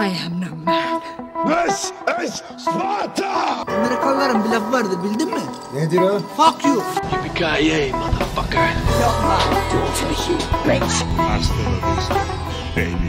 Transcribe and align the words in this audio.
I 0.00 0.06
am 0.06 0.40
no 0.40 0.54
man. 0.54 1.02
This 1.46 1.92
is 2.24 2.42
Sparta! 2.58 3.64
Amerikalıların 3.66 4.44
bir 4.44 4.48
lafı 4.48 4.72
vardır 4.72 4.98
bildin 5.04 5.28
mi? 5.28 5.40
Nedir 5.74 5.98
o? 5.98 6.18
Fuck 6.18 6.64
you. 6.64 6.82
Yippee-ki-yay, 7.12 7.92
motherfucker. 7.92 8.74
Hasta 11.18 11.54
la 11.54 11.96
vista, 11.96 12.20
baby. 12.76 13.08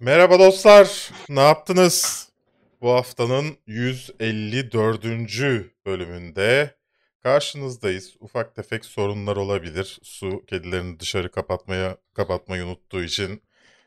Merhaba 0.00 0.38
dostlar. 0.38 1.10
Ne 1.28 1.40
yaptınız? 1.40 2.28
Bu 2.80 2.92
haftanın 2.92 3.56
154. 3.66 5.04
bölümünde 5.86 6.74
karşınızdayız. 7.24 8.14
Ufak 8.20 8.54
tefek 8.54 8.84
sorunlar 8.84 9.36
olabilir. 9.36 9.98
Su 10.02 10.44
kedilerini 10.46 11.00
dışarı 11.00 11.30
kapatmaya 11.30 11.96
kapatmayı 12.14 12.64
unuttuğu 12.64 13.02
için 13.02 13.42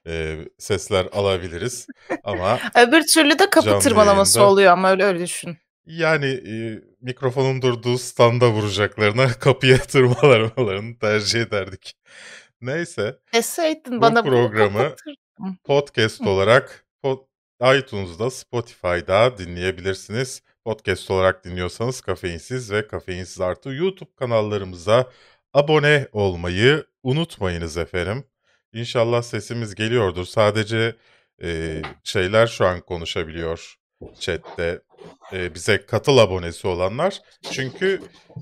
e, 0.08 0.38
sesler 0.58 1.06
alabiliriz. 1.12 1.88
Ama 2.24 2.60
Öbür 2.88 3.02
türlü 3.14 3.40
de 3.40 3.50
kapı 3.50 3.66
Canlı 3.66 3.80
tırmalaması 3.82 4.40
yayında. 4.40 4.52
oluyor 4.54 4.72
ama 4.72 4.92
öyle 4.92 5.04
öyle 5.04 5.20
düşün. 5.20 5.58
yani 5.86 6.26
e, 6.26 6.82
mikrofonun 7.02 7.62
durduğu 7.62 7.98
standa 7.98 8.50
vuracaklarına 8.52 9.28
kapıya 9.40 9.78
tırmalamalarını 9.78 11.00
tercih 11.00 11.42
ederdik. 11.42 11.94
Neyse. 12.62 13.20
Deseydin 13.34 13.98
Bu 13.98 14.02
bana 14.02 14.26
bunu 14.26 14.32
programı 14.32 14.78
kapatır. 14.84 15.16
podcast 15.64 16.22
olarak 16.22 16.86
pod- 17.04 17.28
iTunes'da, 17.80 18.32
Spotify'da 18.32 19.38
dinleyebilirsiniz. 19.38 20.42
Podcast 20.68 21.12
olarak 21.12 21.46
dinliyorsanız 21.46 22.02
kafeinsiz 22.02 22.72
ve 22.72 22.88
kafeinsiz 22.88 23.42
artı 23.42 23.70
YouTube 23.70 24.10
kanallarımıza 24.16 25.12
abone 25.54 26.08
olmayı 26.12 26.86
unutmayınız 27.04 27.78
efendim. 27.78 28.24
İnşallah 28.74 29.22
sesimiz 29.22 29.76
geliyordur. 29.76 30.26
Sadece 30.26 30.96
e, 31.44 31.82
şeyler 32.04 32.48
şu 32.48 32.66
an 32.66 32.82
konuşabiliyor 32.82 33.76
chatte. 34.20 34.82
E, 35.34 35.54
bize 35.56 35.86
katıl 35.86 36.18
abonesi 36.18 36.68
olanlar. 36.68 37.22
Çünkü 37.52 38.02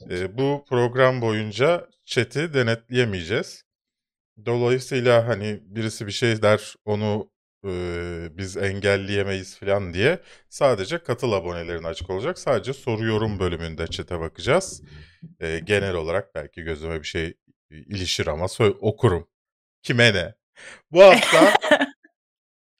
e, 0.09 0.37
bu 0.37 0.65
program 0.69 1.21
boyunca 1.21 1.87
chat'i 2.05 2.53
denetleyemeyeceğiz. 2.53 3.63
Dolayısıyla 4.45 5.27
hani 5.27 5.59
birisi 5.65 6.07
bir 6.07 6.11
şey 6.11 6.41
der 6.41 6.75
onu 6.85 7.29
e, 7.65 8.37
biz 8.37 8.57
engelleyemeyiz 8.57 9.59
falan 9.59 9.93
diye 9.93 10.19
sadece 10.49 10.97
katıl 10.97 11.31
abonelerine 11.31 11.87
açık 11.87 12.09
olacak. 12.09 12.39
Sadece 12.39 12.73
soru 12.73 13.05
yorum 13.05 13.39
bölümünde 13.39 13.87
chat'e 13.87 14.19
bakacağız. 14.19 14.83
E, 15.39 15.59
genel 15.59 15.93
olarak 15.93 16.35
belki 16.35 16.61
gözüme 16.63 16.99
bir 16.99 17.07
şey 17.07 17.33
ilişir 17.69 18.27
ama 18.27 18.47
okurum. 18.81 19.27
Kime 19.83 20.13
ne? 20.13 20.35
Bu 20.91 21.03
hafta 21.03 21.53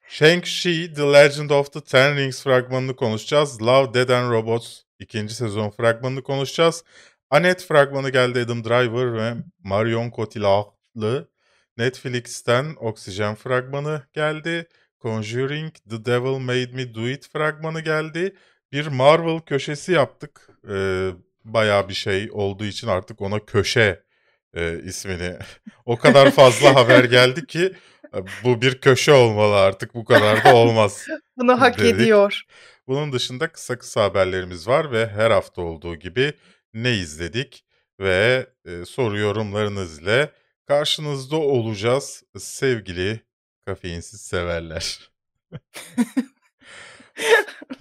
Shang-Chi 0.08 0.94
The 0.94 1.02
Legend 1.02 1.50
of 1.50 1.72
the 1.72 1.80
Ten 1.80 2.16
Rings 2.16 2.42
fragmanını 2.42 2.96
konuşacağız. 2.96 3.62
Love, 3.62 3.94
Dead 3.94 4.08
and 4.08 4.30
Robots 4.30 4.82
ikinci 4.98 5.34
sezon 5.34 5.70
fragmanını 5.70 6.22
konuşacağız. 6.22 6.84
Annette 7.30 7.64
fragmanı 7.66 8.10
geldi 8.10 8.40
Adam 8.40 8.64
Driver 8.64 9.14
ve 9.14 9.34
Marion 9.58 10.10
Cotillard'lı. 10.10 11.28
Netflix'ten 11.76 12.74
Oksijen 12.76 13.34
fragmanı 13.34 14.02
geldi. 14.12 14.66
Conjuring 15.02 15.74
The 15.90 16.04
Devil 16.04 16.38
Made 16.38 16.72
Me 16.72 16.94
Do 16.94 17.08
It 17.08 17.28
fragmanı 17.32 17.80
geldi. 17.80 18.34
Bir 18.72 18.86
Marvel 18.86 19.40
köşesi 19.40 19.92
yaptık. 19.92 20.48
Ee, 20.70 21.10
bayağı 21.44 21.88
bir 21.88 21.94
şey 21.94 22.28
olduğu 22.32 22.64
için 22.64 22.88
artık 22.88 23.20
ona 23.20 23.44
köşe 23.44 24.02
e, 24.54 24.80
ismini. 24.84 25.36
o 25.84 25.98
kadar 25.98 26.30
fazla 26.30 26.74
haber 26.74 27.04
geldi 27.04 27.46
ki 27.46 27.72
e, 28.14 28.18
bu 28.44 28.62
bir 28.62 28.80
köşe 28.80 29.12
olmalı 29.12 29.56
artık 29.56 29.94
bu 29.94 30.04
kadar 30.04 30.44
da 30.44 30.56
olmaz. 30.56 31.06
Bunu 31.36 31.60
hak 31.60 31.78
dedik. 31.78 31.94
ediyor. 31.94 32.42
Bunun 32.88 33.12
dışında 33.12 33.48
kısa 33.48 33.78
kısa 33.78 34.04
haberlerimiz 34.04 34.68
var 34.68 34.92
ve 34.92 35.06
her 35.06 35.30
hafta 35.30 35.62
olduğu 35.62 35.96
gibi 35.96 36.32
ne 36.74 36.92
izledik 36.94 37.64
ve 38.00 38.46
e, 38.64 38.84
soru 38.84 39.18
yorumlarınız 39.18 39.98
ile 39.98 40.30
karşınızda 40.66 41.36
olacağız 41.36 42.24
sevgili 42.38 43.20
kafeinsiz 43.66 44.20
severler. 44.20 45.10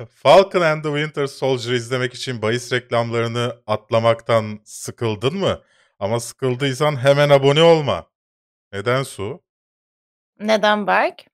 Falcon 0.09 0.62
and 0.62 0.84
the 0.84 0.90
Winter 0.90 1.28
Soldier 1.28 1.73
izlemek 1.73 2.13
için 2.13 2.41
bahis 2.41 2.73
reklamlarını 2.73 3.62
atlamaktan 3.68 4.59
sıkıldın 4.63 5.38
mı? 5.38 5.62
Ama 6.00 6.19
sıkıldıysan 6.19 6.96
hemen 7.03 7.29
abone 7.29 7.62
olma. 7.62 8.07
Neden 8.73 9.03
Su? 9.03 9.44
Neden 10.40 10.88
Berk? 10.88 11.25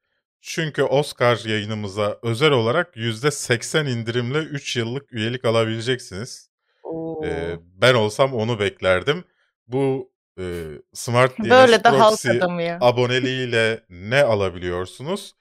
Çünkü 0.41 0.83
Oscar 0.83 1.45
yayınımıza 1.45 2.19
özel 2.23 2.51
olarak 2.51 2.95
%80 2.95 3.89
indirimle 3.89 4.37
3 4.37 4.75
yıllık 4.75 5.13
üyelik 5.13 5.45
alabileceksiniz. 5.45 6.49
Oo. 6.83 7.25
Ee, 7.25 7.59
ben 7.61 7.93
olsam 7.93 8.33
onu 8.33 8.59
beklerdim. 8.59 9.23
Bu 9.67 10.10
e, 10.39 10.65
Smart 10.93 11.37
DNS 11.39 11.49
Böyle 11.49 11.83
de 11.83 11.89
halk 11.89 12.09
Proxy 12.09 12.29
adamı 12.29 12.61
ya. 12.61 12.77
aboneliğiyle 12.81 13.83
ne 13.89 14.23
alabiliyorsunuz? 14.23 15.35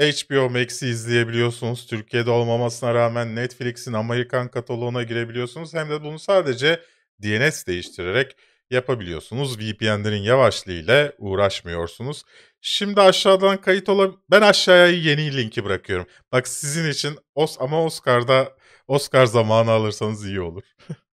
HBO 0.00 0.50
Max'i 0.50 0.86
izleyebiliyorsunuz. 0.86 1.86
Türkiye'de 1.86 2.30
olmamasına 2.30 2.94
rağmen 2.94 3.36
Netflix'in 3.36 3.92
Amerikan 3.92 4.48
kataloğuna 4.48 5.02
girebiliyorsunuz. 5.02 5.74
Hem 5.74 5.90
de 5.90 6.02
bunu 6.02 6.18
sadece 6.18 6.80
DNS 7.22 7.66
değiştirerek 7.66 8.36
yapabiliyorsunuz. 8.70 9.58
VPN'lerin 9.58 10.22
yavaşlığıyla 10.22 11.12
uğraşmıyorsunuz. 11.18 12.22
Şimdi 12.60 13.00
aşağıdan 13.00 13.60
kayıt 13.60 13.88
olab... 13.88 14.14
Ben 14.30 14.42
aşağıya 14.42 14.86
yeni 14.86 15.36
linki 15.36 15.64
bırakıyorum. 15.64 16.06
Bak 16.32 16.48
sizin 16.48 16.90
için 16.90 17.18
Os 17.34 17.56
ama 17.60 17.84
Oscar'da 17.84 18.56
Oscar 18.88 19.26
zamanı 19.26 19.70
alırsanız 19.70 20.26
iyi 20.26 20.40
olur. 20.40 20.62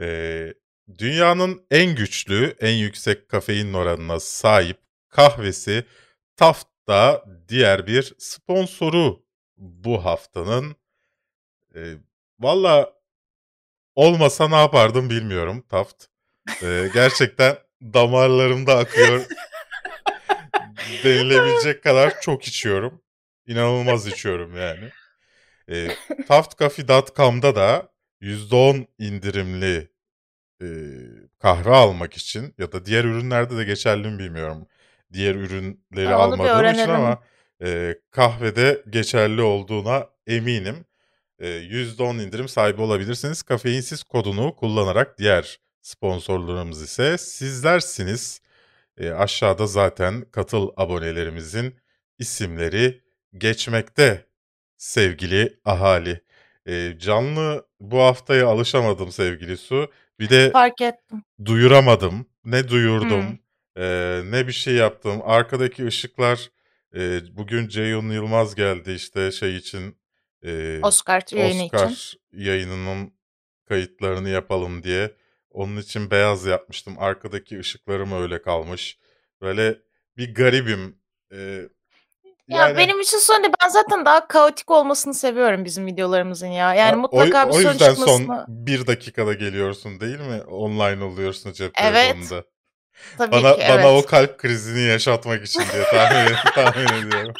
Ee, 0.00 0.54
dünyanın 0.98 1.66
en 1.70 1.94
güçlü, 1.94 2.56
en 2.60 2.74
yüksek 2.74 3.28
kafein 3.28 3.72
oranına 3.72 4.20
sahip 4.20 4.78
kahvesi 5.08 5.84
Taft 6.36 6.66
da 6.88 7.24
diğer 7.48 7.86
bir 7.86 8.14
sponsoru 8.18 9.24
bu 9.56 10.04
haftanın. 10.04 10.76
Ee, 11.74 11.94
Valla 12.40 12.92
olmasa 13.94 14.48
ne 14.48 14.56
yapardım 14.56 15.10
bilmiyorum 15.10 15.64
Taft. 15.68 16.04
Ee, 16.62 16.90
gerçekten 16.94 17.56
damarlarımda 17.82 18.78
akıyor 18.78 19.24
denilebilecek 21.04 21.82
kadar 21.82 22.20
çok 22.20 22.44
içiyorum. 22.44 23.02
İnanılmaz 23.46 24.06
içiyorum 24.06 24.56
yani. 24.56 24.90
E, 25.68 25.96
Taftcoffee.com'da 26.28 27.56
da 27.56 27.92
%10 28.20 28.86
indirimli 28.98 29.95
e, 30.62 30.66
kahve 31.38 31.70
almak 31.70 32.14
için 32.14 32.54
ya 32.58 32.72
da 32.72 32.84
diğer 32.84 33.04
ürünlerde 33.04 33.56
de 33.56 33.64
geçerli 33.64 34.08
mi 34.08 34.18
bilmiyorum. 34.18 34.66
Diğer 35.12 35.34
ürünleri 35.34 36.14
Ha, 36.14 36.28
onu 36.28 36.44
bir 36.44 36.48
almadığım 36.48 36.68
için 36.72 36.88
öğrenelim. 36.88 36.90
ama 36.90 37.22
e, 37.62 37.94
kahvede 38.10 38.82
geçerli 38.90 39.42
olduğuna 39.42 40.06
eminim. 40.26 40.84
E, 41.38 41.48
%10 41.48 42.22
indirim 42.22 42.48
sahibi 42.48 42.80
olabilirsiniz. 42.82 43.42
Kafeinsiz 43.42 44.02
kodunu 44.02 44.56
kullanarak 44.56 45.18
diğer 45.18 45.60
sponsorlarımız 45.82 46.82
ise 46.82 47.18
sizlersiniz. 47.18 48.40
E, 48.98 49.10
aşağıda 49.10 49.66
zaten 49.66 50.24
katıl 50.30 50.70
abonelerimizin 50.76 51.74
isimleri 52.18 53.02
geçmekte 53.38 54.26
sevgili 54.76 55.60
ahali. 55.64 56.20
E, 56.66 56.94
canlı 56.98 57.66
bu 57.80 57.98
haftaya 58.00 58.46
alışamadım 58.48 59.12
sevgili 59.12 59.56
Su. 59.56 59.90
Bir 60.18 60.30
de 60.30 60.50
Fark 60.50 60.80
ettim. 60.80 61.22
duyuramadım. 61.44 62.26
Ne 62.44 62.68
duyurdum, 62.68 63.38
e, 63.76 64.20
ne 64.24 64.46
bir 64.46 64.52
şey 64.52 64.74
yaptım. 64.74 65.20
Arkadaki 65.24 65.86
ışıklar 65.86 66.50
e, 66.94 67.20
bugün 67.36 67.68
Ceyhun 67.68 68.10
Yılmaz 68.10 68.54
geldi 68.54 68.92
işte 68.92 69.32
şey 69.32 69.56
için 69.56 69.98
e, 70.44 70.80
Oscar 70.82 71.22
yayını 71.32 71.64
Oscar 71.64 71.90
için. 71.90 72.20
yayınının 72.32 73.12
kayıtlarını 73.68 74.28
yapalım 74.28 74.82
diye. 74.82 75.12
Onun 75.50 75.76
için 75.76 76.10
beyaz 76.10 76.46
yapmıştım. 76.46 76.94
Arkadaki 76.98 77.58
ışıklarım 77.58 78.12
öyle 78.22 78.42
kalmış. 78.42 78.98
Böyle 79.40 79.78
bir 80.16 80.34
garibim. 80.34 80.98
Ee, 81.32 81.62
Ya 82.48 82.58
yani 82.58 82.76
benim 82.76 83.00
için 83.00 83.18
sorun 83.18 83.42
değil. 83.42 83.54
Ben 83.64 83.68
zaten 83.68 84.04
daha 84.04 84.28
kaotik 84.28 84.70
olmasını 84.70 85.14
seviyorum 85.14 85.64
bizim 85.64 85.86
videolarımızın 85.86 86.46
ya. 86.46 86.74
Yani 86.74 86.96
o, 86.96 86.98
mutlaka 86.98 87.48
bir 87.48 87.54
o 87.54 87.56
yüzden 87.56 87.72
çıkmasını. 87.72 88.26
son 88.26 88.44
bir 88.48 88.86
dakikada 88.86 89.32
geliyorsun 89.32 90.00
değil 90.00 90.20
mi? 90.20 90.42
Online 90.42 91.04
oluyorsun 91.04 91.52
cep 91.52 91.72
Evet. 91.82 92.12
telefonunda. 92.12 92.44
Tabii 93.18 93.32
Bana, 93.32 93.56
ki 93.56 93.64
bana 93.68 93.92
o 93.92 93.94
evet. 93.94 94.06
kalp 94.06 94.38
krizini 94.38 94.82
yaşatmak 94.82 95.44
için 95.44 95.62
diye 95.72 95.84
tahmin, 95.84 96.36
tahmin 96.54 97.06
ediyorum. 97.06 97.34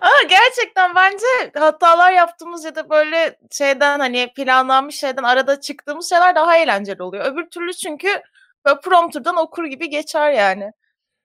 Ama 0.00 0.22
gerçekten 0.28 0.94
bence 0.94 1.26
hatalar 1.54 2.12
yaptığımız 2.12 2.64
ya 2.64 2.74
da 2.74 2.90
böyle 2.90 3.38
şeyden 3.50 3.98
hani 3.98 4.32
planlanmış 4.36 4.96
şeyden 4.96 5.22
arada 5.22 5.60
çıktığımız 5.60 6.08
şeyler 6.08 6.34
daha 6.34 6.56
eğlenceli 6.56 7.02
oluyor. 7.02 7.32
Öbür 7.32 7.50
türlü 7.50 7.74
çünkü 7.74 8.22
böyle 8.66 8.80
prompterdan 8.80 9.36
okur 9.36 9.64
gibi 9.64 9.90
geçer 9.90 10.30
yani. 10.32 10.72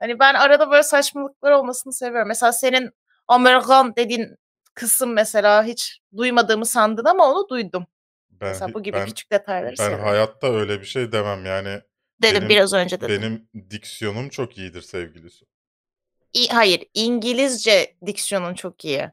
Hani 0.05 0.19
ben 0.19 0.33
arada 0.33 0.71
böyle 0.71 0.83
saçmalıklar 0.83 1.51
olmasını 1.51 1.93
seviyorum. 1.93 2.27
Mesela 2.27 2.51
senin 2.51 2.91
Amerikan 3.27 3.95
dediğin 3.95 4.35
kısım 4.73 5.13
mesela 5.13 5.63
hiç 5.63 5.99
duymadığımı 6.17 6.65
sandın 6.65 7.05
ama 7.05 7.31
onu 7.31 7.49
duydum. 7.49 7.87
Ben, 8.29 8.49
Mesela 8.49 8.73
bu 8.73 8.83
gibi 8.83 8.97
ben, 8.97 9.05
küçük 9.05 9.31
detayları 9.31 9.69
ben 9.69 9.75
seviyorum. 9.75 10.05
hayatta 10.05 10.47
öyle 10.47 10.81
bir 10.81 10.85
şey 10.85 11.11
demem 11.11 11.45
yani. 11.45 11.81
Dedim 12.21 12.35
benim- 12.35 12.49
biraz 12.49 12.73
önce 12.73 13.01
dedim. 13.01 13.21
Benim 13.21 13.69
diksiyonum 13.69 14.29
çok 14.29 14.57
iyidir 14.57 14.81
sevgilisi. 14.81 15.45
İ- 16.33 16.49
hayır, 16.49 16.83
İngilizce 16.93 17.95
diksiyonun 18.05 18.53
çok 18.53 18.85
iyi. 18.85 19.11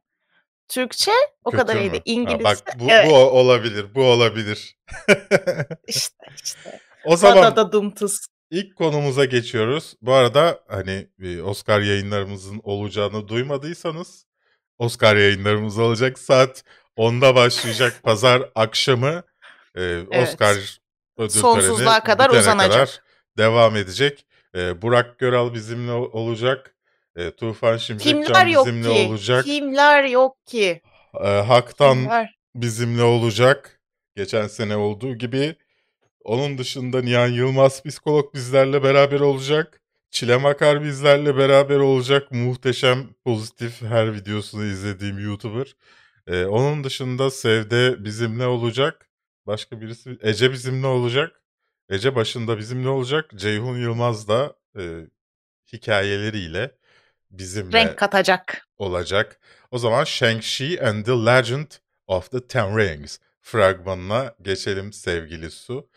Türkçe 0.69 1.13
o 1.45 1.51
Kötü 1.51 1.63
kadar 1.63 1.77
iyi 1.77 1.91
mü? 1.91 1.97
Ha, 1.97 2.03
İngilizce 2.05 2.45
bak 2.45 2.59
bu, 2.79 2.85
evet, 2.91 3.11
bu 3.11 3.15
olabilir, 3.15 3.95
bu 3.95 4.05
olabilir. 4.05 4.79
işte 5.89 6.17
işte. 6.45 6.81
o 7.05 7.17
zaman 7.17 7.57
da 7.57 7.73
dımtıs. 7.73 8.32
İlk 8.53 8.77
konumuza 8.77 9.25
geçiyoruz. 9.25 9.95
Bu 10.03 10.13
arada 10.13 10.61
hani 10.69 11.09
e, 11.23 11.43
Oscar 11.43 11.81
yayınlarımızın 11.81 12.61
olacağını 12.65 13.29
duymadıysanız 13.29 14.27
Oscar 14.79 15.17
yayınlarımız 15.17 15.79
olacak. 15.79 16.19
Saat 16.19 16.65
10'da 16.97 17.35
başlayacak 17.35 18.01
pazar 18.03 18.51
akşamı 18.55 19.23
e, 19.77 20.01
Oscar 20.23 20.81
ödül 21.17 21.41
Sonsuza 21.41 21.85
töreni 21.85 22.05
kadar 22.05 22.31
uzanacak. 22.31 22.73
kadar 22.73 23.01
devam 23.39 23.77
edecek. 23.77 24.27
E, 24.55 24.83
Burak 24.83 25.19
Göral 25.19 25.55
bizimle 25.55 25.93
olacak. 25.93 26.75
E, 27.17 27.31
Tufan 27.31 27.79
Kimler 27.79 27.79
Şimşekcan 27.79 28.47
yok 28.47 28.67
bizimle 28.67 28.95
ki? 28.95 29.09
olacak. 29.09 29.45
Kimler 29.45 30.05
yok 30.05 30.47
ki? 30.47 30.81
E, 31.25 31.29
Hak'tan 31.29 31.95
Kimler? 31.95 32.39
bizimle 32.55 33.03
olacak. 33.03 33.81
Geçen 34.17 34.47
sene 34.47 34.77
olduğu 34.77 35.15
gibi. 35.15 35.57
Onun 36.25 36.59
dışında 36.59 37.03
Nihan 37.03 37.29
Yılmaz 37.29 37.83
psikolog 37.83 38.35
bizlerle 38.35 38.83
beraber 38.83 39.21
olacak. 39.21 39.81
Çile 40.11 40.37
Makar 40.37 40.83
bizlerle 40.85 41.37
beraber 41.37 41.79
olacak. 41.79 42.33
Muhteşem, 42.33 43.09
pozitif 43.25 43.83
her 43.83 44.15
videosunu 44.15 44.65
izlediğim 44.65 45.19
YouTuber. 45.19 45.77
Ee, 46.27 46.45
onun 46.45 46.85
dışında 46.85 47.31
Sevde 47.31 48.05
bizimle 48.05 48.47
olacak. 48.47 49.09
Başka 49.47 49.81
birisi 49.81 50.19
Ece 50.23 50.53
bizimle 50.53 50.87
olacak. 50.87 51.41
Ece 51.91 52.15
başında 52.15 52.59
bizimle 52.59 52.89
olacak. 52.89 53.31
Ceyhun 53.37 53.79
Yılmaz 53.79 54.29
da 54.29 54.57
e, 54.79 54.83
hikayeleriyle 55.73 56.71
bizimle 57.31 57.79
Renk 57.79 57.99
katacak. 57.99 58.69
olacak. 58.79 59.41
O 59.71 59.79
zaman 59.79 60.05
Shang-Chi 60.05 60.89
and 60.89 61.05
the 61.05 61.13
Legend 61.27 61.67
of 62.07 62.31
the 62.31 62.47
Ten 62.47 62.79
Rings 62.79 63.19
fragmanına 63.43 64.35
geçelim 64.43 64.93
sevgili 64.93 65.51
Su. 65.51 65.91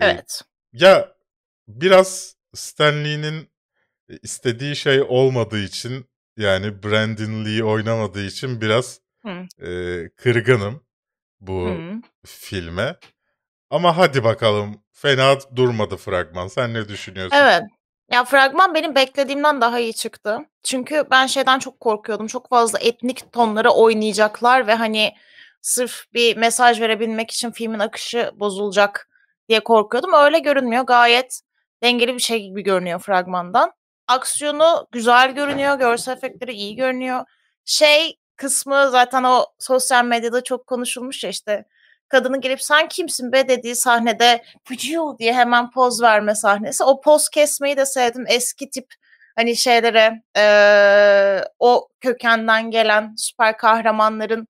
Ee, 0.00 0.06
Evet. 0.06 0.42
Ya 0.72 1.14
biraz 1.68 2.36
Stanley'nin 2.54 3.50
istediği 4.22 4.76
şey 4.76 5.02
olmadığı 5.02 5.58
için 5.58 6.10
yani 6.36 6.82
Brandon 6.82 7.44
Lee 7.44 7.64
oynamadığı 7.64 8.24
için 8.24 8.60
biraz 8.60 9.00
Hı. 9.22 9.64
e, 9.66 9.70
kırgınım 10.16 10.84
bu 11.40 11.66
Hı. 11.66 12.00
filme. 12.26 12.96
Ama 13.70 13.96
hadi 13.96 14.24
bakalım 14.24 14.82
fena 14.92 15.38
durmadı 15.56 15.96
fragman. 15.96 16.48
Sen 16.48 16.74
ne 16.74 16.88
düşünüyorsun? 16.88 17.36
Evet. 17.36 17.62
Ya 18.12 18.24
fragman 18.24 18.74
benim 18.74 18.94
beklediğimden 18.94 19.60
daha 19.60 19.78
iyi 19.78 19.94
çıktı. 19.94 20.38
Çünkü 20.62 21.04
ben 21.10 21.26
şeyden 21.26 21.58
çok 21.58 21.80
korkuyordum. 21.80 22.26
Çok 22.26 22.48
fazla 22.48 22.78
etnik 22.78 23.32
tonları 23.32 23.70
oynayacaklar 23.70 24.66
ve 24.66 24.74
hani 24.74 25.14
sırf 25.68 26.04
bir 26.14 26.36
mesaj 26.36 26.80
verebilmek 26.80 27.30
için 27.30 27.50
filmin 27.50 27.78
akışı 27.78 28.30
bozulacak 28.34 29.08
diye 29.48 29.60
korkuyordum. 29.60 30.12
Öyle 30.14 30.38
görünmüyor. 30.38 30.84
Gayet 30.84 31.40
dengeli 31.82 32.14
bir 32.14 32.20
şey 32.20 32.42
gibi 32.42 32.62
görünüyor 32.62 32.98
fragmandan. 33.00 33.72
Aksiyonu 34.08 34.86
güzel 34.92 35.30
görünüyor. 35.32 35.78
Görsel 35.78 36.12
efektleri 36.12 36.52
iyi 36.52 36.76
görünüyor. 36.76 37.24
Şey 37.64 38.16
kısmı 38.36 38.88
zaten 38.90 39.24
o 39.24 39.46
sosyal 39.58 40.04
medyada 40.04 40.44
çok 40.44 40.66
konuşulmuş 40.66 41.24
ya 41.24 41.30
işte 41.30 41.64
kadının 42.08 42.40
gelip 42.40 42.62
sen 42.62 42.88
kimsin 42.88 43.32
be 43.32 43.48
dediği 43.48 43.76
sahnede 43.76 44.44
"Vıcıu" 44.70 45.16
diye 45.18 45.34
hemen 45.34 45.70
poz 45.70 46.02
verme 46.02 46.34
sahnesi. 46.34 46.84
O 46.84 47.00
poz 47.00 47.28
kesmeyi 47.28 47.76
de 47.76 47.86
sevdim. 47.86 48.24
Eski 48.28 48.70
tip 48.70 48.86
hani 49.36 49.56
şeylere 49.56 50.22
eee, 50.36 51.44
o 51.58 51.88
kökenden 52.00 52.70
gelen 52.70 53.14
süper 53.16 53.56
kahramanların 53.56 54.48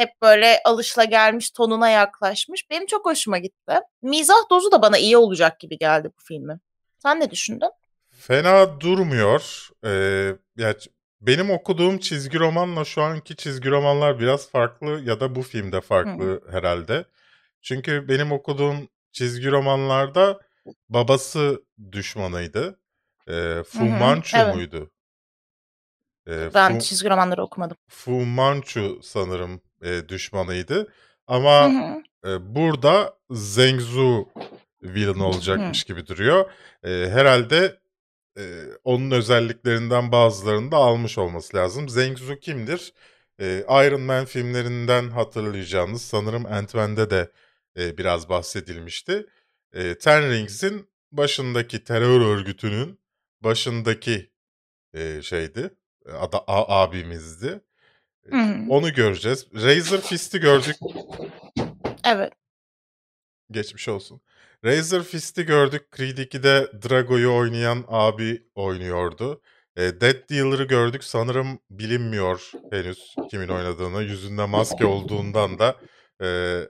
hep 0.00 0.22
böyle 0.22 0.60
alışılagelmiş 0.64 1.50
tonuna 1.50 1.88
yaklaşmış. 1.88 2.70
Benim 2.70 2.86
çok 2.86 3.06
hoşuma 3.06 3.38
gitti. 3.38 3.80
Mizah 4.02 4.50
dozu 4.50 4.72
da 4.72 4.82
bana 4.82 4.98
iyi 4.98 5.16
olacak 5.16 5.60
gibi 5.60 5.78
geldi 5.78 6.10
bu 6.18 6.22
filmin. 6.24 6.60
Sen 6.98 7.20
ne 7.20 7.30
düşündün? 7.30 7.70
Fena 8.10 8.80
durmuyor. 8.80 9.68
Ee, 9.84 10.36
ya 10.56 10.74
benim 11.20 11.50
okuduğum 11.50 11.98
çizgi 11.98 12.38
romanla 12.38 12.84
şu 12.84 13.02
anki 13.02 13.36
çizgi 13.36 13.70
romanlar 13.70 14.20
biraz 14.20 14.50
farklı 14.50 15.00
ya 15.04 15.20
da 15.20 15.34
bu 15.34 15.42
filmde 15.42 15.80
farklı 15.80 16.40
herhalde. 16.50 17.04
Çünkü 17.62 18.08
benim 18.08 18.32
okuduğum 18.32 18.88
çizgi 19.12 19.50
romanlarda 19.50 20.40
babası 20.88 21.62
düşmanıydı. 21.92 22.78
Ee, 23.28 23.62
Fu 23.68 23.78
Hı 23.80 23.84
hı, 23.84 24.00
Manchu 24.00 24.38
evet. 24.38 24.54
muydu? 24.54 24.90
Ee, 26.26 26.50
Ben 26.54 26.78
Fu, 26.78 26.84
çizgi 26.84 27.10
romanları 27.10 27.42
okumadım. 27.42 27.76
Fu 27.88 28.10
Manchu 28.10 29.00
sanırım 29.02 29.60
e, 29.82 30.08
düşmanıydı. 30.08 30.74
Hı 30.80 30.86
Ama 31.26 31.68
hı. 31.68 32.02
e, 32.30 32.54
burada 32.54 33.18
Zhengzhou 33.30 34.28
villain 34.82 35.20
olacakmış 35.20 35.84
gibi 35.84 36.06
duruyor. 36.06 36.50
E, 36.84 36.88
herhalde 36.88 37.80
e, 38.38 38.42
onun 38.84 39.10
özelliklerinden 39.10 40.12
bazılarını 40.12 40.72
da 40.72 40.76
almış 40.76 41.18
olması 41.18 41.56
lazım. 41.56 41.88
Zhengzhou 41.88 42.36
kimdir? 42.36 42.92
E, 43.40 43.64
Iron 43.68 44.00
Man 44.00 44.24
filmlerinden 44.24 45.08
hatırlayacağınız 45.10 46.02
sanırım 46.02 46.46
Ant-Man'de 46.46 47.10
de 47.10 47.30
e, 47.78 47.98
biraz 47.98 48.28
bahsedilmişti. 48.28 49.26
E, 49.72 49.98
Ten 49.98 50.30
Rings'in 50.30 50.90
başındaki 51.12 51.84
terör 51.84 52.20
örgütünün 52.20 53.00
başındaki 53.40 54.30
e, 54.94 55.22
şeydi. 55.22 55.70
Ada, 56.12 56.38
a- 56.38 56.82
abimizdi. 56.82 57.60
Hı. 58.30 58.66
Onu 58.68 58.92
göreceğiz. 58.92 59.46
Razor 59.54 59.98
Fist'i 59.98 60.40
gördük. 60.40 60.76
Evet. 62.04 62.32
Geçmiş 63.50 63.88
olsun. 63.88 64.20
Razor 64.64 65.02
Fist'i 65.02 65.46
gördük. 65.46 65.96
Creed 65.96 66.18
2'de 66.18 66.72
Drago'yu 66.88 67.34
oynayan 67.34 67.84
abi 67.88 68.42
oynuyordu. 68.54 69.42
E, 69.76 70.00
Dead 70.00 70.30
Dealer'ı 70.30 70.64
gördük. 70.64 71.04
Sanırım 71.04 71.58
bilinmiyor 71.70 72.50
henüz 72.70 73.14
kimin 73.30 73.48
oynadığını. 73.48 74.02
Yüzünde 74.02 74.44
maske 74.44 74.86
olduğundan 74.86 75.58
da 75.58 75.76
e, 76.22 76.60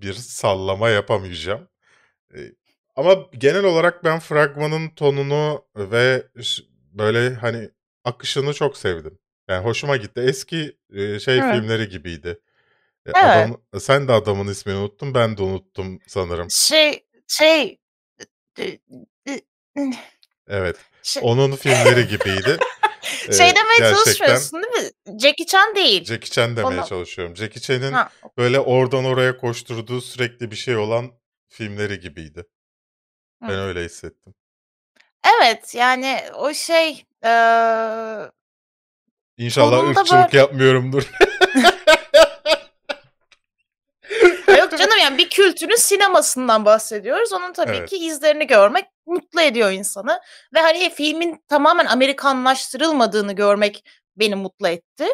bir 0.00 0.12
sallama 0.12 0.88
yapamayacağım. 0.88 1.68
E, 2.34 2.38
ama 2.96 3.14
genel 3.38 3.64
olarak 3.64 4.04
ben 4.04 4.18
fragmanın 4.18 4.88
tonunu 4.88 5.64
ve 5.76 6.26
böyle 6.92 7.34
hani 7.34 7.70
akışını 8.04 8.54
çok 8.54 8.76
sevdim. 8.76 9.18
Yani 9.50 9.64
hoşuma 9.64 9.96
gitti. 9.96 10.20
Eski 10.20 10.76
e, 10.94 11.20
şey 11.20 11.38
Evet. 11.38 11.54
filmleri 11.54 11.88
gibiydi. 11.88 12.40
E, 13.06 13.10
Evet. 13.10 13.16
adam, 13.24 13.60
sen 13.80 14.08
de 14.08 14.12
adamın 14.12 14.48
ismini 14.48 14.76
unuttun, 14.76 15.14
ben 15.14 15.36
de 15.36 15.42
unuttum 15.42 15.98
sanırım. 16.06 16.46
Şey 16.50 17.06
şey 17.28 17.78
Evet, 20.48 20.76
şey, 21.02 21.22
onun 21.26 21.56
filmleri 21.56 22.08
gibiydi. 22.08 22.58
E, 23.28 23.32
şey 23.32 23.38
demeye 23.38 23.78
gerçekten 23.78 23.94
çalışmıyorsun 24.04 24.62
değil 24.62 24.84
mi? 24.84 25.20
Jackie 25.20 25.46
Chan 25.46 25.74
değil. 25.76 26.04
Jackie 26.04 26.30
Chan 26.30 26.56
demeye 26.56 26.80
Onu- 26.80 26.88
çalışıyorum. 26.88 27.36
Jackie 27.36 27.60
Chan'in 27.60 27.92
Ha, 27.92 28.10
böyle 28.38 28.60
oradan 28.60 29.04
oraya 29.04 29.36
koşturduğu 29.36 30.00
sürekli 30.00 30.50
bir 30.50 30.56
şey 30.56 30.76
olan 30.76 31.12
filmleri 31.48 32.00
gibiydi. 32.00 32.44
Ben 33.42 33.48
Hı. 33.48 33.60
öyle 33.60 33.84
hissettim. 33.84 34.34
Evet 35.40 35.74
yani 35.74 36.20
o 36.34 36.54
şey 36.54 37.04
eee 37.24 38.30
İnşallah 39.40 39.70
Tonunda 39.80 40.00
ırkçılık 40.00 40.22
böyle- 40.32 40.36
yapmıyorumdur. 40.38 41.02
yok 44.58 44.70
canım 44.78 44.98
yani 45.00 45.18
bir 45.18 45.30
kültürün 45.30 45.76
sinemasından 45.76 46.64
bahsediyoruz. 46.64 47.32
Onun 47.32 47.52
tabii 47.52 47.76
Evet. 47.76 47.90
ki 47.90 47.96
izlerini 47.96 48.46
görmek 48.46 48.84
mutlu 49.06 49.40
ediyor 49.40 49.70
insanı. 49.70 50.20
Ve 50.54 50.60
hani 50.60 50.90
filmin 50.94 51.44
tamamen 51.48 51.86
Amerikanlaştırılmadığını 51.86 53.32
görmek 53.32 53.84
beni 54.16 54.34
mutlu 54.34 54.68
etti. 54.68 55.06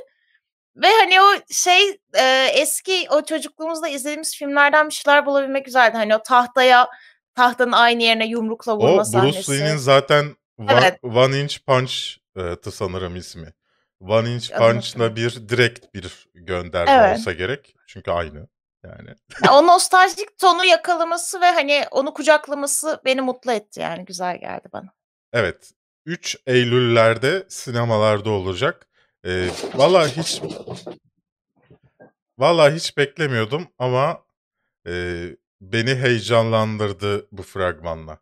Ve 0.77 0.87
hani 1.01 1.21
o 1.21 1.27
şey 1.51 1.89
eee, 2.15 2.51
eski 2.55 3.07
o 3.11 3.25
çocukluğumuzda 3.25 3.89
izlediğimiz 3.89 4.37
filmlerden 4.37 4.89
bir 4.89 4.95
şeyler 4.95 5.27
bulabilmek 5.27 5.65
güzeldi. 5.65 5.97
Hani 5.97 6.17
o 6.17 6.23
tahtaya 6.23 6.89
tahtanın 7.35 7.73
aynı 7.73 8.03
yerine 8.03 8.27
yumrukla 8.27 8.73
O 8.73 8.79
vurma 8.79 8.99
Bruce 8.99 9.11
sahnesi. 9.11 9.53
Lee'nin 9.53 9.77
zaten 9.77 10.37
One, 10.59 10.73
Evet. 10.73 10.99
One 11.03 11.41
Inch 11.41 11.57
Punch'tı 11.67 12.73
sanırım 12.73 13.17
ismi. 13.17 13.53
One 14.01 14.31
Inch 14.35 14.51
Punch'la 14.59 15.17
bir 15.17 15.49
direkt 15.49 15.95
bir 15.95 16.29
gönderme 16.35 16.93
Evet. 16.93 17.19
olsa 17.19 17.33
gerek. 17.33 17.75
Çünkü 17.87 18.11
aynı. 18.11 18.49
Yani 18.85 19.11
Ya 19.45 19.55
o 19.55 19.63
nostaljik 19.67 20.39
tonu 20.39 20.65
yakalaması 20.65 21.41
ve 21.41 21.47
hani 21.51 21.85
onu 21.91 22.15
kucaklaması 22.15 23.01
beni 23.05 23.21
mutlu 23.21 23.53
etti 23.53 23.81
yani 23.81 24.05
güzel 24.05 24.41
geldi 24.41 24.69
bana. 24.73 24.89
evet 25.33 25.73
3 26.07 26.37
Eylül'lerde 26.47 27.47
sinemalarda 27.49 28.31
olacak. 28.31 28.89
Ee, 29.27 29.49
Valla 29.75 30.09
hiç 30.09 30.43
Valla 32.39 32.71
hiç 32.71 32.97
beklemiyordum 32.97 33.69
ama 33.79 34.25
e, 34.87 34.93
beni 35.61 35.95
heyecanlandırdı 35.95 37.29
bu 37.33 37.43
fragmanla. 37.43 38.19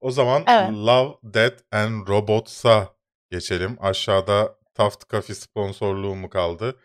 O 0.00 0.10
zaman 0.10 0.44
Evet. 0.48 0.70
Love, 0.70 1.14
Death 1.24 1.62
and 1.72 2.08
Robots'a 2.08 2.94
geçelim. 3.30 3.76
Aşağıda 3.80 4.56
Taft 4.74 5.10
Coffee 5.10 5.34
sponsorluğu 5.34 6.14
mu 6.14 6.28
kaldı? 6.30 6.76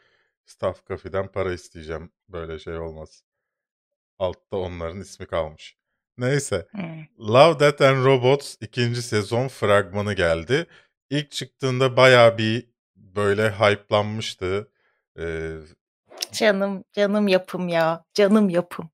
Taft 0.60 0.88
Coffee'den 0.88 1.27
para 1.32 1.53
isteyeceğim. 1.53 2.12
Böyle 2.29 2.60
şey 2.60 2.77
olmaz. 2.77 3.24
Altta 4.20 4.58
onların 4.58 5.01
ismi 5.01 5.25
kalmış. 5.25 5.77
Neyse. 6.17 6.67
Hmm. 6.72 7.06
Love, 7.20 7.60
Death 7.60 7.82
and 7.82 8.06
Robots 8.06 8.56
ikinci 8.62 9.01
sezon 9.01 9.48
fragmanı 9.48 10.13
geldi. 10.13 10.65
İlk 11.10 11.32
çıktığında 11.32 11.98
bayağı 11.98 12.38
bir 12.38 12.70
böyle 12.96 13.50
hype'lanmıştı. 13.51 14.72
Ee, 15.20 15.56
Canım 16.32 16.84
canım 16.94 17.27
yapım 17.27 17.67
ya 17.67 18.06
canım 18.13 18.50
yapım. 18.50 18.89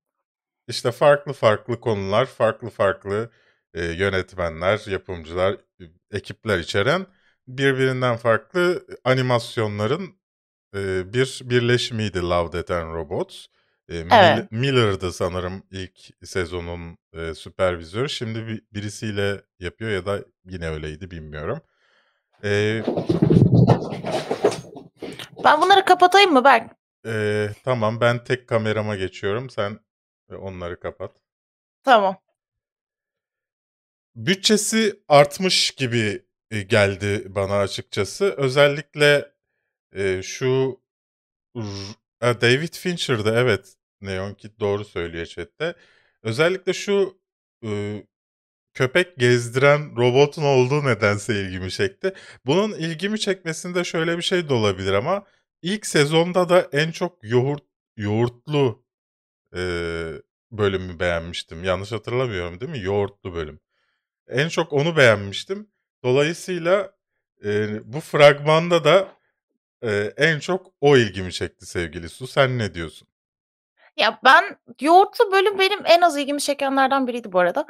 İşte 0.68 0.92
farklı 0.92 1.32
farklı 1.32 1.80
konular, 1.80 2.26
farklı 2.26 2.70
farklı 2.70 3.30
e, 3.74 3.84
yönetmenler, 3.84 4.82
yapımcılar, 4.90 5.52
e, 5.80 5.84
ekipler 6.10 6.58
içeren 6.58 7.06
birbirinden 7.48 8.16
farklı 8.16 8.86
animasyonların 9.04 10.18
e, 10.76 11.12
bir 11.12 11.40
birleşimiydi 11.44 12.20
Love, 12.22 12.52
Death 12.52 12.70
and 12.70 12.94
Robots. 12.94 13.46
E, 13.88 13.96
Evet. 14.12 14.52
Miller'dı 14.52 15.12
sanırım 15.12 15.62
ilk 15.70 15.98
sezonun 16.24 16.98
e, 17.12 17.34
süpervizörü. 17.34 18.08
Şimdi 18.08 18.46
bir, 18.46 18.62
birisiyle 18.72 19.42
yapıyor 19.58 19.90
ya 19.90 20.06
da 20.06 20.24
yine 20.44 20.68
öyleydi 20.68 21.10
bilmiyorum. 21.10 21.60
E, 22.44 22.82
Ben 25.44 25.60
bunları 25.62 25.84
kapatayım 25.84 26.32
mı 26.32 26.44
Berk? 26.44 26.72
e, 27.06 27.48
tamam 27.64 28.00
ben 28.00 28.24
tek 28.24 28.48
kamerama 28.48 28.96
geçiyorum. 28.96 29.50
Sen 29.50 29.78
onları 30.38 30.80
kapat. 30.80 31.12
Tamam. 31.82 32.16
bütçesi 34.16 35.00
artmış 35.08 35.70
gibi 35.70 36.23
e, 36.54 36.62
geldi 36.62 37.24
bana 37.28 37.58
açıkçası. 37.58 38.34
Özellikle 38.36 39.32
e, 39.94 40.22
şu 40.22 40.80
e, 41.56 41.60
David 42.40 42.74
Fincher'da 42.74 43.40
evet 43.40 43.74
Neon 44.00 44.34
Kid 44.34 44.60
doğru 44.60 44.84
söylüyor 44.84 45.26
chatte. 45.26 45.74
Özellikle 46.22 46.72
şu 46.72 47.18
e, 47.64 48.02
köpek 48.74 49.18
gezdiren 49.18 49.96
robotun 49.96 50.42
olduğu 50.42 50.84
nedense 50.84 51.40
ilgimi 51.40 51.70
çekti. 51.70 52.14
Bunun 52.46 52.72
ilgimi 52.72 53.20
çekmesinde 53.20 53.84
şöyle 53.84 54.16
bir 54.18 54.22
şey 54.22 54.48
de 54.48 54.54
olabilir 54.54 54.92
ama 54.92 55.24
ilk 55.62 55.86
sezonda 55.86 56.48
da 56.48 56.68
en 56.72 56.90
çok 56.90 57.18
yoğurt 57.22 57.64
yoğurtlu 57.96 58.84
e, 59.56 59.60
bölümü 60.52 61.00
beğenmiştim. 61.00 61.64
Yanlış 61.64 61.92
hatırlamıyorum 61.92 62.60
değil 62.60 62.72
mi? 62.72 62.80
Yoğurtlu 62.80 63.34
bölüm. 63.34 63.60
En 64.28 64.48
çok 64.48 64.72
onu 64.72 64.96
beğenmiştim. 64.96 65.73
Dolayısıyla 66.04 66.92
e, 67.44 67.68
bu 67.92 68.00
fragmanda 68.00 68.84
da 68.84 69.08
e, 69.82 70.12
en 70.16 70.38
çok 70.38 70.72
o 70.80 70.96
ilgimi 70.96 71.32
çekti 71.32 71.66
sevgili 71.66 72.08
Su. 72.08 72.26
Sen 72.26 72.58
ne 72.58 72.74
diyorsun? 72.74 73.08
Ya 73.96 74.20
ben 74.24 74.58
yoğurtlu 74.80 75.32
bölüm 75.32 75.58
benim 75.58 75.80
en 75.84 76.00
az 76.00 76.16
ilgimi 76.16 76.40
çekenlerden 76.40 77.06
biriydi 77.06 77.32
bu 77.32 77.38
arada. 77.38 77.66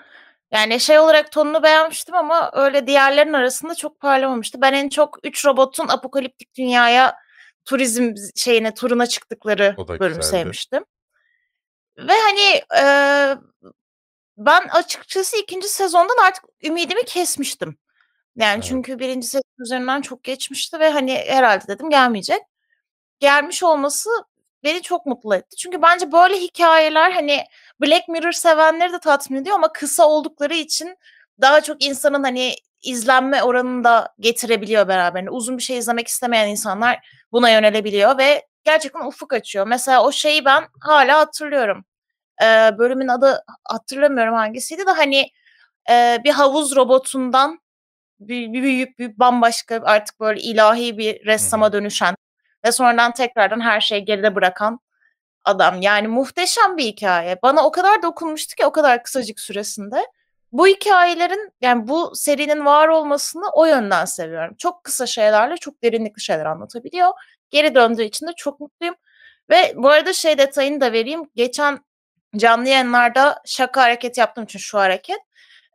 Yani 0.50 0.80
şey 0.80 0.98
olarak 0.98 1.32
tonunu 1.32 1.62
beğenmiştim 1.62 2.14
ama 2.14 2.50
öyle 2.54 2.86
diğerlerin 2.86 3.32
arasında 3.32 3.74
çok 3.74 4.00
parlamamıştı. 4.00 4.60
Ben 4.60 4.72
en 4.72 4.88
çok 4.88 5.18
3 5.22 5.46
robotun 5.46 5.88
apokaliptik 5.88 6.54
dünyaya 6.54 7.16
turizm 7.64 8.14
şeyine 8.36 8.74
turuna 8.74 9.06
çıktıkları 9.06 9.74
bölümü 9.88 10.16
güzeldi. 10.16 10.24
sevmiştim. 10.24 10.84
Ve 11.98 12.12
hani 12.12 12.62
e, 12.82 12.84
ben 14.36 14.68
açıkçası 14.68 15.36
ikinci 15.36 15.68
sezondan 15.68 16.26
artık 16.26 16.44
ümidimi 16.62 17.04
kesmiştim. 17.04 17.78
Yani 18.36 18.54
Evet. 18.54 18.64
çünkü 18.64 18.98
birinci 18.98 19.26
sezon 19.26 19.44
üzerinden 19.64 20.00
çok 20.00 20.24
geçmişti 20.24 20.80
ve 20.80 20.90
hani 20.90 21.14
herhalde 21.14 21.64
dedim 21.68 21.90
gelmeyecek. 21.90 22.40
Gelmiş 23.20 23.62
olması 23.62 24.10
beni 24.64 24.82
çok 24.82 25.06
mutlu 25.06 25.34
etti. 25.34 25.56
Çünkü 25.56 25.82
bence 25.82 26.12
böyle 26.12 26.36
hikayeler 26.40 27.12
hani 27.12 27.44
Black 27.82 28.08
Mirror 28.08 28.32
sevenleri 28.32 28.92
de 28.92 28.98
tatmin 28.98 29.40
ediyor 29.42 29.56
ama 29.56 29.72
kısa 29.72 30.08
oldukları 30.08 30.54
için 30.54 30.96
daha 31.40 31.60
çok 31.60 31.84
insanın 31.84 32.24
hani 32.24 32.54
izlenme 32.82 33.42
oranını 33.42 33.84
da 33.84 34.14
getirebiliyor 34.20 34.88
beraberinde. 34.88 35.30
Uzun 35.30 35.58
bir 35.58 35.62
şey 35.62 35.78
izlemek 35.78 36.08
istemeyen 36.08 36.48
insanlar 36.48 37.08
buna 37.32 37.50
yönelebiliyor 37.50 38.18
ve 38.18 38.46
gerçekten 38.64 39.06
ufuk 39.06 39.32
açıyor. 39.32 39.66
Mesela 39.66 40.04
o 40.04 40.12
şeyi 40.12 40.44
ben 40.44 40.64
hala 40.80 41.18
hatırlıyorum. 41.18 41.84
Ee, 42.42 42.70
bölümün 42.78 43.08
adı 43.08 43.44
hatırlamıyorum 43.64 44.34
hangisiydi 44.34 44.86
de 44.86 44.90
hani 44.90 45.28
e, 45.90 46.18
bir 46.24 46.30
havuz 46.32 46.76
robotundan 46.76 47.60
bir, 48.20 48.52
bir 48.52 48.62
büyük 48.62 48.98
bir 48.98 49.18
bambaşka 49.18 49.80
artık 49.84 50.20
böyle 50.20 50.40
ilahi 50.40 50.98
bir 50.98 51.26
ressama 51.26 51.72
dönüşen 51.72 52.16
ve 52.64 52.72
sonradan 52.72 53.12
tekrardan 53.12 53.60
her 53.60 53.80
şeyi 53.80 54.04
geride 54.04 54.34
bırakan 54.34 54.80
adam. 55.44 55.82
Yani 55.82 56.08
muhteşem 56.08 56.76
bir 56.76 56.84
hikaye. 56.84 57.38
Bana 57.42 57.66
o 57.66 57.70
kadar 57.70 58.02
dokunmuştu 58.02 58.56
ki 58.56 58.66
o 58.66 58.72
kadar 58.72 59.02
kısacık 59.02 59.40
süresinde. 59.40 60.06
Bu 60.52 60.66
hikayelerin 60.66 61.52
yani 61.60 61.88
bu 61.88 62.12
serinin 62.14 62.64
var 62.64 62.88
olmasını 62.88 63.44
o 63.52 63.64
yönden 63.66 64.04
seviyorum. 64.04 64.54
Çok 64.58 64.84
kısa 64.84 65.06
şeylerle 65.06 65.56
çok 65.56 65.82
derinlikli 65.82 66.20
şeyler 66.20 66.44
anlatabiliyor. 66.46 67.10
Geri 67.50 67.74
döndüğü 67.74 68.02
için 68.02 68.26
de 68.26 68.30
çok 68.36 68.60
mutluyum. 68.60 68.94
Ve 69.50 69.72
bu 69.76 69.88
arada 69.88 70.12
şey 70.12 70.38
detayını 70.38 70.80
da 70.80 70.92
vereyim. 70.92 71.30
Geçen 71.36 71.84
canlı 72.36 72.68
yayınlarda 72.68 73.42
şaka 73.44 73.82
hareket 73.82 74.18
yaptığım 74.18 74.44
için 74.44 74.58
şu 74.58 74.78
hareket. 74.78 75.18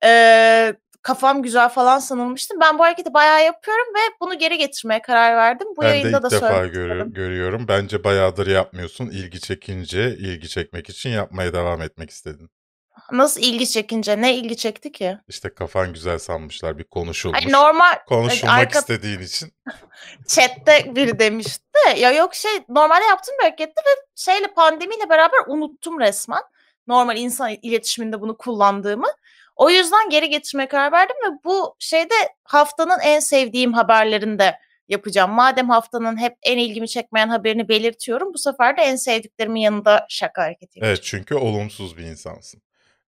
Ee, 0.04 0.74
kafam 1.10 1.44
güzel 1.44 1.70
falan 1.70 2.00
sanılmıştım. 2.00 2.60
Ben 2.62 2.80
bu 2.80 2.84
hareketi 2.84 3.14
bayağı 3.14 3.46
yapıyorum 3.46 3.86
ve 3.96 4.00
bunu 4.22 4.38
geri 4.38 4.58
getirmeye 4.58 5.02
karar 5.02 5.36
verdim. 5.36 5.68
Bu 5.78 5.82
ben 5.82 5.90
de 5.90 5.96
yayında 5.96 6.18
ilk 6.18 6.24
da 6.24 6.32
defa 6.32 6.66
istedim. 6.66 7.14
görüyorum. 7.14 7.66
Bence 7.68 8.04
bayağıdır 8.04 8.48
yapmıyorsun. 8.48 9.06
İlgi 9.10 9.40
çekince, 9.40 10.16
ilgi 10.18 10.50
çekmek 10.50 10.90
için 10.90 11.10
yapmaya 11.10 11.54
devam 11.54 11.82
etmek 11.82 12.10
istedin. 12.10 12.50
Nasıl 13.12 13.42
ilgi 13.42 13.70
çekince? 13.70 14.22
Ne 14.22 14.36
ilgi 14.36 14.58
çekti 14.58 14.92
ki? 14.92 15.18
İşte 15.28 15.54
kafan 15.54 15.94
güzel 15.94 16.20
sanmışlar, 16.20 16.78
bir 16.78 16.84
konuşulmuş. 16.84 17.46
Ay 17.46 17.52
normal 17.52 18.00
Konuşulmak 18.08 18.60
arka 18.60 18.80
istediğin 18.80 19.20
için. 19.20 19.54
chatte 20.28 20.96
biri 20.96 21.20
demişti. 21.20 21.64
de, 21.88 22.00
Ya 22.00 22.12
yok 22.12 22.36
şey 22.36 22.52
normalde 22.70 23.06
yaptığım 23.06 23.36
bir 23.40 23.44
hareketti 23.44 23.82
ve 23.88 24.06
şeyle 24.16 24.48
pandemiyle 24.48 25.10
beraber 25.10 25.40
unuttum 25.48 26.00
resmen. 26.00 26.42
Normal 26.88 27.18
insan 27.18 27.56
iletişiminde 27.62 28.22
bunu 28.22 28.38
kullandığımı. 28.38 29.08
O 29.60 29.70
yüzden 29.70 30.10
geri 30.10 30.30
getirmeye 30.30 30.68
karar 30.68 30.92
verdim 30.92 31.16
ve 31.26 31.40
bu 31.44 31.76
şeyde 31.80 32.14
haftanın 32.44 33.00
en 33.04 33.20
sevdiğim 33.20 33.74
haberlerini 33.74 34.40
de 34.40 34.60
yapacağım. 34.88 35.32
Madem 35.32 35.70
haftanın 35.70 36.18
hep 36.18 36.34
en 36.44 36.58
ilgimi 36.58 36.88
çekmeyen 36.88 37.30
haberini 37.30 37.70
belirtiyorum. 37.70 38.34
Bu 38.34 38.38
sefer 38.38 38.78
de 38.78 38.82
en 38.82 38.96
sevdiklerimin 38.96 39.62
yanında 39.62 40.06
şaka 40.10 40.42
hareketi 40.42 40.80
yapacağım. 40.80 40.96
Evet 40.96 41.04
çünkü 41.04 41.36
olumsuz 41.36 41.98
bir 41.98 42.04
insansın. 42.04 42.62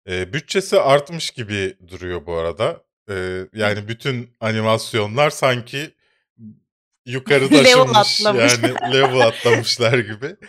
Ee, 0.08 0.34
bütçesi 0.34 0.80
artmış 0.80 1.32
gibi 1.32 1.78
duruyor 1.88 2.26
bu 2.26 2.36
arada. 2.36 2.84
Ee, 3.10 3.42
yani 3.54 3.88
bütün 3.88 4.34
animasyonlar 4.40 5.30
sanki 5.30 5.92
yukarı 7.06 7.50
taşınmış 7.50 8.22
yani 8.26 8.94
level 8.94 9.20
atlamışlar 9.20 9.98
gibi. 9.98 10.36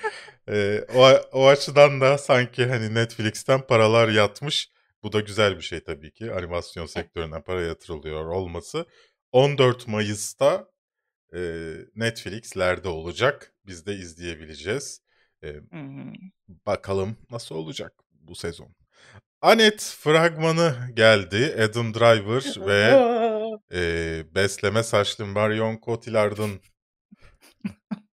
Ee, 0.49 0.85
o, 0.95 1.11
o 1.33 1.47
açıdan 1.47 2.01
da 2.01 2.19
sanki 2.19 2.67
hani 2.67 2.95
Netflix'ten 2.95 3.61
paralar 3.61 4.09
yatmış. 4.09 4.71
Bu 5.03 5.13
da 5.13 5.21
güzel 5.21 5.57
bir 5.57 5.63
şey 5.63 5.81
tabii 5.85 6.13
ki. 6.13 6.33
Animasyon 6.33 6.87
sektörüne 6.87 7.43
para 7.43 7.63
yatırılıyor 7.63 8.25
olması. 8.25 8.87
14 9.33 9.89
Mayıs'ta 9.89 10.69
e, 11.35 11.41
Netflix'lerde 11.95 12.89
olacak. 12.89 13.55
Biz 13.67 13.87
de 13.87 13.95
izleyebileceğiz. 13.95 15.01
E, 15.45 15.57
bakalım 16.67 17.17
nasıl 17.31 17.55
olacak 17.55 17.93
bu 18.13 18.35
sezon. 18.35 18.75
Anet 19.41 19.97
fragmanı 20.01 20.75
geldi. 20.95 21.57
Adam 21.71 21.95
Driver 21.95 22.67
ve 22.67 22.83
e, 23.73 24.25
besleme 24.35 24.83
saçlı 24.83 25.27
Marion 25.27 25.79
Cotillard'ın 25.85 26.61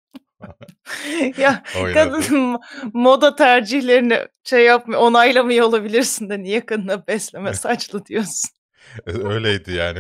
ya 1.39 1.63
oynadığı. 1.83 1.95
kadın 1.95 2.59
moda 2.93 3.37
tercihlerini 3.37 4.19
şey 4.45 4.65
yapmıyor, 4.65 5.01
onaylamıyor 5.01 5.67
olabilirsin 5.67 6.31
de 6.31 6.43
niye 6.43 6.67
kadına 6.67 7.07
besleme 7.07 7.53
saçlı 7.55 8.07
diyorsun? 8.07 8.51
öyleydi 9.07 9.73
yani 9.73 9.99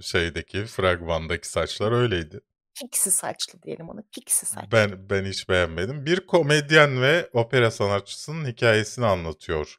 şeydeki 0.00 0.64
fragmandaki 0.64 1.48
saçlar 1.48 1.92
öyleydi. 1.92 2.40
Pixie 2.80 3.12
saçlı 3.12 3.62
diyelim 3.62 3.88
ona. 3.88 4.02
Pixie 4.12 4.48
saçlı. 4.48 4.72
Ben 4.72 5.10
ben 5.10 5.24
hiç 5.24 5.48
beğenmedim. 5.48 6.06
Bir 6.06 6.26
komedyen 6.26 7.02
ve 7.02 7.28
opera 7.32 7.70
sanatçısının 7.70 8.46
hikayesini 8.46 9.06
anlatıyor 9.06 9.76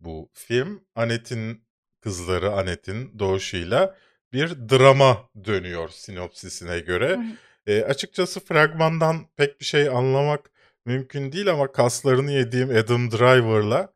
bu 0.00 0.30
film. 0.32 0.84
Anet'in 0.94 1.64
kızları 2.00 2.52
Anet'in 2.52 3.18
doğuşuyla 3.18 3.96
bir 4.32 4.50
drama 4.68 5.28
dönüyor 5.44 5.88
sinopsisine 5.88 6.80
göre. 6.80 7.20
E, 7.66 7.82
açıkçası 7.82 8.40
fragmandan 8.40 9.26
pek 9.36 9.60
bir 9.60 9.64
şey 9.64 9.88
anlamak 9.88 10.50
mümkün 10.84 11.32
değil 11.32 11.50
ama 11.50 11.72
kaslarını 11.72 12.32
yediğim 12.32 12.70
Adam 12.70 13.10
Driver'la 13.10 13.92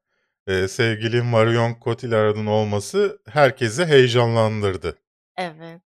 e, 0.47 0.69
sevgili 0.69 1.23
Marion 1.23 1.77
Cotillard'ın 1.85 2.47
olması 2.47 3.19
herkesi 3.29 3.85
heyecanlandırdı. 3.87 4.99
Evet. 5.37 5.81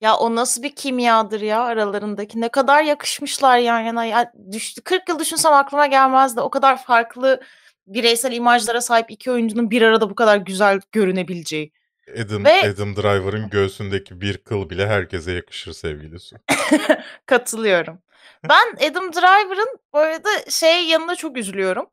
Ya 0.00 0.16
o 0.16 0.34
nasıl 0.34 0.62
bir 0.62 0.74
kimyadır 0.74 1.40
ya 1.40 1.60
aralarındaki. 1.60 2.40
Ne 2.40 2.48
kadar 2.48 2.82
yakışmışlar 2.82 3.58
yan 3.58 3.80
yana. 3.80 4.04
Ya 4.04 4.32
düştü. 4.52 4.82
40 4.82 5.08
yıl 5.08 5.18
düşünsem 5.18 5.52
aklıma 5.52 5.86
gelmezdi. 5.86 6.40
O 6.40 6.50
kadar 6.50 6.82
farklı 6.82 7.40
bireysel 7.86 8.32
imajlara 8.32 8.80
sahip 8.80 9.10
iki 9.10 9.30
oyuncunun 9.30 9.70
bir 9.70 9.82
arada 9.82 10.10
bu 10.10 10.14
kadar 10.14 10.36
güzel 10.36 10.80
görünebileceği. 10.92 11.72
Adam, 12.14 12.44
Ve 12.44 12.60
Adam 12.60 12.96
Driver'ın 12.96 13.50
göğsündeki 13.50 14.20
bir 14.20 14.38
kıl 14.38 14.70
bile 14.70 14.86
herkese 14.86 15.32
yakışır 15.32 15.72
sevgili 15.72 16.20
Su. 16.20 16.36
katılıyorum. 17.26 18.02
Ben 18.48 18.90
Adam 18.90 19.12
Driver'ın 19.12 19.78
bu 19.92 19.98
arada 19.98 20.28
şey 20.50 20.84
yanına 20.84 21.14
çok 21.14 21.36
üzülüyorum. 21.36 21.86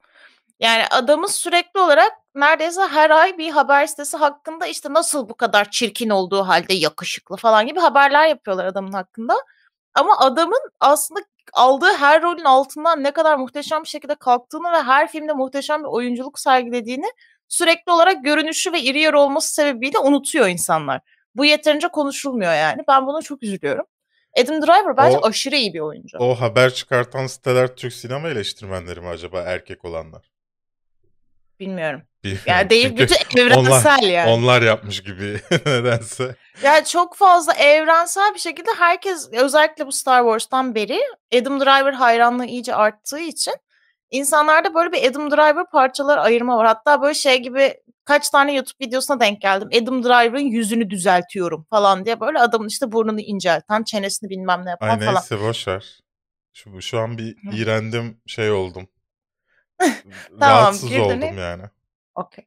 Yani 0.60 0.84
adamın 0.91 1.27
sürekli 1.27 1.79
olarak 1.79 2.12
neredeyse 2.36 2.82
her 2.82 3.10
ay 3.10 3.38
bir 3.38 3.51
haber 3.51 3.88
sitesi 3.88 4.17
hakkında 4.17 4.67
işte 4.67 4.93
nasıl 4.93 5.29
bu 5.29 5.36
kadar 5.36 5.72
çirkin 5.72 6.10
olduğu 6.10 6.43
halde 6.43 6.74
yakışıklı 6.74 7.38
falan 7.38 7.67
gibi 7.67 7.79
haberler 7.79 8.27
yapıyorlar 8.27 8.65
adamın 8.65 8.91
hakkında. 8.93 9.36
Ama 9.93 10.17
adamın 10.20 10.60
aslında 10.79 11.22
aldığı 11.53 11.93
her 11.93 12.22
rolün 12.24 12.43
altından 12.43 13.03
ne 13.03 13.12
kadar 13.12 13.38
muhteşem 13.38 13.84
bir 13.84 13.88
şekilde 13.88 14.15
kalktığını 14.15 14.72
ve 14.72 14.82
her 14.84 15.08
filmde 15.12 15.34
muhteşem 15.34 15.84
bir 15.84 15.88
oyunculuk 15.88 16.39
sergilediğini 16.39 17.12
sürekli 17.53 17.91
olarak 17.91 18.24
görünüşü 18.24 18.74
ve 18.74 18.81
iri 18.81 19.00
yarı 19.00 19.19
olması 19.19 19.53
sebebiyle 19.53 20.00
unutuyor 20.00 20.48
insanlar. 20.48 21.01
Bu 21.36 21.45
yeterince 21.45 21.88
konuşulmuyor 21.88 22.53
yani. 22.53 22.81
Ben 22.88 23.07
buna 23.07 23.22
çok 23.22 23.43
üzülüyorum. 23.43 23.86
Adam 24.39 24.62
Driver 24.62 24.98
bence 24.98 25.17
O 25.17 25.27
aşırı 25.27 25.55
iyi 25.55 25.74
bir 25.74 25.79
oyuncu. 25.79 26.17
o 26.17 26.36
haber 26.36 26.74
çıkartan 26.74 27.27
siteler 27.27 27.75
Türk 27.75 27.93
sinema 27.93 28.29
eleştirmenleri 28.29 29.01
mi 29.01 29.07
acaba 29.07 29.41
erkek 29.41 29.86
olanlar? 29.86 30.31
Bilmiyorum. 31.60 32.01
Bilmiyorum 32.24 32.45
Yani 32.48 32.69
değil 32.69 32.89
çünkü 32.89 33.03
bütün 33.03 33.41
onlar 33.41 33.67
evrensel 33.67 34.03
yani. 34.10 34.29
onlar 34.31 34.62
yapmış 34.62 35.03
gibi 35.03 35.39
nedense. 35.65 36.36
Yani 36.63 36.86
çok 36.86 37.15
fazla 37.15 37.53
evrensel 37.53 38.33
bir 38.33 38.39
şekilde 38.39 38.69
herkes 38.77 39.29
özellikle 39.33 39.88
bu 39.88 39.91
Star 39.91 40.19
Wars'tan 40.24 40.75
beri 40.75 41.01
Adam 41.36 41.60
Driver 41.60 41.93
hayranlığı 41.93 42.45
iyice 42.45 42.75
arttığı 42.75 43.19
için 43.19 43.53
insanlarda 44.13 44.74
böyle 44.74 44.91
bir 44.91 45.10
Adam 45.10 45.32
Driver 45.32 45.70
parçalar 45.72 46.17
ayırma 46.17 46.58
var. 46.58 46.67
Hatta 46.67 47.01
böyle 47.01 47.13
şey 47.13 47.38
gibi 47.41 47.82
kaç 48.05 48.29
tane 48.29 48.53
YouTube 48.53 48.86
videosuna 48.86 49.20
denk 49.20 49.41
geldim. 49.41 49.70
Adam 49.82 50.03
Driver'ın 50.03 50.46
yüzünü 50.46 50.89
düzeltiyorum 50.89 51.67
falan 51.70 52.05
diye 52.05 52.20
böyle 52.20 52.39
adamın 52.39 52.67
işte 52.67 52.91
burnunu 52.91 53.20
incelten, 53.20 53.84
çenesini 53.84 54.29
bilmem 54.29 54.65
ne 54.65 54.70
yapan 54.70 54.89
Ay 54.89 55.00
falan. 55.00 55.13
neyse 55.13 55.41
boş 55.41 55.67
ver. 55.67 56.00
Şu, 56.53 56.82
şu 56.82 57.00
an 57.00 57.17
bir 57.17 57.36
Hı. 57.38 57.55
iğrendim 57.55 58.22
şey 58.25 58.51
oldum. 58.51 58.88
Tamam 59.79 59.93
Rahatsız 60.41 60.89
geri 60.89 61.01
oldum 61.01 61.38
yani. 61.38 61.63
Okey. 62.15 62.46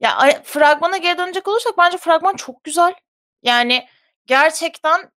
Ya 0.00 0.42
fragmana 0.44 0.96
geri 0.96 1.18
dönecek 1.18 1.48
olursak 1.48 1.78
bence 1.78 1.96
fragman 1.98 2.36
çok 2.36 2.64
güzel. 2.64 2.94
Yani 3.42 3.86
gerçekten 4.26 5.10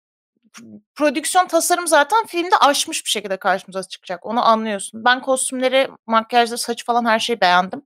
prodüksiyon 0.94 1.46
tasarım 1.46 1.86
zaten 1.86 2.26
filmde 2.26 2.56
aşmış 2.56 3.04
bir 3.04 3.10
şekilde 3.10 3.36
karşımıza 3.36 3.82
çıkacak. 3.82 4.26
Onu 4.26 4.46
anlıyorsun. 4.46 5.04
Ben 5.04 5.22
kostümleri, 5.22 5.88
makyajları, 6.06 6.58
saçı 6.58 6.84
falan 6.84 7.04
her 7.04 7.18
şeyi 7.18 7.40
beğendim. 7.40 7.82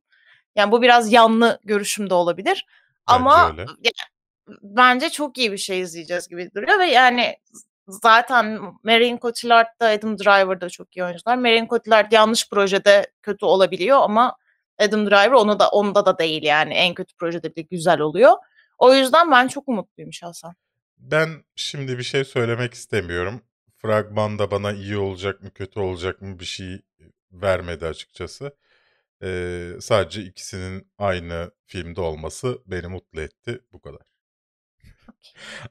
Yani 0.57 0.73
bu 0.73 0.83
biraz 0.83 1.13
yanlı 1.13 1.59
görüşüm 1.65 2.11
de 2.11 2.15
olabilir. 2.15 2.67
Bence 3.09 3.21
Ama 3.21 3.51
öyle. 3.51 3.61
ya, 3.63 3.91
bence 4.63 5.11
çok 5.11 5.39
iyi 5.39 5.53
bir 5.53 5.59
şey 5.59 5.81
izleyeceğiz 5.81 6.29
gibi 6.29 6.51
duruyor 6.55 6.79
ve 6.79 6.87
yani 6.87 7.37
zaten 7.89 8.61
Marion 8.83 9.19
Cotillard 9.19 9.81
da 9.81 9.87
Adam 9.87 10.19
Driver 10.19 10.61
da 10.61 10.71
çok 10.71 10.97
iyi 10.97 11.05
oyuncular. 11.05 11.37
Marion 11.37 11.67
Cotillard 11.67 12.13
yanlış 12.13 12.51
projede 12.51 13.07
kötü 13.23 13.45
olabiliyor 13.45 13.99
ama 14.01 14.37
Adam 14.79 15.07
Driver 15.07 15.33
onu 15.33 15.59
da 15.59 15.69
onda 15.69 16.07
da 16.07 16.19
değil 16.19 16.43
yani 16.43 16.75
en 16.75 16.95
kötü 16.95 17.17
projede 17.17 17.57
bile 17.57 17.63
güzel 17.63 18.01
oluyor. 18.01 18.33
O 18.79 18.95
yüzden 18.95 19.31
ben 19.31 19.49
çok 19.49 19.69
umutluyum 19.69 20.13
şahsen. 20.13 20.55
Ben 21.03 21.45
şimdi 21.57 21.99
bir 21.99 22.03
şey 22.03 22.25
söylemek 22.25 22.75
istemiyorum. 22.75 23.43
Fragmanda 23.79 24.51
bana 24.51 24.73
iyi 24.73 24.97
olacak 24.97 25.43
mı 25.43 25.51
kötü 25.55 25.81
olacak 25.81 26.23
mı 26.23 26.39
bir 26.41 26.45
şey 26.45 26.83
vermedi 27.33 27.87
açıkçası. 27.87 28.57
Ee, 29.23 29.73
sadece 29.81 30.23
ikisinin 30.23 30.93
aynı 30.99 31.51
filmde 31.67 32.01
olması 32.01 32.63
beni 32.67 32.87
mutlu 32.87 33.21
etti. 33.21 33.61
Bu 33.73 33.81
kadar. 33.81 34.01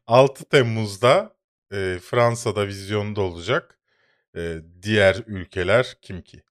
6 0.08 0.46
Temmuz'da 0.50 1.36
e, 1.74 2.00
Fransa'da 2.04 2.68
vizyonda 2.68 3.22
olacak. 3.22 3.80
E, 4.36 4.58
diğer 4.82 5.24
ülkeler 5.28 5.98
kim 6.02 6.22
ki? 6.22 6.44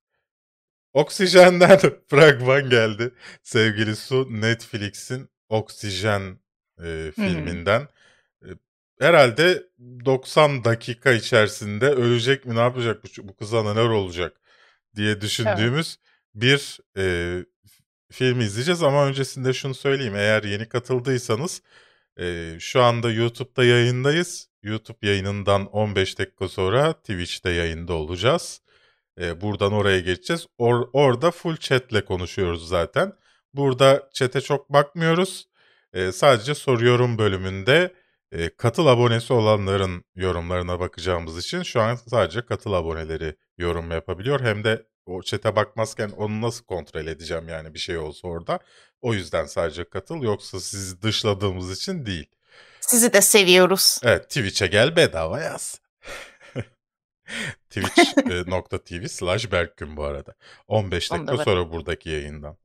Oksijenden 0.93 1.81
fragman 2.09 2.71
geldi. 2.71 3.15
Sevgili 3.43 3.97
Su 3.97 4.29
Netflix'in 4.41 5.31
Oksijen 5.49 6.39
e, 6.79 6.83
Hı 6.85 7.23
hı. 7.23 7.91
Herhalde 9.01 9.63
90 10.05 10.65
dakika 10.65 11.13
içerisinde 11.13 11.87
ölecek 11.89 12.47
mi 12.47 12.55
ne 12.57 12.61
yapacak 12.61 13.05
bu, 13.05 13.29
bu 13.29 13.37
kıza 13.37 13.63
neler 13.63 13.89
olacak 13.89 14.37
diye 14.97 15.11
Evet. 15.11 15.23
düşündüğümüz 15.23 15.97
bir 16.35 16.81
e, 16.97 17.03
f- 17.67 17.85
film 18.13 18.41
izleyeceğiz. 18.41 18.83
Ama 18.83 19.07
öncesinde 19.07 19.53
şunu 19.53 19.75
söyleyeyim. 19.75 20.17
Eğer 20.17 20.43
yeni 20.43 20.69
katıldıysanız 20.69 21.63
e, 22.21 22.57
şu 22.61 22.83
anda 22.83 23.11
YouTube'da 23.13 23.65
yayındayız. 23.65 24.51
YouTube 24.63 25.07
yayınından 25.09 25.67
15 25.67 26.19
dakika 26.19 26.49
sonra 26.49 26.93
Twitch'te 26.93 27.51
yayında 27.51 27.93
olacağız. 27.93 28.61
E, 29.21 29.41
buradan 29.41 29.73
oraya 29.73 30.01
geçeceğiz. 30.01 30.47
Or- 30.59 30.91
orada 30.93 31.31
full 31.31 31.57
chatle 31.57 32.05
konuşuyoruz 32.05 32.69
zaten. 32.69 33.13
Burada 33.55 34.11
chat'e 34.15 34.41
çok 34.41 34.73
bakmıyoruz. 34.73 35.49
E, 35.93 36.13
sadece 36.13 36.55
soruyorum 36.55 37.19
bölümünde 37.19 37.95
e, 38.33 38.57
katıl 38.57 38.87
abonesi 38.87 39.33
olanların 39.33 40.05
yorumlarına 40.15 40.81
bakacağımız 40.81 41.39
için 41.39 41.63
şu 41.63 41.81
an 41.81 41.95
sadece 41.95 42.45
katıl 42.47 42.73
aboneleri 42.73 43.37
yorum 43.59 43.91
yapabiliyor. 43.91 44.41
Hem 44.41 44.65
de 44.65 44.87
o 45.07 45.23
chat'e 45.23 45.57
bakmazken 45.57 46.11
onu 46.11 46.41
nasıl 46.41 46.65
kontrol 46.65 47.07
edeceğim 47.07 47.49
yani 47.49 47.75
bir 47.75 47.79
şey 47.79 47.99
olsa 47.99 48.29
orada. 48.29 48.59
O 49.03 49.15
yüzden 49.15 49.45
sadece 49.45 49.85
katıl 49.85 50.23
yoksa 50.23 50.61
sizi 50.61 51.03
dışladığımız 51.03 51.79
için 51.79 52.07
değil. 52.07 52.27
Sizi 52.81 53.13
de 53.13 53.21
seviyoruz. 53.21 54.01
Evet 54.03 54.29
Twitch'e 54.29 54.67
gel 54.67 54.97
bedava 54.97 55.41
yaz. 55.41 55.81
Twitch.tv 57.71 59.07
slash 59.09 59.53
Berkgün 59.53 59.97
bu 59.97 60.05
arada. 60.05 60.35
15 60.69 61.13
Onu 61.13 61.27
da 61.27 61.27
dakika 61.27 61.45
sonra 61.45 61.73
buradaki 61.73 62.11
yayından. 62.11 62.57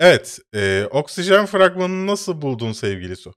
Evet, 0.00 0.38
e, 0.54 0.86
oksijen 0.90 1.46
fragmanını 1.46 2.06
nasıl 2.06 2.42
buldun 2.42 2.72
sevgili 2.72 3.16
Su? 3.16 3.34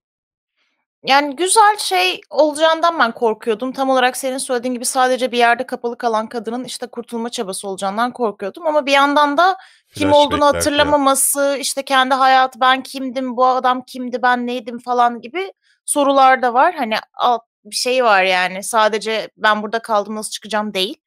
Yani 1.05 1.35
güzel 1.35 1.77
şey 1.77 2.21
olacağından 2.29 2.99
ben 2.99 3.11
korkuyordum. 3.11 3.71
Tam 3.71 3.89
olarak 3.89 4.17
senin 4.17 4.37
söylediğin 4.37 4.73
gibi 4.73 4.85
sadece 4.85 5.31
bir 5.31 5.37
yerde 5.37 5.65
kapalı 5.65 5.97
kalan 5.97 6.27
kadının 6.29 6.63
işte 6.63 6.87
kurtulma 6.87 7.29
çabası 7.29 7.67
olacağından 7.67 8.13
korkuyordum. 8.13 8.67
Ama 8.67 8.85
bir 8.85 8.91
yandan 8.91 9.37
da 9.37 9.57
kim 9.95 10.13
olduğunu 10.13 10.29
Flashbackler 10.29 10.51
falan. 10.51 10.53
hatırlamaması, 10.53 11.57
işte 11.59 11.83
kendi 11.85 12.13
hayatı 12.13 12.61
ben 12.61 12.83
kimdim, 12.83 13.37
bu 13.37 13.45
adam 13.45 13.81
kimdi, 13.81 14.21
ben 14.21 14.47
neydim 14.47 14.79
falan 14.79 15.21
gibi 15.21 15.53
sorular 15.85 16.41
da 16.41 16.53
var. 16.53 16.75
Hani 16.75 16.95
alt 17.13 17.41
bir 17.65 17.75
şey 17.75 18.03
var 18.03 18.23
yani 18.23 18.63
sadece 18.63 19.29
ben 19.37 19.63
burada 19.63 19.79
kaldım 19.81 20.15
nasıl 20.15 20.31
çıkacağım 20.31 20.73
değil. 20.73 20.97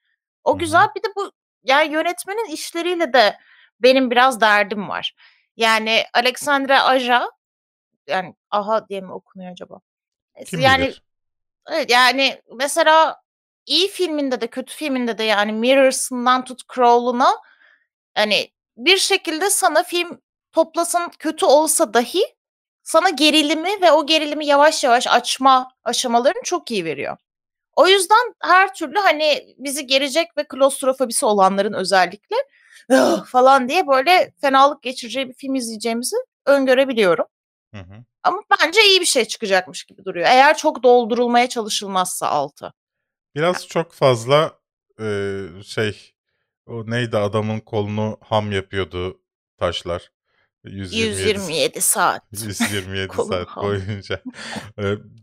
O 0.44 0.54
hı. 0.54 0.58
güzel 0.58 0.88
bir 0.96 1.02
de 1.02 1.06
bu 1.16 1.32
yani 1.64 1.92
yönetmenin 1.92 2.52
işleriyle 2.52 3.12
de 3.12 3.36
benim 3.80 4.10
biraz 4.10 4.40
derdim 4.40 4.88
var. 4.88 5.14
Yani 5.56 6.02
Alexandre 6.14 6.80
Aja 6.80 7.30
yani 8.06 8.34
aha 8.50 8.88
diye 8.88 9.00
mi 9.00 9.12
okunuyor 9.12 9.52
acaba? 9.52 9.80
Kim 10.46 10.60
Yani 10.60 10.84
bilir? 10.84 11.02
evet 11.70 11.90
yani 11.90 12.42
mesela 12.54 13.22
iyi 13.66 13.88
filminde 13.88 14.40
de 14.40 14.46
kötü 14.46 14.74
filminde 14.74 15.18
de 15.18 15.24
yani 15.24 15.52
Mirrors'ından 15.52 16.44
tut 16.44 16.62
Crawl'una 16.74 17.30
hani 18.14 18.50
bir 18.76 18.96
şekilde 18.96 19.50
sana 19.50 19.82
film 19.82 20.20
toplasın 20.52 21.10
kötü 21.18 21.46
olsa 21.46 21.94
dahi 21.94 22.22
sana 22.82 23.08
gerilimi 23.08 23.82
ve 23.82 23.92
o 23.92 24.06
gerilimi 24.06 24.46
yavaş 24.46 24.84
yavaş 24.84 25.06
açma 25.06 25.72
aşamalarını 25.84 26.42
çok 26.44 26.70
iyi 26.70 26.84
veriyor. 26.84 27.16
O 27.76 27.88
yüzden 27.88 28.34
her 28.42 28.74
türlü 28.74 28.98
hani 28.98 29.54
bizi 29.58 29.86
gerecek 29.86 30.36
ve 30.36 30.44
klostrofobisi 30.44 31.26
olanların 31.26 31.72
özellikle 31.72 32.36
falan 33.26 33.68
diye 33.68 33.86
böyle 33.86 34.32
fenalık 34.40 34.82
geçireceği 34.82 35.28
bir 35.28 35.34
film 35.34 35.54
izleyeceğimizi 35.54 36.16
öngörebiliyorum. 36.46 37.26
Hı 37.74 37.80
hı. 37.80 38.04
Ama 38.28 38.42
bence 38.60 38.86
iyi 38.86 39.00
bir 39.00 39.06
şey 39.06 39.24
çıkacakmış 39.24 39.84
gibi 39.84 40.04
duruyor. 40.04 40.26
Eğer 40.26 40.56
çok 40.56 40.82
doldurulmaya 40.82 41.48
çalışılmazsa 41.48 42.28
altı. 42.28 42.72
Biraz 43.34 43.68
çok 43.68 43.92
fazla 43.92 44.58
e, 45.00 45.42
şey 45.64 46.14
o 46.66 46.90
neydi 46.90 47.16
adamın 47.16 47.60
kolunu 47.60 48.18
ham 48.20 48.52
yapıyordu 48.52 49.20
taşlar. 49.58 50.10
127, 50.64 51.20
127 51.20 51.80
saat. 51.80 52.22
127 52.32 53.08
Kolunu 53.08 53.32
saat 53.32 53.56
boyunca. 53.56 54.22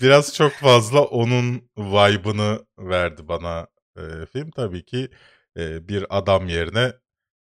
Biraz 0.01 0.33
çok 0.33 0.51
fazla 0.51 1.03
onun 1.03 1.69
vibe'ını 1.77 2.65
verdi 2.77 3.27
bana 3.27 3.67
e, 3.97 4.25
film. 4.33 4.51
Tabii 4.51 4.85
ki 4.85 5.09
e, 5.57 5.87
bir 5.87 6.17
adam 6.17 6.47
yerine 6.47 6.93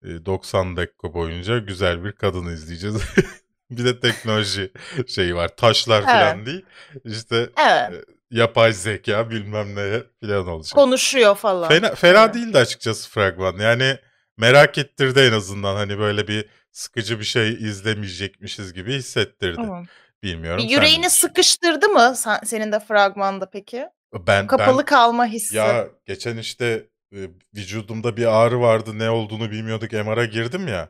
e, 0.04 0.26
90 0.26 0.76
dakika 0.76 1.14
boyunca 1.14 1.58
güzel 1.58 2.04
bir 2.04 2.12
kadın 2.12 2.46
izleyeceğiz. 2.46 2.96
bir 3.70 3.84
de 3.84 4.00
teknoloji 4.00 4.72
şeyi 5.08 5.34
var. 5.36 5.48
Taşlar 5.56 6.02
falan 6.02 6.36
Evet. 6.36 6.46
değil. 6.46 6.64
İşte 7.04 7.36
Evet. 7.36 7.92
e, 7.92 8.04
yapay 8.30 8.72
zeka 8.72 9.30
bilmem 9.30 9.74
ne 9.76 10.02
falan 10.28 10.46
olacak. 10.48 10.72
Konuşuyor 10.74 11.34
falan. 11.36 11.68
Fena, 11.68 11.94
fena 11.94 12.24
Evet. 12.24 12.34
değildi 12.34 12.58
açıkçası 12.58 13.10
fragman. 13.10 13.58
Yani 13.58 13.96
merak 14.36 14.78
ettirdi 14.78 15.20
en 15.20 15.32
azından. 15.32 15.74
Hani 15.76 15.98
böyle 15.98 16.28
bir 16.28 16.44
sıkıcı 16.72 17.18
bir 17.20 17.24
şey 17.24 17.52
izlemeyecekmişiz 17.52 18.72
gibi 18.72 18.94
hissettirdi. 18.94 19.56
Tamam. 19.56 19.86
Bilmiyorum. 20.22 20.60
Sen- 20.60 20.68
yüreğini 20.68 21.10
sıkıştırdı 21.10 21.88
mı 21.88 22.14
sen, 22.16 22.38
senin 22.44 22.72
de 22.72 22.80
fragmanda 22.80 23.50
peki? 23.50 23.86
ben, 24.26 24.46
Kapalı 24.46 24.78
ben 24.78 24.84
kalma 24.84 25.26
hissi. 25.26 25.56
ya 25.56 25.88
geçen 26.06 26.36
işte 26.36 26.86
e, 27.12 27.18
vücudumda 27.54 28.16
bir 28.16 28.26
ağrı 28.26 28.60
vardı. 28.60 28.98
Ne 28.98 29.10
olduğunu 29.10 29.50
bilmiyorduk. 29.50 29.92
MR'a 29.92 30.24
girdim 30.24 30.68
ya. 30.68 30.88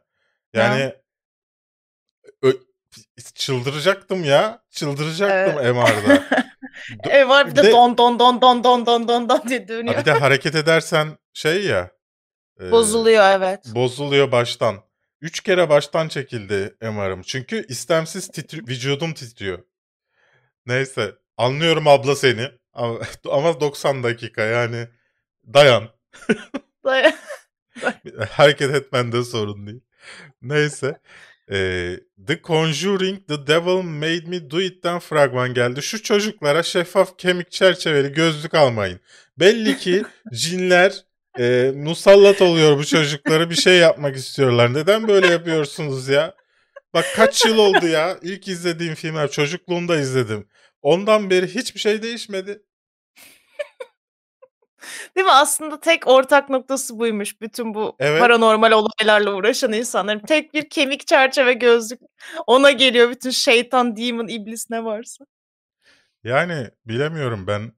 Yani 0.54 0.82
ö- 0.84 0.92
çıldıracaktım 3.34 4.24
ya. 4.24 4.62
Çıldıracaktım 4.70 5.54
MR'da. 5.76 6.24
Evet 7.04 7.28
var 7.28 7.46
bir 7.46 7.50
Bir 7.52 7.56
de 7.56 7.62
de- 7.62 7.70
don 7.72 7.98
don 7.98 8.18
don 8.18 8.42
don 8.42 8.64
don 8.64 8.86
don 8.86 9.08
don 9.08 9.28
don 9.28 9.48
diye 9.48 9.60
Ha, 9.60 9.68
dönüyor. 9.68 10.00
bir 10.00 10.04
de 10.04 10.12
hareket 10.12 10.54
edersen 10.54 11.18
şey 11.34 11.64
ya. 11.64 11.90
e, 12.60 12.70
Bozuluyor 12.70 13.24
evet. 13.30 13.60
Bozuluyor 13.74 14.32
baştan. 14.32 14.76
Üç 15.20 15.40
kere 15.40 15.68
baştan 15.68 16.08
çekildi 16.08 16.76
MR'ım. 16.82 17.22
Çünkü 17.22 17.66
istemsiz 17.68 18.28
titri- 18.28 18.68
vücudum 18.68 19.14
titriyor. 19.14 19.58
Neyse. 20.66 21.14
Anlıyorum 21.36 21.88
abla 21.88 22.16
seni. 22.16 22.48
Ama, 22.72 22.98
ama 23.30 23.60
90 23.60 24.02
dakika 24.02 24.42
yani 24.42 24.88
dayan. 25.46 25.88
Hareket 28.30 28.74
etmen 28.74 29.12
de 29.12 29.24
sorun 29.24 29.66
değil. 29.66 29.80
Neyse. 30.42 31.00
Ee, 31.52 32.00
The 32.26 32.40
Conjuring 32.42 33.28
The 33.28 33.46
Devil 33.46 33.82
Made 33.82 34.26
Me 34.26 34.50
Do 34.50 34.60
It'ten 34.60 34.98
fragman 34.98 35.54
geldi. 35.54 35.82
Şu 35.82 36.02
çocuklara 36.02 36.62
şeffaf 36.62 37.18
kemik 37.18 37.50
çerçeveli 37.50 38.12
gözlük 38.12 38.54
almayın. 38.54 39.00
Belli 39.38 39.78
ki 39.78 40.02
cinler 40.32 41.04
e, 41.38 41.72
musallat 41.76 42.42
oluyor 42.42 42.78
bu 42.78 42.84
çocuklara 42.84 43.50
bir 43.50 43.54
şey 43.54 43.78
yapmak 43.78 44.16
istiyorlar. 44.16 44.74
Neden 44.74 45.08
böyle 45.08 45.26
yapıyorsunuz 45.26 46.08
ya? 46.08 46.34
Bak 46.94 47.04
kaç 47.16 47.44
yıl 47.46 47.58
oldu 47.58 47.86
ya. 47.86 48.18
İlk 48.22 48.48
izlediğim 48.48 48.94
filmler 48.94 49.30
çocukluğumda 49.30 50.00
izledim. 50.00 50.46
Ondan 50.82 51.30
beri 51.30 51.46
hiçbir 51.46 51.80
şey 51.80 52.02
değişmedi. 52.02 52.62
Değil 55.16 55.24
mi? 55.24 55.32
Aslında 55.32 55.80
tek 55.80 56.06
ortak 56.06 56.50
noktası 56.50 56.98
buymuş 56.98 57.40
bütün 57.40 57.74
bu 57.74 57.96
Evet. 57.98 58.20
paranormal 58.20 58.72
olaylarla 58.72 59.34
uğraşan 59.34 59.72
insanların. 59.72 60.18
Tek 60.18 60.54
bir 60.54 60.70
kemik 60.70 61.06
çerçeve 61.06 61.52
gözlük. 61.52 62.00
Ona 62.46 62.70
geliyor 62.70 63.10
bütün 63.10 63.30
şeytan, 63.30 63.96
demon, 63.96 64.28
iblis 64.28 64.70
ne 64.70 64.84
varsa. 64.84 65.24
Yani 66.24 66.70
bilemiyorum 66.86 67.46
ben. 67.46 67.72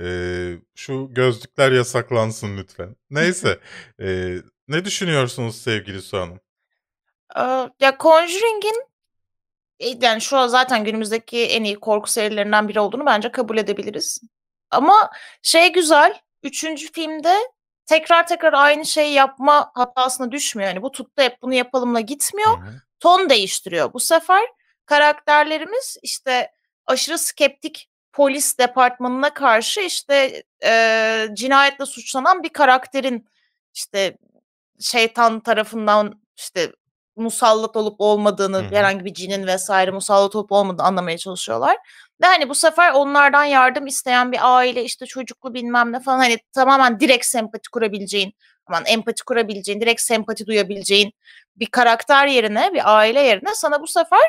Ee, 0.00 0.54
şu 0.74 1.08
gözlükler 1.10 1.72
yasaklansın 1.72 2.56
lütfen. 2.56 2.96
Neyse. 3.10 3.58
ee, 4.00 4.36
ne 4.68 4.84
düşünüyorsunuz 4.84 5.62
sevgili 5.62 6.02
Su 6.02 6.18
Hanım? 6.18 6.40
Aa, 7.34 7.68
ya 7.80 7.96
Conjuring'in 8.00 8.84
e, 9.80 9.88
yani 10.02 10.20
şu 10.20 10.36
an 10.36 10.46
zaten 10.46 10.84
günümüzdeki 10.84 11.44
en 11.44 11.64
iyi 11.64 11.80
korku 11.80 12.10
serilerinden 12.10 12.68
biri 12.68 12.80
olduğunu 12.80 13.06
bence 13.06 13.32
kabul 13.32 13.58
edebiliriz. 13.58 14.20
Ama 14.70 15.10
şey 15.42 15.72
güzel. 15.72 16.20
Üçüncü 16.44 16.92
filmde 16.92 17.36
tekrar 17.86 18.26
tekrar 18.26 18.52
aynı 18.52 18.86
şeyi 18.86 19.12
yapma 19.12 19.70
hatasına 19.74 20.32
düşmüyor. 20.32 20.68
Yani 20.68 20.82
bu 20.82 20.92
tuttu 20.92 21.22
hep 21.22 21.42
bunu 21.42 21.54
yapalımla 21.54 22.00
gitmiyor. 22.00 22.58
Hı 22.58 22.66
hı. 22.66 22.80
ton 23.00 23.30
değiştiriyor. 23.30 23.92
Bu 23.92 24.00
sefer 24.00 24.42
karakterlerimiz 24.86 25.96
işte 26.02 26.52
aşırı 26.86 27.18
skeptik 27.18 27.90
polis 28.12 28.58
departmanına 28.58 29.34
karşı 29.34 29.80
işte 29.80 30.42
e, 30.64 31.26
cinayetle 31.32 31.86
suçlanan 31.86 32.42
bir 32.42 32.48
karakterin 32.48 33.28
işte 33.74 34.18
şeytan 34.80 35.40
tarafından 35.40 36.20
işte 36.36 36.72
musallat 37.16 37.76
olup 37.76 37.96
olmadığını 37.98 38.56
Hı 38.56 38.68
hı. 38.68 38.74
herhangi 38.74 39.04
bir 39.04 39.14
cinin 39.14 39.46
vesaire 39.46 39.90
musallat 39.90 40.36
olup 40.36 40.52
olmadığını 40.52 40.86
anlamaya 40.86 41.18
çalışıyorlar. 41.18 41.76
Ve 42.22 42.26
hani 42.26 42.48
bu 42.48 42.54
sefer 42.54 42.92
onlardan 42.92 43.44
yardım 43.44 43.86
isteyen 43.86 44.32
bir 44.32 44.38
aile 44.42 44.84
işte 44.84 45.06
çocuklu 45.06 45.54
bilmem 45.54 45.92
ne 45.92 46.00
falan 46.00 46.18
hani 46.18 46.38
tamamen 46.52 47.00
direkt 47.00 47.26
sempati 47.26 47.70
kurabileceğin 47.70 48.32
aman 48.66 48.82
empati 48.86 49.24
kurabileceğin, 49.24 49.80
direkt 49.80 50.00
sempati 50.00 50.46
duyabileceğin 50.46 51.12
bir 51.56 51.66
karakter 51.66 52.26
yerine, 52.26 52.70
bir 52.74 52.96
aile 52.96 53.20
yerine 53.20 53.54
sana 53.54 53.82
bu 53.82 53.86
sefer 53.86 54.20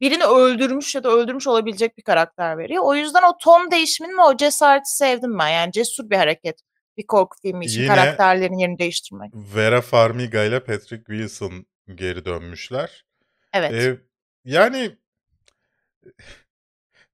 birini 0.00 0.24
öldürmüş 0.24 0.94
ya 0.94 1.04
da 1.04 1.08
öldürmüş 1.08 1.46
olabilecek 1.46 1.98
bir 1.98 2.02
karakter 2.02 2.58
veriyor. 2.58 2.82
O 2.86 2.94
yüzden 2.94 3.22
o 3.22 3.36
ton 3.40 3.70
değişimini 3.70 4.12
ve 4.18 4.22
o 4.22 4.36
cesareti 4.36 4.96
sevdim 4.96 5.38
ben. 5.38 5.48
Yani 5.48 5.72
cesur 5.72 6.10
bir 6.10 6.16
hareket 6.16 6.60
bir 6.96 7.06
korku 7.06 7.36
filmi 7.42 7.64
için 7.64 7.82
Yine- 7.82 7.94
karakterlerin 7.94 8.58
yerini 8.58 8.78
değiştirmek. 8.78 9.32
Vera 9.34 9.80
Farmiga 9.80 10.44
ile 10.44 10.60
Patrick 10.64 11.04
Wilson 11.06 11.66
geri 11.96 12.24
dönmüşler. 12.24 13.04
Evet. 13.52 13.72
Ee, 13.72 14.00
yani 14.44 14.96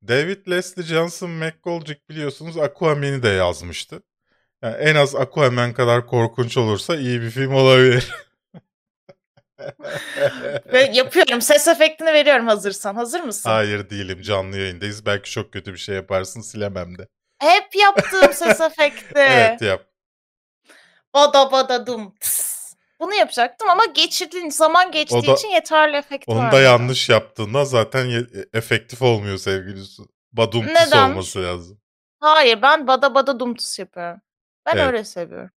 David 0.08 0.50
Leslie 0.50 0.84
Johnson 0.84 1.30
McGoldrick 1.30 2.08
biliyorsunuz 2.08 2.58
Aquaman'i 2.58 3.22
de 3.22 3.28
yazmıştı. 3.28 4.02
Yani 4.62 4.76
en 4.76 4.94
az 4.94 5.16
Aquaman 5.16 5.72
kadar 5.72 6.06
korkunç 6.06 6.56
olursa 6.56 6.96
iyi 6.96 7.20
bir 7.20 7.30
film 7.30 7.54
olabilir. 7.54 8.14
Ve 10.72 10.80
yapıyorum. 10.92 11.40
Ses 11.42 11.68
efektini 11.68 12.12
veriyorum 12.12 12.46
hazırsan. 12.46 12.94
Hazır 12.94 13.20
mısın? 13.20 13.50
Hayır 13.50 13.90
değilim 13.90 14.22
canlı 14.22 14.58
yayındayız. 14.58 15.06
Belki 15.06 15.30
çok 15.30 15.52
kötü 15.52 15.72
bir 15.72 15.78
şey 15.78 15.94
yaparsın 15.94 16.40
silemem 16.40 16.98
de. 16.98 17.08
Hep 17.38 17.74
yaptığım 17.74 18.32
ses 18.32 18.60
efekti. 18.70 19.14
Evet 19.14 19.62
yap. 19.62 19.84
Bada 21.14 21.52
bada 21.52 21.86
dum. 21.86 22.14
tıs. 22.20 22.57
Bunu 23.00 23.14
yapacaktım 23.14 23.70
ama 23.70 23.84
geçirdiğin 23.84 24.50
zaman 24.50 24.92
geçtiği 24.92 25.16
O 25.16 25.26
da- 25.26 25.34
için 25.34 25.48
yeterli 25.48 25.96
efekt 25.96 26.24
Onu 26.28 26.52
da 26.52 26.60
yanlış 26.60 27.08
yaptığında 27.08 27.64
zaten 27.64 28.04
ye- 28.04 28.26
efektif 28.54 29.02
olmuyor 29.02 29.38
sevgilisi. 29.38 30.02
Badumtus 30.32 30.68
Nedenmiş? 30.74 31.12
olması 31.12 31.42
lazım. 31.42 31.80
Hayır 32.20 32.62
ben 32.62 32.86
bada 32.86 33.14
bada 33.14 33.40
dumtus 33.40 33.78
yapıyorum. 33.78 34.20
Ben 34.66 34.72
Evet. 34.76 34.86
öyle 34.86 35.04
seviyorum. 35.04 35.50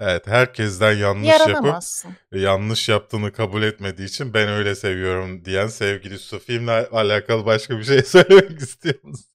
Evet 0.00 0.26
herkesten 0.26 0.92
yanlış 0.92 1.26
yapıp 1.28 1.48
Yaranamazsın. 1.48 2.16
yanlış 2.32 2.88
yaptığını 2.88 3.32
kabul 3.32 3.62
etmediği 3.62 4.08
için 4.08 4.34
ben 4.34 4.48
öyle 4.48 4.74
seviyorum 4.74 5.44
diyen 5.44 5.66
sevgili 5.66 6.18
Su. 6.18 6.38
Filmle 6.38 6.72
alakalı 6.72 7.46
başka 7.46 7.78
bir 7.78 7.84
şey 7.84 8.02
söylemek 8.02 8.60
istiyor 8.60 8.94
musun? 9.02 9.26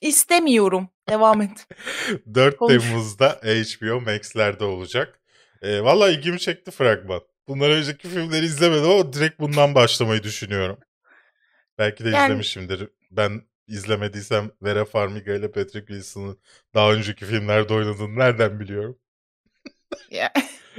İstemiyorum. 0.00 0.88
Devam 1.08 1.42
et. 1.42 1.66
4 2.34 2.56
Konuş. 2.56 2.84
Temmuz'da 2.84 3.28
HBO 3.42 4.00
Max'lerde 4.00 4.64
olacak. 4.64 5.20
E, 5.62 5.80
Valla 5.84 6.10
ilgimi 6.10 6.40
çekti 6.40 6.70
fragman. 6.70 7.20
Bundan 7.48 7.70
önceki 7.70 8.08
filmleri 8.08 8.44
izlemedim 8.44 8.90
ama 8.90 9.12
direkt 9.12 9.40
bundan 9.40 9.74
başlamayı 9.74 10.22
düşünüyorum. 10.22 10.78
Belki 11.78 12.04
de 12.04 12.08
Yani- 12.10 12.24
izlemişimdir. 12.24 12.88
Ben 13.10 13.42
izlemediysem 13.68 14.50
Vera 14.62 14.84
Farmiga 14.84 15.32
ile 15.32 15.50
Patrick 15.50 15.86
Wilson'ın 15.86 16.38
daha 16.74 16.92
önceki 16.92 17.24
filmlerde 17.26 17.74
oynadığını 17.74 18.18
nereden 18.18 18.60
biliyorum? 18.60 18.98
Ya- 20.10 20.32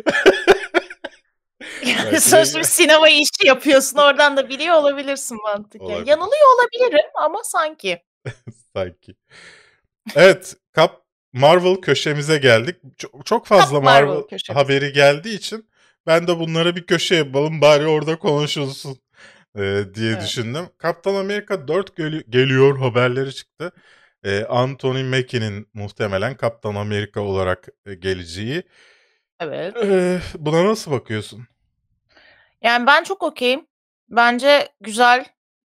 yani 1.86 2.22
sonuçta 2.22 2.64
sinema 2.64 3.10
işi 3.10 3.48
yapıyorsun. 3.48 3.98
Oradan 3.98 4.38
da 4.38 4.50
biliyor 4.50 4.76
olabilirsin 4.76 5.38
mantıken. 5.42 5.86
Olabilir. 5.86 6.08
Yanılıyor 6.08 6.56
olabilirim 6.56 7.10
ama 7.16 7.44
sanki. 7.44 8.04
Sanki. 8.76 9.16
Evet, 10.16 10.56
Kap 10.72 11.06
Marvel 11.34 11.76
köşemize 11.76 12.38
geldik. 12.38 12.76
Çok, 12.98 13.26
çok 13.26 13.46
fazla 13.46 13.76
Kap 13.78 13.84
Marvel 13.84 14.08
Marvel, 14.08 14.28
köşemiz. 14.28 14.62
haberi 14.62 14.94
geldiği 14.94 15.36
için 15.36 15.70
ben 16.08 16.28
de 16.28 16.40
bunları 16.40 16.76
bir 16.76 16.86
köşe 16.86 17.16
yapalım 17.16 17.62
bari 17.62 17.88
orada 17.88 18.20
konuşulsun 18.20 18.98
e, 19.56 19.62
diye 19.96 20.12
Evet. 20.12 20.22
düşündüm. 20.24 20.66
Kaptan 20.78 21.16
Amerika 21.16 21.68
4 21.68 21.96
gel- 21.98 22.24
geliyor 22.30 22.80
haberleri 22.80 23.34
çıktı. 23.36 23.72
E, 24.24 24.44
Anthony 24.44 25.04
Mackie'nin 25.04 25.68
muhtemelen 25.74 26.38
Kaptan 26.38 26.76
Amerika 26.76 27.22
olarak 27.22 27.68
e, 27.86 27.94
geleceği. 27.96 28.64
Evet. 29.40 29.76
E, 29.84 30.20
buna 30.38 30.66
nasıl 30.66 30.92
bakıyorsun? 30.92 31.48
Yani 32.62 32.88
ben 32.88 33.04
çok 33.04 33.24
okeyim. 33.24 33.66
Bence 34.10 34.70
güzel 34.82 35.26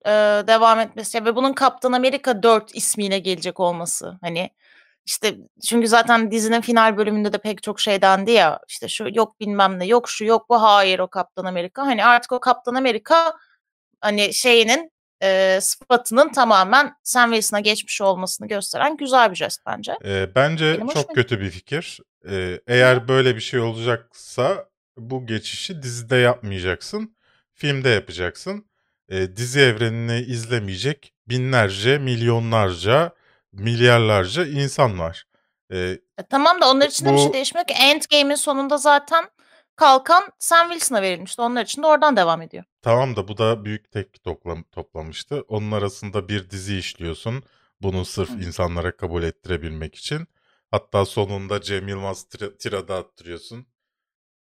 e, 0.05 0.09
devam 0.47 0.79
etmesi 0.79 1.25
ve 1.25 1.35
bunun 1.35 1.53
Kaptan 1.53 1.91
Amerika 1.91 2.43
4 2.43 2.75
ismiyle 2.75 3.19
gelecek 3.19 3.59
olması. 3.59 4.17
Hani 4.21 4.49
işte 5.07 5.37
çünkü 5.67 5.87
zaten 5.87 6.31
dizinin 6.31 6.61
final 6.61 6.97
bölümünde 6.97 7.33
de 7.33 7.37
pek 7.37 7.63
çok 7.63 7.79
şey 7.79 8.01
dendi 8.01 8.31
ya 8.31 8.59
işte 8.67 8.87
şu 8.87 9.07
yok 9.13 9.39
bilmem 9.39 9.79
ne 9.79 9.85
yok 9.85 10.09
şu 10.09 10.25
yok 10.25 10.49
bu 10.49 10.61
hayır 10.61 10.99
o 10.99 11.07
Kaptan 11.07 11.45
Amerika. 11.45 11.85
Hani 11.85 12.05
artık 12.05 12.31
o 12.31 12.39
Kaptan 12.39 12.75
Amerika 12.75 13.33
hani 14.01 14.33
şeyinin 14.33 14.91
e, 15.23 15.59
sıfatının 15.61 16.31
tamamen 16.31 16.93
Sam 17.03 17.31
Wilson'a 17.31 17.59
geçmiş 17.59 18.01
olmasını 18.01 18.47
gösteren 18.47 18.97
güzel 18.97 19.31
bir 19.31 19.35
jest 19.35 19.61
bence. 19.65 19.93
Ee, 20.05 20.35
bence 20.35 20.73
Benim 20.73 20.87
çok 20.87 21.15
kötü 21.15 21.39
bir 21.39 21.49
fikir. 21.49 21.99
Ee, 22.29 22.59
eğer 22.67 23.07
böyle 23.07 23.35
bir 23.35 23.41
şey 23.41 23.59
olacaksa 23.59 24.65
bu 24.97 25.25
geçişi 25.25 25.81
dizide 25.81 26.15
yapmayacaksın. 26.15 27.17
Filmde 27.53 27.89
yapacaksın. 27.89 28.65
Ee, 29.09 29.35
dizi 29.35 29.59
evrenini 29.59 30.19
izlemeyecek 30.19 31.13
binlerce, 31.27 31.97
milyonlarca, 31.97 33.11
milyarlarca 33.57 34.45
insan 34.45 34.99
var. 34.99 35.25
E, 35.73 35.99
tamam 36.29 36.61
da 36.61 36.69
onlar 36.71 36.87
için 36.87 37.05
de 37.05 37.13
bir 37.13 37.17
şey 37.17 37.29
Bu- 37.29 37.33
değişmiyor 37.33 37.67
ki. 37.67 37.73
Endgame'in 37.73 38.35
sonunda 38.35 38.77
zaten 38.77 39.29
kalkan 39.75 40.31
Sam 40.39 40.69
Wilson'a 40.69 41.01
verilmişti. 41.01 41.41
Onlar 41.41 41.63
için 41.63 41.83
de 41.83 41.87
oradan 41.87 42.17
devam 42.17 42.41
ediyor. 42.41 42.63
tamam 42.81 43.15
da 43.15 43.27
bu 43.27 43.37
da 43.37 43.65
büyük 43.65 43.91
tepki 43.91 44.19
toplam 44.21 44.63
toplamıştı. 44.63 45.45
Onun 45.47 45.71
arasında 45.71 46.29
bir 46.29 46.49
dizi 46.49 46.77
işliyorsun. 46.77 47.43
Bunu 47.81 48.05
sırf 48.05 48.29
Hı. 48.29 48.33
insanlara 48.33 48.97
kabul 48.97 49.23
ettirebilmek 49.23 49.95
için. 49.95 50.27
Hatta 50.71 51.05
sonunda 51.05 51.61
Cem 51.61 51.87
Yılmaz 51.87 52.23
tira, 52.29 52.57
tirada 52.57 52.95
attırıyorsun. 52.95 53.67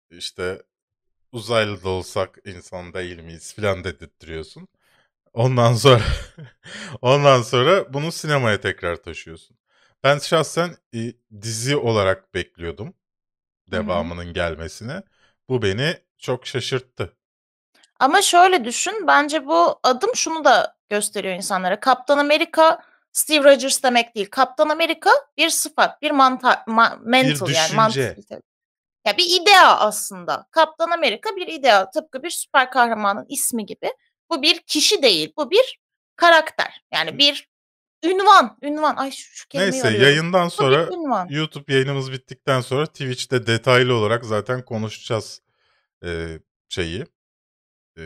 İşte 0.09 0.61
uzaylı 1.31 1.83
da 1.83 1.89
olsak 1.89 2.39
insan 2.45 2.93
değil 2.93 3.19
miyiz 3.19 3.53
filan 3.55 3.83
dedirtiyorsun. 3.83 4.67
Ondan 5.33 5.73
sonra 5.73 6.03
ondan 7.01 7.41
sonra 7.41 7.93
bunu 7.93 8.11
sinemaya 8.11 8.61
tekrar 8.61 8.95
taşıyorsun. 8.95 9.57
Ben 10.03 10.19
şahsen 10.19 10.75
e, 10.95 10.99
dizi 11.41 11.75
olarak 11.77 12.33
bekliyordum 12.33 12.93
devamının 13.67 14.33
gelmesini. 14.33 15.01
Bu 15.49 15.61
beni 15.61 15.97
çok 16.17 16.47
şaşırttı. 16.47 17.13
Ama 17.99 18.21
şöyle 18.21 18.65
düşün. 18.65 19.07
Bence 19.07 19.47
bu 19.47 19.79
adım 19.83 20.15
şunu 20.15 20.43
da 20.45 20.77
gösteriyor 20.89 21.35
insanlara. 21.35 21.79
Kaptan 21.79 22.17
Amerika 22.17 22.81
Steve 23.11 23.43
Rogers 23.53 23.83
demek 23.83 24.15
değil. 24.15 24.29
Kaptan 24.31 24.69
Amerika 24.69 25.09
bir 25.37 25.49
sıfat, 25.49 26.01
bir 26.01 26.11
manta, 26.11 26.53
ma- 26.53 26.99
mental 27.01 27.47
yani 27.47 27.47
düşünce. 27.47 27.75
mantık. 27.75 28.43
Ya 29.05 29.17
bir 29.17 29.41
idea 29.41 29.79
aslında. 29.79 30.47
Kaptan 30.51 30.91
Amerika 30.91 31.35
bir 31.35 31.47
idea. 31.47 31.89
Tıpkı 31.89 32.23
bir 32.23 32.29
süper 32.29 32.71
kahramanın 32.71 33.25
ismi 33.29 33.65
gibi. 33.65 33.93
Bu 34.31 34.41
bir 34.41 34.59
kişi 34.59 35.03
değil. 35.03 35.33
Bu 35.37 35.51
bir 35.51 35.79
karakter. 36.15 36.83
Yani 36.93 37.17
bir 37.17 37.49
ünvan. 38.05 38.57
Ünvan. 38.61 38.95
Ay 38.95 39.11
şu, 39.11 39.35
şu 39.35 39.47
kelimeyi 39.47 39.71
Neyse 39.71 39.87
arıyorum. 39.87 40.07
yayından 40.07 40.47
sonra. 40.47 40.89
YouTube 41.29 41.73
yayınımız 41.73 42.11
bittikten 42.11 42.61
sonra 42.61 42.85
Twitch'te 42.85 43.47
detaylı 43.47 43.95
olarak 43.95 44.25
zaten 44.25 44.65
konuşacağız 44.65 45.41
e, 46.05 46.39
şeyi. 46.69 47.05
E, 47.97 48.03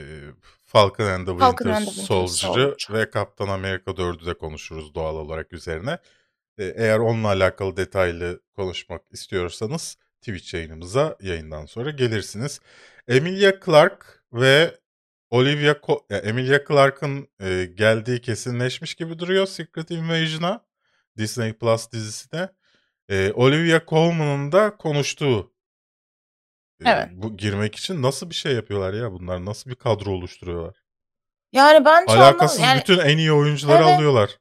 Falcon 0.66 1.06
and 1.06 1.28
the 1.28 1.32
Winter, 1.32 1.46
Falcon 1.48 1.70
and 1.70 1.86
the 1.86 1.92
Winter 1.92 2.06
Soldier'ı 2.08 2.76
Soldier. 2.80 3.02
ve 3.02 3.10
Kaptan 3.10 3.48
Amerika 3.48 3.92
4'ü 3.92 4.26
de 4.26 4.34
konuşuruz 4.34 4.96
doğal 4.96 5.16
olarak 5.16 5.54
üzerine. 5.54 5.98
E, 6.58 6.66
eğer 6.66 7.00
onunla 7.00 7.28
alakalı 7.28 7.78
detaylı 7.78 8.42
konuşmak 8.56 9.02
istiyorsanız 9.12 9.98
Twitch 10.22 10.54
yayınımıza 10.54 11.18
yayından 11.22 11.66
sonra 11.66 11.90
gelirsiniz. 11.92 12.60
Emilia 13.08 13.54
Clarke 13.66 14.06
ve 14.34 14.78
Olivia 15.30 15.72
Co- 15.72 16.14
ya 16.14 16.18
Emilia 16.18 16.60
Clarke'ın 16.68 17.28
e, 17.42 17.66
geldiği 17.66 18.22
kesinleşmiş 18.22 18.96
gibi 18.96 19.20
duruyor 19.20 19.46
Secret 19.48 19.92
Invasion'a. 19.92 20.66
Disney 21.18 21.54
Plus 21.54 21.92
dizisine. 21.92 22.50
E, 23.10 23.32
Olivia 23.32 23.82
Colman'ın 23.88 24.52
da 24.52 24.78
konuştuğu 24.78 25.54
e, 26.86 26.90
Evet. 26.90 27.08
bu 27.12 27.38
girmek 27.38 27.76
için 27.76 28.02
nasıl 28.02 28.30
bir 28.30 28.36
şey 28.36 28.54
yapıyorlar 28.54 28.94
ya 28.94 29.12
bunlar? 29.12 29.46
Nasıl 29.46 29.70
bir 29.70 29.76
kadro 29.76 30.12
oluşturuyorlar? 30.12 30.76
Yani 31.52 31.86
ben 31.86 32.06
Alakasız 32.06 32.60
yani 32.60 32.80
bütün 32.80 32.98
en 33.00 33.18
iyi 33.18 33.32
oyuncuları 33.34 33.84
Evet. 33.84 33.96
alıyorlar. 33.98 34.40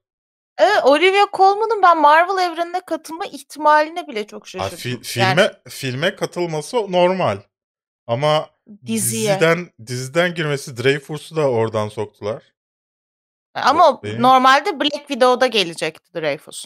Evet, 0.59 0.81
Olivia 0.85 1.27
Colman'ın 1.33 1.83
ben 1.83 2.01
Marvel 2.01 2.42
evrenine 2.53 2.81
katılma 2.87 3.25
ihtimaline 3.27 4.09
bile 4.09 4.27
çok 4.27 4.49
şaşırdım. 4.49 4.79
fi- 4.79 5.20
Yani 5.20 5.35
filme 5.37 5.53
filme 5.68 6.16
katılması 6.16 6.77
normal. 6.92 7.38
Ama 8.07 8.51
diziye. 8.87 9.31
diziden 9.31 9.70
diziden 9.87 10.35
girmesi 10.35 10.77
Dreyfus'u 10.77 11.37
da 11.37 11.50
oradan 11.50 11.88
soktular. 11.88 12.42
Ama 13.55 13.88
o 13.88 14.03
Benim- 14.03 14.22
normalde 14.22 14.81
Black 14.81 15.09
Widow'da 15.09 15.46
gelecekti 15.46 16.14
Dreyfus. 16.14 16.64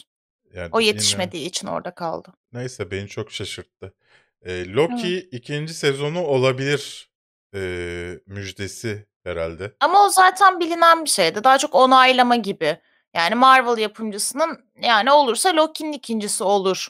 Yani 0.53 0.69
O 0.71 0.79
yetişmediği 0.79 1.45
için 1.45 1.67
orada 1.67 1.91
kaldı. 1.95 2.33
Neyse 2.53 2.91
beni 2.91 3.07
çok 3.07 3.31
şaşırttı. 3.31 3.93
Ee, 4.41 4.73
Loki 4.73 5.17
ikinci 5.19 5.73
sezonu 5.73 6.23
olabilir 6.23 7.09
ee, 7.55 8.19
müjdesi 8.25 9.07
herhalde. 9.23 9.75
Ama 9.79 10.05
o 10.05 10.09
zaten 10.09 10.59
bilinen 10.59 11.05
bir 11.05 11.09
şeydi. 11.09 11.43
Daha 11.43 11.57
çok 11.57 11.75
onaylama 11.75 12.35
gibi. 12.35 12.77
Yani 13.15 13.35
Marvel 13.35 13.77
yapımcısının 13.77 14.59
yani 14.81 15.11
olursa 15.11 15.55
Loki'nin 15.55 15.91
ikincisi 15.93 16.43
olur 16.43 16.87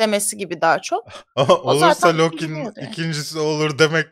demesi 0.00 0.36
gibi 0.36 0.60
daha 0.60 0.82
çok. 0.82 1.08
Ama 1.36 1.54
O 1.54 1.70
olursa 1.70 2.18
Loki'nin 2.18 2.72
ikincisi 2.90 3.38
olur 3.38 3.78
demek 3.78 4.06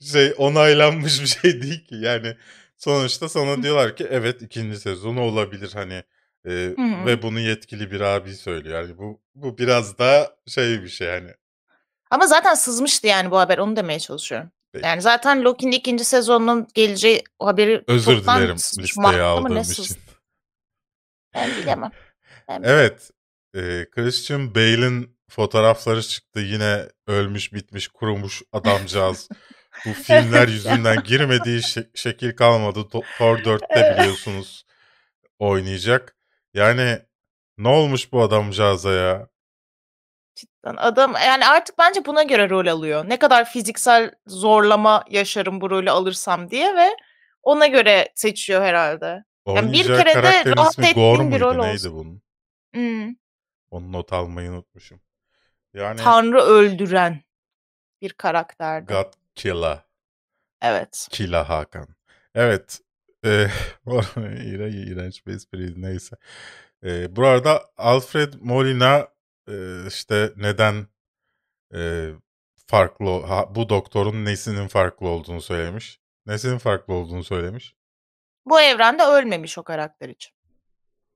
şey 0.00 0.34
onaylanmış 0.38 1.22
bir 1.22 1.26
şey 1.26 1.62
değil 1.62 1.86
ki. 1.86 1.94
Yani 1.94 2.36
sonuçta 2.76 3.28
sana 3.28 3.62
diyorlar 3.62 3.96
ki 3.96 4.06
evet 4.10 4.42
ikinci 4.42 4.80
sezonu 4.80 5.20
olabilir 5.20 5.70
hani 5.74 6.02
hı. 6.46 7.06
ve 7.06 7.22
bunu 7.22 7.40
yetkili 7.40 7.90
bir 7.90 8.00
abi 8.00 8.34
söylüyor. 8.34 8.82
Yani 8.82 8.98
bu 8.98 9.20
bu 9.34 9.58
biraz 9.58 9.98
daha 9.98 10.30
şey 10.46 10.82
bir 10.82 10.88
şey 10.88 11.08
hani. 11.08 11.30
Ama 12.10 12.26
zaten 12.26 12.54
sızmıştı 12.54 13.06
yani 13.06 13.30
bu 13.30 13.38
haber 13.38 13.58
onu 13.58 13.76
demeye 13.76 14.00
çalışıyorum. 14.00 14.50
Peki. 14.72 14.86
Yani 14.86 15.02
zaten 15.02 15.44
Loki'nin 15.44 15.72
ikinci 15.72 16.04
sezonunun 16.04 16.68
geleceği 16.74 17.24
haberi 17.38 17.84
Özür 17.86 18.22
dilerim 18.22 18.56
listeye 18.56 19.22
aldığım 19.22 19.56
için. 19.56 19.96
Ben 21.34 21.50
bilemem. 21.50 21.90
Ben 22.48 22.62
bilemem. 22.62 22.78
Evet. 22.78 23.10
e, 23.54 23.86
Christian 23.90 24.54
Bale'in 24.54 25.16
fotoğrafları 25.34 26.02
çıktı. 26.02 26.40
Yine 26.40 26.88
ölmüş, 27.06 27.52
bitmiş, 27.52 27.88
kurumuş 27.88 28.42
adamcağız. 28.52 29.28
Bu 29.86 29.92
filmler 29.92 30.48
yüzünden 30.48 31.02
girmediği 31.02 31.58
şe- 31.58 31.90
şekil 31.94 32.36
kalmadı. 32.36 32.88
Thor 32.88 33.38
4'te 33.38 33.96
biliyorsunuz 33.98 34.64
oynayacak. 35.38 36.16
Yani 36.54 36.98
ne 37.58 37.68
olmuş 37.68 38.12
bu 38.12 38.22
adamcağıza 38.22 38.92
ya? 38.92 39.28
Cidden 40.34 40.76
adam 40.76 41.12
yani 41.26 41.46
artık 41.46 41.78
bence 41.78 42.04
buna 42.04 42.22
göre 42.22 42.50
rol 42.50 42.66
alıyor. 42.66 43.08
Ne 43.08 43.18
kadar 43.18 43.44
fiziksel 43.44 44.10
zorlama 44.26 45.04
yaşarım 45.10 45.60
bu 45.60 45.70
rolü 45.70 45.90
alırsam 45.90 46.50
diye 46.50 46.76
ve 46.76 46.88
ona 47.42 47.66
göre 47.66 48.12
seçiyor 48.14 48.62
herhalde. 48.62 49.24
Yani 49.46 49.72
bir 49.72 49.90
Oynayacağı 49.90 49.98
kere 49.98 50.08
de 50.08 50.12
karakterin 50.12 50.56
rahat 50.56 50.72
ismi 50.72 50.92
Gore 50.92 51.12
ettiğim 51.12 51.32
bir 51.32 51.40
muydu? 51.40 51.44
rol 51.44 51.64
Neydi 51.64 51.88
olsun. 51.88 51.92
bunun? 51.94 52.22
Hmm. 52.74 53.14
Onu 53.70 53.92
not 53.92 54.12
almayı 54.12 54.50
unutmuşum. 54.50 55.00
Yani 55.74 56.00
Tanrı 56.00 56.40
öldüren 56.40 57.22
bir 58.00 58.12
karakterdi. 58.12 58.92
God 58.92 59.12
Killer. 59.34 59.78
Evet. 60.62 61.08
Kila 61.10 61.48
Hakan. 61.48 61.88
Evet. 62.34 62.80
E, 63.24 63.28
iğrenç, 64.16 64.74
iğrenç 64.74 65.26
bir 65.26 65.34
espriydi 65.34 65.82
neyse. 65.82 66.16
E, 66.84 67.16
bu 67.16 67.26
arada 67.26 67.64
Alfred 67.76 68.34
Molina 68.40 69.08
e, 69.48 69.86
işte 69.88 70.32
neden 70.36 70.86
e, 71.74 72.10
farklı 72.66 73.22
ha, 73.22 73.54
bu 73.54 73.68
doktorun 73.68 74.24
nesinin 74.24 74.68
farklı 74.68 75.08
olduğunu 75.08 75.40
söylemiş. 75.42 76.00
Nesinin 76.26 76.58
farklı 76.58 76.94
olduğunu 76.94 77.24
söylemiş. 77.24 77.74
Bu 78.46 78.60
evrende 78.60 79.02
ölmemiş 79.02 79.58
o 79.58 79.62
karakter 79.62 80.08
için. 80.08 80.32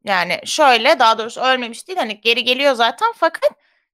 Yani 0.05 0.41
şöyle 0.45 0.99
daha 0.99 1.19
doğrusu 1.19 1.41
ölmemiş 1.41 1.89
değil 1.89 1.99
hani 1.99 2.21
geri 2.21 2.45
geliyor 2.45 2.73
zaten 2.75 3.13
fakat 3.17 3.51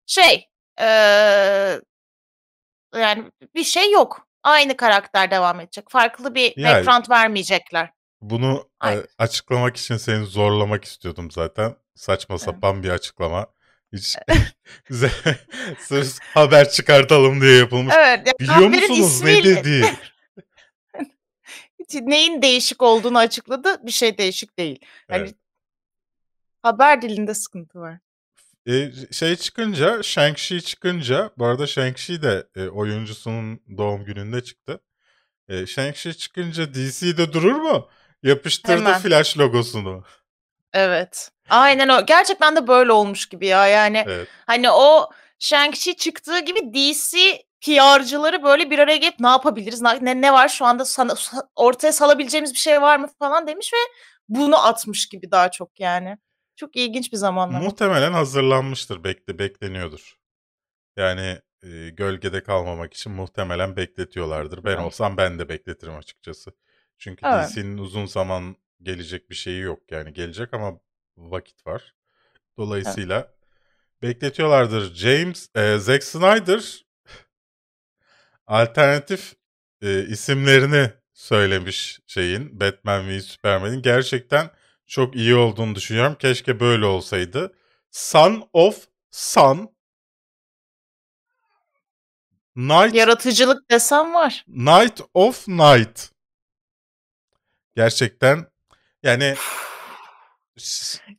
şey 0.06 0.50
eee, 0.80 1.80
yani 2.94 3.32
bir 3.54 3.64
şey 3.64 3.92
yok. 3.92 4.28
Aynı 4.42 4.76
karakter 4.76 5.30
devam 5.30 5.60
edecek. 5.60 5.90
Farklı 5.90 6.34
bir 6.34 6.52
Yani- 6.56 6.74
background 6.76 7.10
vermeyecekler. 7.10 7.90
Bunu 8.20 8.58
e, 8.58 8.86
Aynen. 8.86 9.06
açıklamak 9.18 9.76
için 9.76 9.96
seni 9.96 10.24
zorlamak 10.26 10.84
istiyordum 10.84 11.30
zaten. 11.30 11.76
Saçma 11.94 12.32
Evet. 12.34 12.42
sapan 12.44 12.82
bir 12.82 12.88
açıklama. 12.90 13.46
Hiç 13.92 14.16
sırf 15.78 16.18
haber 16.34 16.70
çıkartalım 16.70 17.40
diye 17.40 17.58
yapılmış. 17.58 17.94
Evet. 17.98 18.26
ya 18.26 18.32
Biliyor 18.40 18.68
musunuz 18.68 19.22
ne 19.22 19.32
ismiyle- 19.38 19.56
dedi? 19.64 19.86
Neyin 22.02 22.42
değişik 22.42 22.82
olduğunu 22.82 23.18
açıkladı. 23.18 23.86
Bir 23.86 23.90
şey 23.90 24.18
değişik 24.18 24.58
değil. 24.58 24.78
Hani 25.10 25.18
Evet. 25.22 25.34
haber 26.62 27.02
dilinde 27.02 27.34
sıkıntı 27.34 27.78
var. 27.80 27.98
E, 28.68 28.92
şey 29.12 29.36
çıkınca, 29.36 29.86
Shang-Chi 30.02 30.60
çıkınca, 30.60 31.30
bu 31.38 31.46
arada 31.46 31.64
Shang-Chi 31.64 32.22
de 32.22 32.46
e, 32.56 32.68
oyuncusunun 32.68 33.60
doğum 33.78 34.04
gününde 34.04 34.44
çıktı. 34.44 34.80
E, 35.48 35.54
Shang-Chi 35.54 36.14
çıkınca 36.14 36.74
DC'de 36.74 37.32
durur 37.32 37.54
mu? 37.54 37.88
Yapıştırdı 38.22 38.76
Hemen. 38.76 39.00
Flash 39.00 39.38
logosunu. 39.38 40.04
Evet. 40.72 41.30
Aynen 41.48 41.88
o. 41.88 42.06
Gerçekten 42.06 42.56
de 42.56 42.66
böyle 42.66 42.92
olmuş 42.92 43.26
gibi 43.26 43.46
ya. 43.46 43.66
Yani 43.66 44.04
Evet. 44.06 44.28
hani 44.46 44.70
o 44.70 45.10
Shang-Chi 45.40 45.96
çıktığı 45.96 46.38
gibi 46.38 46.60
DC 46.74 47.42
PR'cıları 47.60 48.42
böyle 48.42 48.70
bir 48.70 48.78
araya 48.78 48.96
gelip 48.96 49.20
ne 49.20 49.28
yapabiliriz? 49.28 49.82
Ne, 49.82 50.20
ne 50.20 50.32
var 50.32 50.48
şu 50.48 50.64
anda 50.64 50.84
sana, 50.84 51.14
ortaya 51.56 51.92
salabileceğimiz 51.92 52.54
bir 52.54 52.58
şey 52.58 52.82
var 52.82 52.96
mı 52.98 53.08
falan 53.18 53.46
demiş 53.46 53.70
ve 53.72 53.92
bunu 54.28 54.66
atmış 54.66 55.08
gibi 55.08 55.30
daha 55.30 55.50
çok 55.50 55.80
yani. 55.80 56.18
Çok 56.56 56.76
ilginç 56.76 57.12
bir 57.12 57.16
zamanlama. 57.16 57.64
Muhtemelen 57.64 58.12
hazırlanmıştır. 58.12 59.04
Bekle, 59.04 59.38
bekleniyordur. 59.38 60.18
Yani 60.96 61.38
e, 61.62 61.90
gölgede 61.90 62.42
kalmamak 62.42 62.94
için 62.94 63.12
muhtemelen 63.12 63.76
bekletiyorlardır. 63.76 64.64
Ben 64.64 64.70
Evet. 64.70 64.84
olsam 64.84 65.16
ben 65.16 65.38
de 65.38 65.48
bekletirim 65.48 65.94
açıkçası. 65.94 66.52
Çünkü 66.98 67.26
Evet. 67.26 67.50
DC'nin 67.50 67.78
uzun 67.78 68.06
zaman 68.06 68.56
gelecek 68.82 69.30
bir 69.30 69.34
şeyi 69.34 69.60
yok. 69.60 69.80
Yani 69.90 70.12
gelecek 70.12 70.54
ama 70.54 70.80
vakit 71.16 71.66
var. 71.66 71.94
Dolayısıyla 72.58 73.34
bekletiyorlardır. 74.02 74.94
James, 74.94 75.48
e, 75.54 75.78
Zack 75.78 76.04
Snyder 76.04 76.84
alternatif 78.46 79.34
e, 79.82 80.06
isimlerini 80.06 80.90
söylemiş 81.12 82.00
şeyin 82.06 82.60
Batman 82.60 83.08
v 83.08 83.20
Superman'in. 83.20 83.82
Gerçekten 83.82 84.50
çok 84.86 85.16
iyi 85.16 85.34
olduğunu 85.34 85.74
düşünüyorum. 85.74 86.16
Keşke 86.18 86.60
böyle 86.60 86.86
olsaydı. 86.86 87.54
Son 87.90 88.48
of 88.52 88.86
Sun 89.10 89.74
Night, 92.56 92.94
Yaratıcılık 92.94 93.70
desem 93.70 94.14
var. 94.14 94.44
Night 94.48 95.00
of 95.14 95.48
Night. 95.48 96.10
Gerçekten 97.76 98.46
yani 99.02 99.34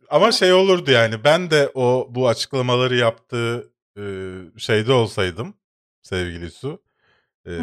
ama 0.09 0.31
şey 0.31 0.53
olurdu 0.53 0.91
yani 0.91 1.23
ben 1.23 1.51
de 1.51 1.71
o 1.73 2.07
bu 2.09 2.27
açıklamaları 2.27 2.95
yaptığı 2.95 3.73
e, 3.97 4.03
şeyde 4.57 4.93
olsaydım 4.93 5.57
sevgili 6.01 6.51
Su. 6.51 6.83
e, 7.47 7.53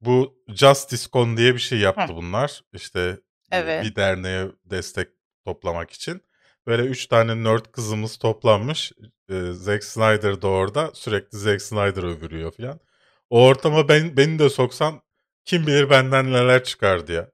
bu 0.00 0.44
Justice 0.48 1.06
Con 1.12 1.36
diye 1.36 1.54
bir 1.54 1.58
şey 1.60 1.78
yaptı 1.78 2.12
Hı. 2.12 2.16
bunlar. 2.16 2.62
İşte 2.72 3.20
Evet. 3.52 3.84
bir 3.84 3.96
derneğe 3.96 4.48
destek 4.64 5.08
toplamak 5.44 5.90
için. 5.90 6.22
Böyle 6.66 6.82
üç 6.82 7.06
tane 7.06 7.44
nerd 7.44 7.64
kızımız 7.72 8.16
toplanmış. 8.16 8.92
E, 9.30 9.52
Zack 9.52 9.84
Snyder 9.84 10.42
da 10.42 10.48
orada. 10.48 10.90
Sürekli 10.94 11.38
Zack 11.38 11.62
Snyder 11.62 12.02
övülüyor 12.02 12.52
falan. 12.52 12.80
O 13.30 13.46
ortama 13.46 13.88
ben, 13.88 14.16
beni 14.16 14.38
de 14.38 14.50
soksan 14.50 15.02
kim 15.44 15.66
bilir 15.66 15.90
benden 15.90 16.32
neler 16.32 16.64
çıkardı 16.64 17.12
ya. 17.12 17.30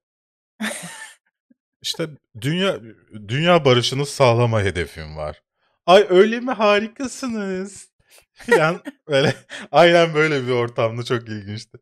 İşte 1.83 2.09
dünya 2.41 2.81
dünya 3.29 3.65
barışını 3.65 4.07
sağlama 4.07 4.63
hedefim 4.63 5.17
var. 5.17 5.43
Ay 5.87 6.07
öyle 6.09 6.41
mi 6.41 6.51
harikasınız. 6.51 7.93
Falan 8.35 8.83
böyle 9.09 9.35
aynen 9.73 10.15
böyle 10.15 10.47
bir 10.47 10.53
ortamda 10.53 11.03
çok 11.03 11.29
ilginçti. 11.29 11.79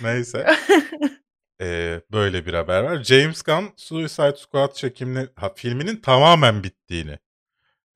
Neyse. 0.00 0.56
Ee, 1.60 2.00
böyle 2.12 2.46
bir 2.46 2.54
haber 2.54 2.82
var. 2.82 3.02
James 3.04 3.42
Gunn 3.42 3.72
Suicide 3.76 4.36
Squad 4.36 4.72
çekimini, 4.74 5.28
ha, 5.36 5.52
filminin 5.56 5.96
tamamen 5.96 6.62
bittiğini, 6.64 7.18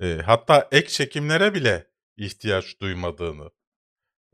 e, 0.02 0.18
hatta 0.26 0.68
ek 0.72 0.88
çekimlere 0.88 1.54
bile 1.54 1.86
ihtiyaç 2.16 2.80
duymadığını 2.80 3.50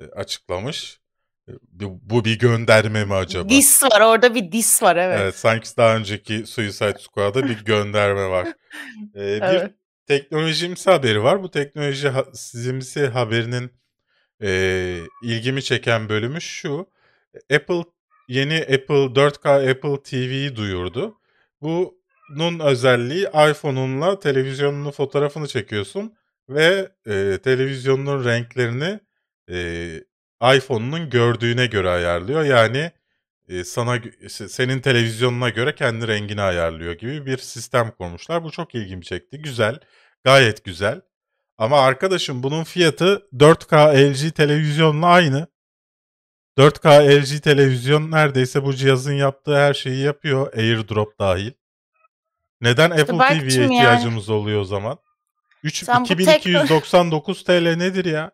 e, 0.00 0.04
açıklamış. 0.04 1.00
E, 1.48 1.52
bu, 1.72 2.00
bu 2.02 2.24
bir 2.24 2.38
gönderme 2.38 3.04
mi 3.04 3.14
acaba? 3.14 3.48
Dis 3.48 3.82
var 3.82 4.00
orada 4.00 4.34
bir 4.34 4.52
dis 4.52 4.82
var 4.82 4.96
evet. 4.96 5.18
Evet, 5.20 5.36
sanki 5.36 5.76
daha 5.76 5.96
önceki 5.96 6.46
Suicide 6.46 6.98
Squad'da 6.98 7.44
bir 7.48 7.64
gönderme 7.64 8.28
var. 8.28 8.48
Ee, 9.14 9.18
bir 9.36 9.42
Evet. 9.42 9.74
teknolojimsi 10.06 10.90
haberi 10.90 11.22
var. 11.22 11.42
Bu 11.42 11.50
teknoloji 11.50 12.08
ha- 12.08 12.26
sizimsi 12.34 13.06
haberinin 13.06 13.70
e, 14.42 15.00
ilgimi 15.22 15.62
çeken 15.62 16.08
bölümü 16.08 16.40
şu. 16.40 16.90
Apple 17.54 17.84
yeni 18.28 18.54
Apple 18.54 19.14
4K 19.14 19.70
Apple 19.70 20.02
TV'yi 20.02 20.56
duyurdu. 20.56 21.18
Bunun 21.62 22.58
özelliği 22.60 23.26
iPhone'unla 23.50 24.18
televizyonunun 24.18 24.90
fotoğrafını 24.90 25.48
çekiyorsun 25.48 26.14
ve 26.48 26.92
e, 27.06 27.38
televizyonun 27.44 28.24
renklerini 28.24 29.00
e, 29.50 29.88
iPhone'un 30.56 31.10
gördüğüne 31.10 31.66
göre 31.66 31.88
ayarlıyor. 31.88 32.44
Yani 32.44 32.90
e, 33.48 33.64
sana 33.64 33.98
senin 34.28 34.80
televizyonuna 34.80 35.48
göre 35.48 35.74
kendi 35.74 36.08
rengini 36.08 36.42
ayarlıyor 36.42 36.92
gibi 36.92 37.26
bir 37.26 37.38
sistem 37.38 37.90
kurmuşlar. 37.90 38.44
Bu 38.44 38.50
çok 38.50 38.74
ilgimi 38.74 39.04
çekti. 39.04 39.38
Güzel. 39.38 39.80
Gayet 40.24 40.64
güzel. 40.64 41.00
Ama 41.58 41.80
arkadaşım 41.80 42.42
bunun 42.42 42.64
fiyatı 42.64 43.28
4K 43.32 43.94
LG 44.12 44.34
televizyonla 44.34 45.06
aynı. 45.06 45.46
4K 46.58 47.22
LG 47.22 47.40
televizyon 47.42 48.10
neredeyse 48.10 48.64
bu 48.64 48.74
cihazın 48.74 49.12
yaptığı 49.12 49.56
her 49.56 49.74
şeyi 49.74 50.02
yapıyor. 50.04 50.52
AirDrop 50.56 51.18
dahil. 51.18 51.52
Neden 52.60 52.90
Apple 52.90 53.18
Berk'cim 53.18 53.48
TV'ye 53.48 53.62
yani- 53.62 53.74
ihtiyacımız 53.74 54.30
oluyor 54.30 54.60
o 54.60 54.64
zaman? 54.64 54.98
3, 55.62 55.84
Sen 55.84 56.04
bu 56.04 56.12
2299 56.12 57.44
TL 57.44 57.76
nedir 57.76 58.04
ya? 58.04 58.30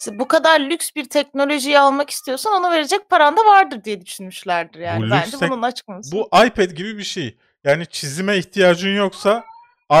İşte 0.00 0.18
bu 0.18 0.28
kadar 0.28 0.60
lüks 0.60 0.90
bir 0.96 1.08
teknolojiyi 1.08 1.78
almak 1.78 2.10
istiyorsan 2.10 2.52
ona 2.52 2.70
verecek 2.70 3.10
paran 3.10 3.36
da 3.36 3.40
vardır 3.40 3.84
diye 3.84 4.06
düşünmüşlerdir 4.06 4.80
yani. 4.80 5.02
lüks 5.02 5.12
Bence 5.12 5.38
tek- 5.38 5.50
bunun 5.50 5.62
açıklaması. 5.62 6.12
Bu 6.12 6.26
iPad 6.26 6.70
gibi 6.70 6.98
bir 6.98 7.02
şey. 7.02 7.36
Yani 7.64 7.86
çizime 7.86 8.36
ihtiyacın 8.38 8.96
yoksa 8.96 9.44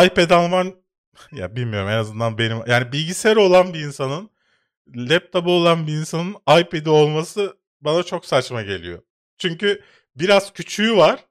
iPad 0.04 0.30
alman 0.30 0.74
ya 1.32 1.56
bilmiyorum 1.56 1.88
en 1.88 1.96
azından 1.98 2.38
benim 2.38 2.62
yani 2.66 2.92
bilgisayarı 2.92 3.40
olan 3.40 3.74
bir 3.74 3.80
insanın 3.80 4.30
laptopu 4.96 5.50
olan 5.50 5.86
bir 5.86 5.92
insanın 5.92 6.34
iPad'i 6.60 6.90
olması 6.90 7.56
bana 7.80 8.02
çok 8.02 8.26
saçma 8.26 8.62
geliyor. 8.62 9.02
Çünkü 9.38 9.82
biraz 10.16 10.52
küçüğü 10.52 10.96
var, 10.96 11.24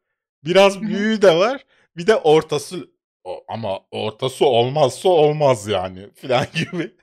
biraz 0.43 0.81
büyüğü 0.81 1.21
de 1.21 1.35
var. 1.35 1.65
Bir 1.97 2.07
de 2.07 2.15
ortası 2.15 2.89
o- 3.23 3.43
ama 3.47 3.79
ortası 3.91 4.45
olmazsa 4.45 5.09
olmaz 5.09 5.67
yani 5.67 6.09
filan 6.15 6.45
gibi 6.55 6.95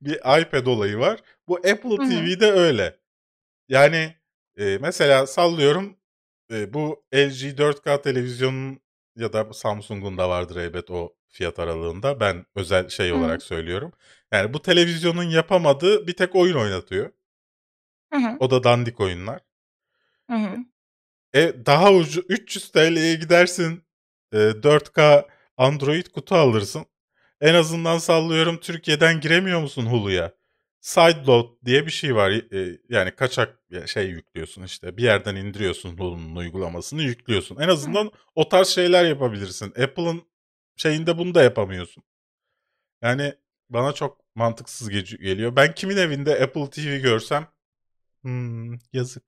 bir 0.00 0.14
iPad 0.40 0.66
olayı 0.66 0.98
var. 0.98 1.20
Bu 1.48 1.56
Apple. 1.56 1.96
TV'de 2.08 2.52
öyle. 2.52 2.96
Yani 3.68 4.14
e, 4.58 4.78
mesela 4.80 5.26
sallıyorum 5.26 5.96
e, 6.52 6.74
bu 6.74 7.04
LG 7.14 7.58
4K 7.58 8.02
televizyonun 8.02 8.80
ya 9.16 9.32
da 9.32 9.52
Samsung'un 9.52 10.18
da 10.18 10.28
vardır 10.28 10.56
elbet 10.56 10.90
o 10.90 11.14
fiyat 11.28 11.58
aralığında. 11.58 12.20
Ben 12.20 12.46
özel 12.54 12.88
şey 12.88 13.12
olarak 13.12 13.42
söylüyorum. 13.42 13.92
Yani 14.32 14.54
bu 14.54 14.62
televizyonun 14.62 15.22
yapamadığı 15.24 16.06
bir 16.06 16.12
tek 16.12 16.34
oyun 16.36 16.56
oynatıyor. 16.56 17.12
Hı 18.12 18.18
hı, 18.18 18.36
O 18.40 18.50
da 18.50 18.64
dandik 18.64 19.00
oyunlar. 19.00 19.40
hı 20.30 20.36
hı. 20.36 20.56
E 21.34 21.66
daha 21.66 21.92
ucu 21.92 22.24
300 22.28 22.70
TL'ye 22.72 23.14
gidersin. 23.14 23.84
e, 24.32 24.38
4K 24.62 25.28
Android 25.56 26.06
kutu 26.06 26.34
alırsın. 26.34 26.86
En 27.40 27.54
azından 27.54 27.98
sallıyorum 27.98 28.60
Türkiye'den 28.60 29.20
giremiyor 29.20 29.60
musun 29.60 29.86
Hulu'ya? 29.86 30.32
Sideload 30.80 31.48
diye 31.64 31.86
bir 31.86 31.90
şey 31.90 32.14
var. 32.16 32.30
E, 32.32 32.78
yani 32.88 33.10
kaçak 33.16 33.58
şey 33.86 34.06
yüklüyorsun 34.10 34.62
işte. 34.62 34.96
Bir 34.96 35.02
yerden 35.02 35.36
indiriyorsun 35.36 35.98
Hulu'nun 35.98 36.36
uygulamasını 36.36 37.02
yüklüyorsun. 37.02 37.56
En 37.56 37.68
azından 37.68 38.10
o 38.34 38.48
tarz 38.48 38.68
şeyler 38.68 39.04
yapabilirsin. 39.04 39.66
Apple'ın 39.70 40.22
şeyinde 40.76 41.18
bunu 41.18 41.34
da 41.34 41.42
yapamıyorsun. 41.42 42.04
Yani 43.02 43.34
bana 43.70 43.92
çok 43.92 44.20
mantıksız 44.34 44.90
ge- 44.90 45.22
geliyor. 45.22 45.56
Ben 45.56 45.74
kimin 45.74 45.96
evinde 45.96 46.42
Apple 46.42 46.70
TV 46.70 46.98
görsem 47.02 47.46
"Hmm, 48.22 48.74
yazık 48.92 49.22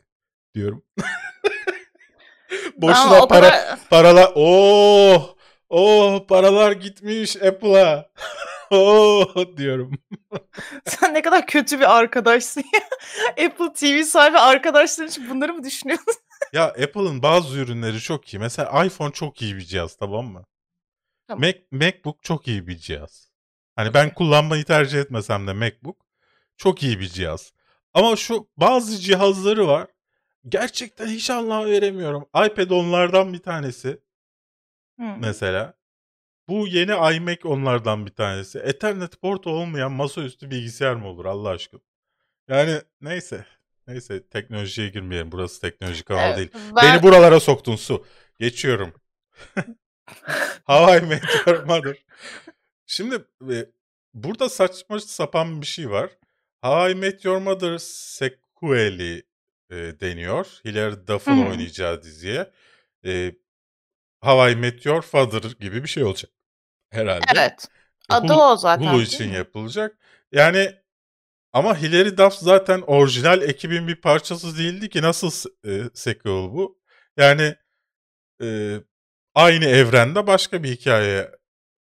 diyorum. 0.55 0.85
Boşuna 2.77 3.17
Ama 3.17 3.29
para 3.29 3.51
kadar 3.51 3.79
paralar 3.91 4.33
oh 4.35 5.37
oh 5.69 6.27
paralar 6.27 6.73
gitmiş 6.73 7.37
Apple'a. 7.37 8.11
oh 8.71 9.57
diyorum. 9.57 9.93
sen 10.85 11.15
ne 11.15 11.23
kadar 11.23 11.47
kötü 11.47 11.81
bir 11.81 11.99
arkadaşsın 11.99 12.65
ya. 12.75 12.81
Apple 13.47 13.73
TV 13.73 14.03
sahibi 14.05 14.39
arkadaşların 14.39 15.11
için 15.11 15.31
bunları 15.31 15.55
mı 15.55 15.65
düşünüyorsun? 15.65 16.15
Ya 16.53 16.65
Apple'ın 16.65 17.23
bazı 17.23 17.59
ürünleri 17.59 18.01
çok 18.01 18.35
iyi. 18.35 18.39
Mesela 18.39 18.85
iPhone 18.85 19.13
çok 19.13 19.43
iyi 19.43 19.57
bir 19.57 19.61
cihaz 19.61 19.97
tamam 19.97 20.27
mı? 20.27 20.45
Tamam. 21.29 21.41
Mac, 21.41 21.59
MacBook 21.71 22.23
çok 22.23 22.49
iyi 22.49 22.67
bir 22.67 22.77
cihaz. 22.77 23.30
Hani 23.81 23.95
ben 23.95 24.15
kullanmayı 24.15 24.65
tercih 24.65 24.99
etmesem 25.01 25.47
de 25.47 25.53
MacBook 25.53 25.97
çok 26.57 26.83
iyi 26.83 27.01
bir 27.01 27.09
cihaz. 27.09 27.53
Ama 27.95 28.17
şu 28.17 28.49
bazı 28.57 28.99
cihazları 28.99 29.67
var. 29.69 29.87
Gerçekten 30.49 31.07
hiç 31.07 31.31
anlam 31.31 31.67
veremiyorum. 31.67 32.23
iPad 32.23 32.71
onlardan 32.71 33.33
bir 33.33 33.39
tanesi 33.39 33.89
Hı. 35.01 35.07
mesela. 35.19 35.75
Bu 36.49 36.67
yeni 36.67 37.17
iMac 37.17 37.39
onlardan 37.45 38.07
bir 38.07 38.11
tanesi. 38.15 38.59
Ethernet 38.59 39.21
port 39.21 39.47
olmayan 39.47 39.93
masaüstü 39.93 40.51
bilgisayar 40.51 40.95
mı 40.95 41.09
olur 41.09 41.25
Allah 41.25 41.49
aşkına? 41.49 41.81
Yani 42.49 42.81
neyse. 43.01 43.47
Neyse 43.87 44.27
teknolojiye 44.29 44.89
girmeyelim. 44.89 45.33
Burası 45.33 45.61
teknoloji 45.61 46.03
kanalı 46.05 46.23
Evet, 46.25 46.37
değil. 46.37 46.51
ben- 46.77 46.95
Beni 46.95 47.03
buralara 47.03 47.41
soktun 47.41 47.77
su. 47.77 48.05
Geçiyorum. 48.39 48.93
How 50.65 50.99
I 50.99 51.01
Met 51.01 51.23
Your 51.47 51.63
Mother. 51.65 51.97
Şimdi 52.91 53.25
e, 53.51 53.67
burada 54.15 54.49
saçma 54.49 55.01
sapan 55.01 55.63
bir 55.63 55.67
şey 55.67 55.91
var. 55.91 56.11
How 56.63 56.93
I 56.93 56.95
Met 56.95 57.25
Your 57.25 57.39
Mother 57.39 57.79
sequel'i 57.79 59.23
e, 59.71 59.77
deniyor. 59.77 60.47
Hilary 60.65 61.07
Duff'ın 61.07 61.47
oynayacağı 61.47 62.03
diziye. 62.03 62.51
E, 63.05 63.35
How 64.23 64.53
I 64.53 64.57
Met 64.57 64.87
Your 64.87 65.03
Father 65.03 65.43
gibi 65.61 65.83
bir 65.83 65.89
şey 65.89 66.05
olacak 66.05 66.31
herhalde. 66.91 67.25
Evet. 67.35 67.69
E, 68.11 68.15
Adı 68.15 68.33
Hulu, 68.33 68.45
o 68.45 68.57
zaten. 68.57 68.87
Hulu 68.87 69.03
için 69.03 69.33
yapılacak. 69.33 69.99
Yani 70.33 70.75
ama 71.53 71.83
Hilary 71.83 72.17
Duff 72.17 72.35
zaten 72.35 72.81
orijinal 72.81 73.43
ekibin 73.43 73.89
bir 73.89 73.97
parçası 73.97 74.59
değildi 74.59 74.89
ki 74.89 75.03
nasıl 75.03 75.51
e, 75.67 75.91
sequel 75.95 76.33
bu? 76.33 76.81
Yani 77.17 77.57
e, 78.43 78.77
aynı 79.35 79.65
evrende 79.65 80.27
başka 80.27 80.63
bir 80.63 80.69
hikaye 80.69 81.40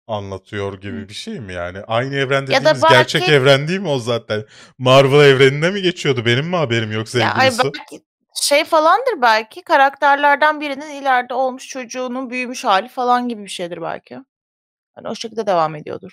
anlatıyor 0.06 0.80
gibi 0.80 1.08
bir 1.08 1.14
şey 1.14 1.40
mi 1.40 1.52
yani? 1.52 1.80
Aynı 1.86 2.14
evren 2.14 2.40
Ya 2.40 2.46
dediğimiz 2.46 2.82
gerçek 2.88 3.20
belki 3.20 3.32
evren 3.32 3.68
değil 3.68 3.80
mi 3.80 3.88
o 3.88 3.98
zaten? 3.98 4.44
Marvel 4.78 5.28
evreninde 5.28 5.70
mi 5.70 5.82
geçiyordu? 5.82 6.24
Benim 6.26 6.46
mi 6.46 6.56
haberim 6.56 6.92
yok 6.92 7.00
ya 7.00 7.06
sevgili 7.06 7.30
ay 7.30 7.50
Su? 7.50 7.72
belki 7.74 8.04
şey 8.42 8.64
falandır 8.64 9.22
belki 9.22 9.62
karakterlerden 9.62 10.60
birinin 10.60 10.90
ileride 10.90 11.34
olmuş 11.34 11.68
çocuğunun 11.68 12.30
büyümüş 12.30 12.64
hali 12.64 12.88
falan 12.88 13.28
gibi 13.28 13.44
bir 13.44 13.48
şeydir 13.48 13.82
belki. 13.82 14.18
Hani 14.94 15.08
o 15.08 15.14
şekilde 15.14 15.46
devam 15.46 15.74
ediyordur. 15.74 16.12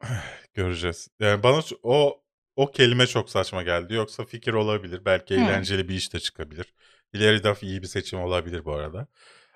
Göreceğiz. 0.54 1.08
Yani 1.20 1.42
bana 1.42 1.60
o 1.82 2.22
o 2.56 2.70
kelime 2.70 3.06
çok 3.06 3.30
saçma 3.30 3.62
geldi. 3.62 3.94
Yoksa 3.94 4.24
fikir 4.24 4.52
olabilir. 4.52 5.04
Belki 5.04 5.34
Hı. 5.34 5.40
eğlenceli 5.40 5.88
bir 5.88 5.94
iş 5.94 6.12
de 6.12 6.20
çıkabilir. 6.20 6.74
Hilary 7.14 7.42
Duff 7.42 7.62
iyi 7.62 7.82
bir 7.82 7.86
seçim 7.86 8.20
olabilir 8.20 8.64
bu 8.64 8.72
arada. 8.72 9.06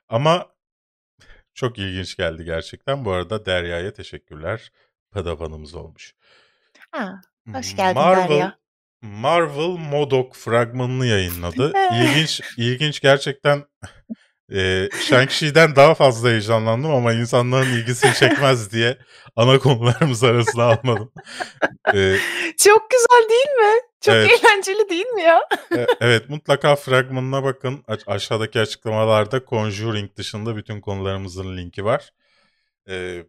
Ama 0.08 0.55
çok 1.56 1.78
ilginç 1.78 2.16
geldi 2.16 2.44
gerçekten. 2.44 3.04
Bu 3.04 3.12
arada 3.12 3.46
Derya'ya 3.46 3.92
teşekkürler. 3.92 4.72
Padavanımız 5.10 5.74
olmuş. 5.74 6.14
Ha, 6.90 7.20
hoş 7.52 7.76
geldin 7.76 7.94
Marvel 8.02 8.28
Derya. 8.28 8.58
Marvel 9.02 9.76
Modok 9.90 10.36
fragmanını 10.36 11.06
yayınladı. 11.06 11.72
İlginç 11.92 12.40
ilginç 12.56 13.00
gerçekten 13.00 13.64
e, 14.52 14.88
Shang-Chi'den 15.08 15.76
daha 15.76 15.94
fazla 15.94 16.28
heyecanlandım 16.28 16.90
ama 16.90 17.12
insanların 17.12 17.72
ilgisini 17.72 18.14
çekmez 18.14 18.72
diye 18.72 18.98
ana 19.36 19.58
konularımız 19.58 20.24
arasına 20.24 20.64
almadım. 20.64 21.12
E, 21.94 22.16
Çok 22.58 22.90
güzel 22.90 23.28
değil 23.30 23.50
mi? 23.56 23.80
Çok 24.06 24.14
Evet. 24.14 24.30
eğlenceli 24.44 24.88
değil 24.88 25.06
mi 25.06 25.22
ya? 25.22 25.48
e, 25.76 25.86
evet 26.00 26.28
mutlaka 26.30 26.76
fragmanına 26.76 27.44
bakın. 27.44 27.84
Aşağıdaki 28.06 28.60
açıklamalarda 28.60 29.40
Conjuring 29.48 30.16
dışında 30.16 30.56
bütün 30.56 30.80
konularımızın 30.80 31.56
linki 31.56 31.84
var. 31.84 32.10
E, 32.88 33.24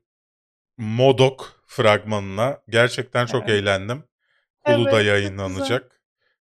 Modok 0.77 1.63
fragmanına 1.67 2.61
gerçekten 2.69 3.25
çok 3.25 3.41
Evet. 3.49 3.61
eğlendim. 3.61 4.03
Hulu'da 4.65 4.91
Evet, 5.01 5.05
yayınlanacak 5.05 6.01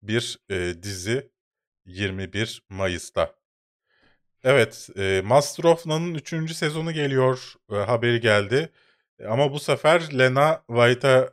bir 0.02 0.38
e, 0.50 0.82
dizi 0.82 1.30
21 1.86 2.62
Mayıs'ta. 2.68 3.34
Evet, 4.44 4.88
e, 4.98 5.22
Master 5.24 5.64
of 5.64 5.86
None'ın 5.86 6.14
3. 6.14 6.54
sezonu 6.54 6.92
geliyor 6.92 7.54
e, 7.72 7.74
haberi 7.74 8.20
geldi. 8.20 8.72
E, 9.18 9.26
ama 9.26 9.52
bu 9.52 9.60
sefer 9.60 10.18
Lena 10.18 10.62
White'a 10.66 11.30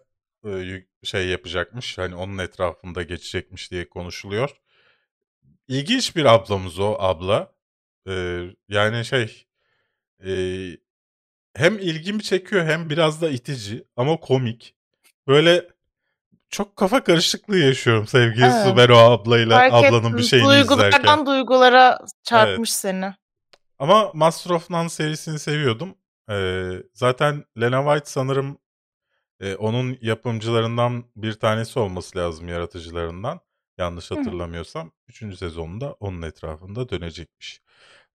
şey 1.03 1.27
yapacakmış. 1.27 1.97
Hani 1.97 2.15
onun 2.15 2.37
etrafında 2.37 3.03
geçecekmiş 3.03 3.71
diye 3.71 3.89
konuşuluyor. 3.89 4.49
İlginç 5.67 6.15
bir 6.15 6.25
ablamız 6.25 6.79
o 6.79 6.95
abla. 6.99 7.51
E, 8.07 8.43
yani 8.69 9.05
şey 9.05 9.45
e, 10.25 10.31
hem 11.55 11.79
ilgimi 11.79 12.23
çekiyor 12.23 12.65
hem 12.65 12.89
biraz 12.89 13.21
da 13.21 13.29
itici 13.29 13.83
ama 13.95 14.19
komik. 14.19 14.75
Böyle 15.27 15.67
çok 16.49 16.75
kafa 16.75 17.03
karışıklığı 17.03 17.57
yaşıyorum 17.57 18.07
sevgili 18.07 18.45
Evet. 18.45 18.77
ben 18.77 18.89
o 18.89 18.97
ablayla 18.97 19.57
Fark 19.57 19.73
ablanın 19.73 20.03
bir 20.03 20.17
ettim. 20.17 20.23
şeyini 20.23 20.47
izlerken. 20.47 20.67
Duygulardan 20.69 21.25
duygulara 21.25 21.99
çarpmış 22.23 22.73
seni. 22.73 23.13
Ama 23.79 24.11
Master 24.13 24.51
of 24.51 24.69
None 24.69 24.89
serisini 24.89 25.39
seviyordum. 25.39 25.95
Ee, 26.29 26.71
zaten 26.93 27.43
Lena 27.61 27.83
White 27.83 28.11
sanırım 28.11 28.57
e, 29.39 29.55
onun 29.55 29.97
yapımcılarından 30.01 31.03
bir 31.15 31.33
tanesi 31.33 31.79
olması 31.79 32.17
lazım 32.17 32.47
yaratıcılarından. 32.47 33.39
Yanlış 33.77 34.11
Hı 34.11 34.15
hı. 34.15 34.19
hatırlamıyorsam. 34.19 34.91
Üçüncü 35.07 35.37
sezonunda 35.37 35.93
onun 35.93 36.21
etrafında 36.21 36.89
dönecekmiş. 36.89 37.61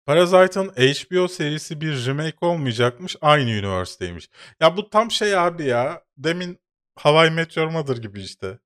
Parasite'ın 0.06 0.70
HBO 0.70 1.28
serisi 1.28 1.82
bir 1.82 2.06
remake 2.06 2.38
olmayacakmış. 2.42 3.16
Aynı 3.22 3.50
üniversiteymiş. 3.52 4.30
Ya 4.60 4.78
bu 4.78 4.90
tam 4.90 5.12
şey 5.12 5.38
abi 5.38 5.66
ya. 5.66 6.04
Demin 6.18 6.60
How 7.00 7.28
I 7.28 7.32
Met 7.32 7.58
Your 7.58 7.68
Mother 7.68 7.98
gibi 7.98 8.22
işte. 8.22 8.60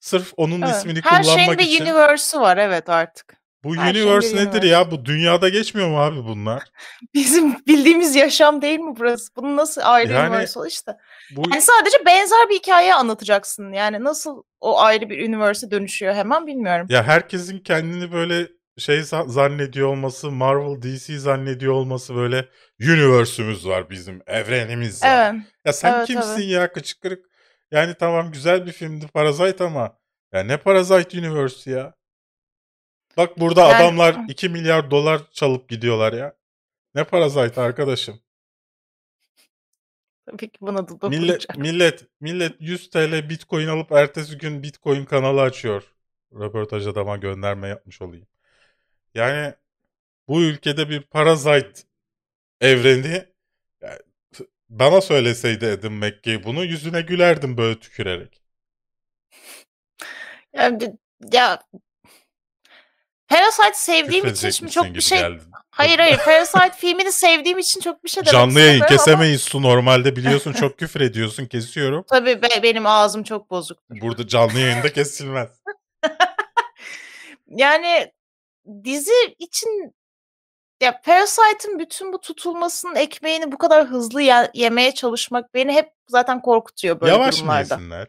Sırf 0.00 0.32
onun 0.36 0.62
Evet. 0.62 0.76
ismini 0.76 1.00
Her 1.04 1.22
şeyin 1.22 1.36
kullanmak 1.36 1.58
bir 1.58 1.64
için. 1.64 1.84
universe'ü 1.84 2.40
var 2.40 2.56
evet 2.56 2.88
artık. 2.88 3.36
Bu 3.66 3.76
Her 3.76 3.92
şeyin 3.94 4.06
universe 4.06 4.28
bir 4.32 4.36
nedir 4.36 4.48
universe. 4.52 4.66
ya? 4.68 4.90
Bu 4.90 5.04
dünyada 5.04 5.48
geçmiyor 5.48 5.88
mu 5.88 6.00
abi 6.00 6.24
bunlar? 6.24 6.62
Bizim 7.14 7.54
bildiğimiz 7.66 8.16
yaşam 8.16 8.62
değil 8.62 8.78
mi 8.78 8.94
burası? 8.98 9.28
Bunun 9.36 9.56
nasıl 9.56 9.80
ayrı 9.84 10.12
Yani 10.12 10.28
universe 10.30 10.60
işte. 10.68 10.92
bu 11.36 11.42
Yani 11.50 11.62
sadece 11.62 11.96
benzer 12.06 12.48
bir 12.50 12.54
hikaye 12.54 12.94
anlatacaksın. 12.94 13.72
Yani 13.72 14.04
nasıl 14.04 14.42
o 14.60 14.80
ayrı 14.80 15.10
bir 15.10 15.28
universe'e 15.28 15.70
dönüşüyor 15.70 16.14
hemen 16.14 16.46
bilmiyorum. 16.46 16.86
ya 16.90 17.02
herkesin 17.02 17.58
kendini 17.58 18.12
böyle 18.12 18.48
şey 18.78 18.98
za- 18.98 19.28
zannediyor 19.28 19.88
olması, 19.88 20.30
Marvel 20.30 20.82
DC 20.82 21.18
zannediyor 21.18 21.72
olması 21.72 22.14
böyle 22.14 22.48
universe'ümüz 22.80 23.66
var 23.68 23.90
bizim, 23.90 24.22
evrenimiz 24.26 25.02
var. 25.02 25.30
Evet. 25.34 25.42
Ya 25.64 25.72
sen 25.72 25.92
Evet, 25.94 26.06
kimsin 26.06 26.42
evet. 26.42 26.50
ya 26.50 26.72
kıçı 26.72 27.00
kırık? 27.00 27.26
Yani 27.70 27.94
tamam 28.00 28.32
güzel 28.32 28.66
bir 28.66 28.72
filmdi 28.72 29.06
Parasite 29.14 29.64
ama 29.64 29.96
ya 30.32 30.42
ne 30.42 30.56
Parasite 30.56 31.18
Universe 31.18 31.70
ya? 31.70 31.94
Bak 33.16 33.40
burada 33.40 33.60
Yani 33.60 33.74
adamlar 33.74 34.16
2 34.28 34.48
milyar 34.48 34.90
dolar 34.90 35.30
çalıp 35.32 35.68
gidiyorlar 35.68 36.12
ya. 36.12 36.34
Ne 36.94 37.04
Parasite 37.04 37.60
arkadaşım? 37.60 38.20
tabii 40.26 40.48
ki 40.48 40.58
buna 40.60 40.88
da 40.88 41.08
Millet 41.08 41.56
millet 41.56 42.06
millet 42.20 42.56
100 42.60 42.90
TL 42.90 43.28
Bitcoin 43.28 43.68
alıp 43.68 43.92
ertesi 43.92 44.38
gün 44.38 44.62
Bitcoin 44.62 45.04
kanalı 45.04 45.42
açıyor. 45.42 45.94
Röportaj 46.32 46.86
adama 46.86 47.16
gönderme 47.16 47.68
yapmış 47.68 48.02
olayım. 48.02 48.26
Yani 49.14 49.54
bu 50.28 50.42
ülkede 50.42 50.88
bir 50.88 51.02
Parasite 51.02 51.82
evreni 52.60 53.24
yani 53.82 53.98
bana 54.68 55.00
söyleseydi 55.00 55.64
Edim 55.64 55.92
McKay 55.92 56.44
bunu 56.44 56.64
yüzüne 56.64 57.00
gülerdim 57.00 57.56
böyle 57.56 57.80
tükürerek. 57.80 58.42
Yani, 60.52 60.96
ya 61.32 61.62
Parasite 63.28 63.74
sevdiğim 63.74 64.26
için 64.26 64.50
şimdi 64.50 64.72
çok 64.72 64.84
bir 64.84 65.00
şey... 65.00 65.18
geldi. 65.18 65.42
Hayır 65.70 65.98
hayır 65.98 66.18
Parasite 66.24 66.72
filmini 66.76 67.12
sevdiğim 67.12 67.58
için 67.58 67.80
çok 67.80 68.04
bir 68.04 68.08
şey 68.08 68.22
demek 68.22 68.32
Canlı 68.32 68.60
yayın 68.60 68.72
istemiyorum 68.72 68.86
ama 68.90 69.04
kesemeyiz 69.04 69.42
su 69.42 69.62
normalde 69.62 70.16
biliyorsun 70.16 70.52
çok 70.52 70.78
küfür 70.78 71.00
ediyorsun 71.00 71.46
kesiyorum. 71.46 72.04
tabii 72.10 72.42
be- 72.42 72.62
benim 72.62 72.86
ağzım 72.86 73.22
çok 73.22 73.50
bozuktur. 73.50 74.00
Burada 74.00 74.26
canlı 74.28 74.58
yayında 74.58 74.92
kesilmez. 74.92 75.48
Yani 77.48 78.12
dizi 78.84 79.34
için 79.38 79.94
ya 80.82 81.00
Parasite'ın 81.00 81.78
bütün 81.78 82.12
bu 82.12 82.20
tutulmasının 82.20 82.94
ekmeğini 82.94 83.52
bu 83.52 83.58
kadar 83.58 83.86
hızlı 83.86 84.22
ye- 84.22 84.50
yemeye 84.54 84.94
çalışmak 84.94 85.54
beni 85.54 85.72
hep 85.72 85.92
zaten 86.08 86.42
korkutuyor 86.42 87.00
böyle 87.00 87.12
Yavaş 87.12 87.36
durumlarda. 87.36 87.74
yesinler? 87.74 88.08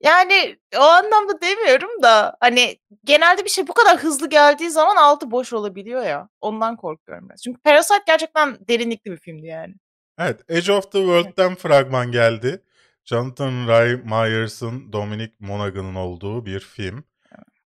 Yani 0.00 0.58
o 0.78 0.82
anlamda 0.82 1.40
demiyorum 1.40 2.02
da 2.02 2.36
hani 2.40 2.78
genelde 3.04 3.44
bir 3.44 3.50
şey 3.50 3.68
bu 3.68 3.74
kadar 3.74 3.98
hızlı 3.98 4.28
geldiği 4.28 4.70
zaman 4.70 4.96
altı 4.96 5.30
boş 5.30 5.52
olabiliyor 5.52 6.02
ya. 6.02 6.28
Ondan 6.40 6.76
korkuyorum 6.76 7.28
biraz. 7.28 7.42
Çünkü 7.42 7.60
Parasite 7.60 8.02
gerçekten 8.06 8.58
derinlikli 8.68 9.10
bir 9.10 9.16
filmdi 9.16 9.46
yani. 9.46 9.74
Evet, 10.18 10.40
Edge 10.48 10.72
of 10.72 10.92
the 10.92 10.98
World'den 10.98 11.54
fragman 11.54 12.12
geldi. 12.12 12.62
Jonathan 13.04 13.68
Rhys 13.68 14.04
Meyers'ın 14.04 14.92
Dominic 14.92 15.32
Monaghan'ın 15.40 15.94
olduğu 15.94 16.46
bir 16.46 16.60
film. 16.60 17.04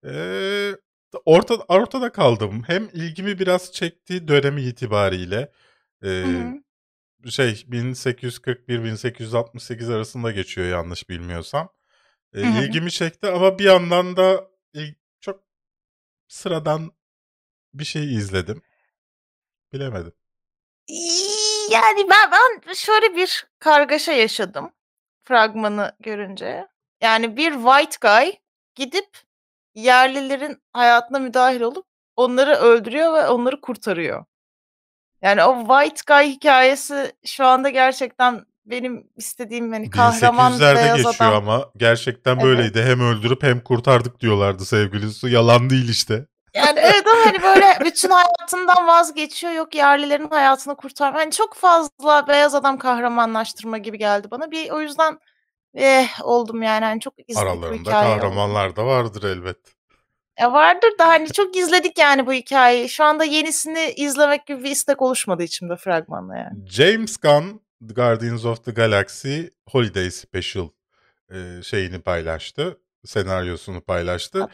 Ee, 0.06 0.72
orta, 1.24 1.54
ortada 1.54 2.12
kaldım. 2.12 2.62
Hem 2.66 2.88
ilgimi 2.92 3.38
biraz 3.38 3.72
çekti 3.72 4.28
dönemi 4.28 4.62
itibariyle. 4.62 5.52
Ee, 6.04 6.24
şey 7.28 7.52
1841-1868 7.52 9.94
arasında 9.94 10.30
geçiyor 10.30 10.68
yanlış 10.68 11.10
bilmiyorsam. 11.10 11.68
Hı. 12.34 12.40
ilgimi 12.40 12.90
çekti 12.90 13.26
ama 13.26 13.58
bir 13.58 13.64
yandan 13.64 14.16
da 14.16 14.50
çok 15.20 15.40
sıradan 16.28 16.92
bir 17.74 17.84
şey 17.84 18.14
izledim. 18.14 18.62
Bilemedim. 19.72 20.12
Yani 21.70 22.06
ben 22.10 22.30
ben 22.32 22.72
şöyle 22.72 23.16
bir 23.16 23.46
kargaşa 23.58 24.12
yaşadım 24.12 24.72
fragmanı 25.24 25.96
görünce. 26.00 26.68
Yani 27.00 27.36
bir 27.36 27.52
white 27.52 27.96
guy 28.00 28.32
gidip 28.74 29.18
yerlilerin 29.74 30.62
hayatına 30.72 31.18
müdahil 31.18 31.60
olup 31.60 31.86
onları 32.16 32.54
öldürüyor 32.54 33.14
ve 33.14 33.28
onları 33.28 33.60
kurtarıyor. 33.60 34.24
Yani 35.22 35.44
o 35.44 35.66
White 35.66 36.02
Guy 36.06 36.32
hikayesi 36.32 37.12
şu 37.24 37.46
anda 37.46 37.70
gerçekten 37.70 38.46
benim 38.66 39.06
istediğim 39.16 39.72
hani 39.72 39.90
kahraman 39.90 40.52
1800'lerde 40.52 40.74
beyaz 40.74 40.96
geçiyor 40.96 41.14
adam. 41.32 41.34
ama 41.48 41.70
gerçekten 41.76 42.34
Evet. 42.34 42.44
böyleydi. 42.44 42.82
Hem 42.82 43.00
öldürüp 43.00 43.42
hem 43.42 43.60
kurtardık 43.60 44.20
diyorlardı 44.20 44.64
sevgili 44.64 45.10
Su. 45.10 45.28
Yalan 45.28 45.70
değil 45.70 45.88
işte. 45.88 46.26
Yani 46.54 46.80
evet 46.80 47.04
ama 47.06 47.26
hani 47.26 47.42
böyle 47.42 47.66
bütün 47.84 48.10
hayatından 48.10 48.86
vazgeçiyor. 48.86 49.52
Yok 49.52 49.74
yerlilerin 49.74 50.28
hayatını 50.30 50.76
kurtar. 50.76 51.14
Hani 51.14 51.30
çok 51.30 51.54
fazla 51.54 52.28
beyaz 52.28 52.54
adam 52.54 52.78
kahramanlaştırma 52.78 53.78
gibi 53.78 53.98
geldi 53.98 54.30
bana. 54.30 54.50
Bir 54.50 54.70
o 54.70 54.80
yüzden 54.80 55.18
eh 55.74 56.08
oldum 56.22 56.62
yani. 56.62 56.84
Hani 56.84 57.00
çok 57.00 57.14
izledik 57.18 57.48
Aralarında 57.48 57.90
kahramanlar 57.90 58.76
da 58.76 58.86
vardır 58.86 59.22
elbet. 59.22 59.56
Ya 60.40 60.52
vardır 60.52 60.90
da 60.98 61.08
hani 61.08 61.32
çok 61.32 61.56
izledik 61.56 61.98
yani 61.98 62.26
bu 62.26 62.32
hikayeyi. 62.32 62.88
Şu 62.88 63.04
anda 63.04 63.24
yenisini 63.24 63.92
izlemek 63.96 64.46
gibi 64.46 64.64
bir 64.64 64.70
istek 64.70 65.02
oluşmadı 65.02 65.42
içimde 65.42 65.76
fragmanla 65.76 66.36
yani. 66.36 66.68
James 66.70 67.16
Gunn 67.16 67.63
The 67.88 67.94
Guardians 67.94 68.44
of 68.44 68.64
the 68.64 68.70
Galaxy 68.72 69.40
Holiday 69.70 70.10
Special 70.10 70.68
e, 71.32 71.62
şeyini 71.62 72.00
paylaştı. 72.00 72.78
Senaryosunu 73.04 73.80
paylaştı. 73.80 74.48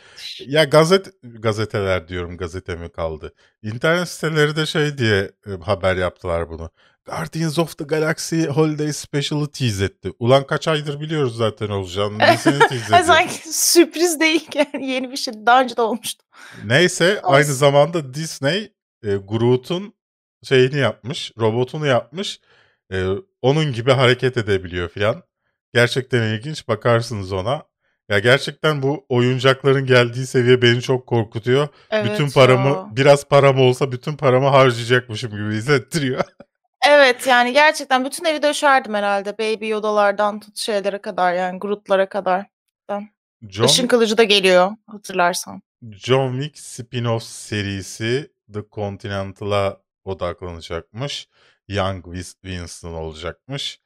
Ya 0.47 0.65
gazet 0.65 1.09
gazeteler 1.23 2.09
diyorum 2.09 2.37
gazete 2.37 2.77
mi 2.77 2.89
kaldı? 2.93 3.33
İnternet 3.63 4.09
siteleri 4.09 4.57
de 4.57 4.67
şey 4.67 4.99
diye 4.99 5.31
e, 5.47 5.51
haber 5.65 5.97
yaptılar 5.97 6.49
bunu. 6.51 6.71
Guardians 7.05 7.59
of 7.59 7.79
the 7.79 7.85
Galaxy 7.85 8.45
Holiday 8.45 8.93
Special'ı 8.93 9.51
tease 9.51 9.85
etti. 9.85 10.11
Ulan 10.19 10.47
kaç 10.47 10.69
aydır 10.69 11.01
biliyoruz 11.01 11.37
zaten 11.37 11.69
olacağını. 11.69 12.19
Nesini 12.19 12.59
tease 12.59 12.75
ediyor? 12.85 13.01
sanki 13.05 13.53
sürpriz 13.55 14.21
değil 14.21 14.49
yani 14.55 14.87
yeni 14.91 15.11
bir 15.11 15.17
şey. 15.17 15.35
Daha 15.47 15.63
önce 15.63 15.77
de 15.77 15.83
olmuştu. 15.83 16.25
Neyse 16.65 17.21
Olsun. 17.23 17.35
aynı 17.35 17.55
zamanda 17.55 18.15
Disney 18.15 18.73
e, 19.05 19.17
Groot'un 19.17 19.95
şeyini 20.43 20.77
yapmış, 20.77 21.33
robotunu 21.39 21.87
yapmış. 21.87 22.41
E, 22.93 23.07
onun 23.43 23.73
gibi 23.73 23.93
hareket 23.93 24.37
edebiliyor 24.37 24.89
filan. 24.89 25.23
Gerçekten 25.75 26.23
ilginç 26.23 26.69
bakarsınız 26.69 27.33
ona. 27.33 27.63
Ya 28.09 28.19
gerçekten 28.19 28.83
bu 28.83 29.07
oyuncakların 29.09 29.87
geldiği 29.87 30.27
seviye 30.27 30.63
beni 30.63 30.83
çok 30.83 31.07
korkutuyor. 31.07 31.69
Evet 31.91 32.13
bütün 32.13 32.31
paramı 32.31 32.69
ya. 32.69 32.89
biraz 32.97 33.25
param 33.25 33.61
olsa 33.61 33.93
bütün 33.93 34.17
paramı 34.17 34.49
harcayacakmışım 34.49 35.31
gibi 35.31 35.57
hissettiriyor. 35.57 36.25
Evet 36.89 37.27
yani 37.27 37.53
gerçekten 37.53 38.05
bütün 38.05 38.25
evi 38.25 38.43
döşerdim 38.43 38.95
herhalde. 38.95 39.39
Baby 39.39 39.69
Yoda'lardan 39.69 40.41
tut 40.41 40.57
şeylere 40.59 40.99
kadar 40.99 41.35
yani 41.35 41.59
Groot'lara 41.59 42.09
kadar. 42.09 42.47
John, 43.49 43.67
Işın 43.67 43.87
kılıcı 43.87 44.19
da 44.19 44.23
geliyor 44.23 44.71
hatırlarsan. 44.87 45.63
John 45.93 46.41
Wick 46.41 46.59
spin-off 46.59 47.21
serisi 47.21 48.33
The 48.53 48.61
Continental'a 48.73 49.77
odaklanacakmış. 50.05 51.29
Young 51.75 52.05
Winston 52.43 52.95
olacakmış. 52.95 53.81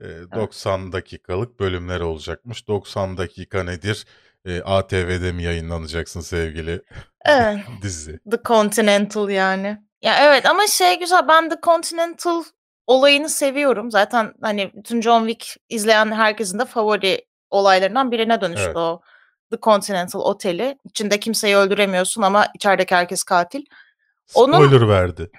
Ee, 0.00 0.04
90 0.34 0.92
dakikalık 0.92 1.60
bölümler 1.60 2.00
olacakmış. 2.00 2.68
90 2.68 3.16
dakika 3.16 3.62
nedir? 3.64 4.06
Ee, 4.44 4.60
ATV'de 4.62 5.32
mi 5.32 5.42
yayınlanacaksın 5.42 6.20
sevgili 6.20 6.82
Evet. 7.24 7.58
dizi? 7.82 8.18
The 8.30 8.38
Continental 8.44 9.28
yani. 9.30 9.78
Ya 10.02 10.18
evet 10.20 10.46
ama 10.46 10.66
şey 10.66 10.98
güzel 10.98 11.28
ben 11.28 11.48
The 11.50 11.56
Continental 11.62 12.44
olayını 12.86 13.28
seviyorum. 13.28 13.90
Zaten 13.90 14.34
hani 14.42 14.70
bütün 14.74 15.00
John 15.02 15.26
Wick 15.28 15.56
izleyen 15.68 16.12
herkesin 16.12 16.58
de 16.58 16.64
favori 16.64 17.24
olaylarından 17.50 18.10
birine 18.10 18.40
dönüştü 18.40 18.64
Evet. 18.66 18.76
o 18.76 19.00
The 19.50 19.58
Continental 19.62 20.20
Oteli. 20.20 20.78
İçinde 20.84 21.20
kimseyi 21.20 21.56
öldüremiyorsun 21.56 22.22
ama 22.22 22.46
içerideki 22.54 22.94
herkes 22.94 23.22
katil. 23.24 23.62
Onun- 24.34 24.66
Spoiler 24.66 24.88
verdi. 24.88 25.30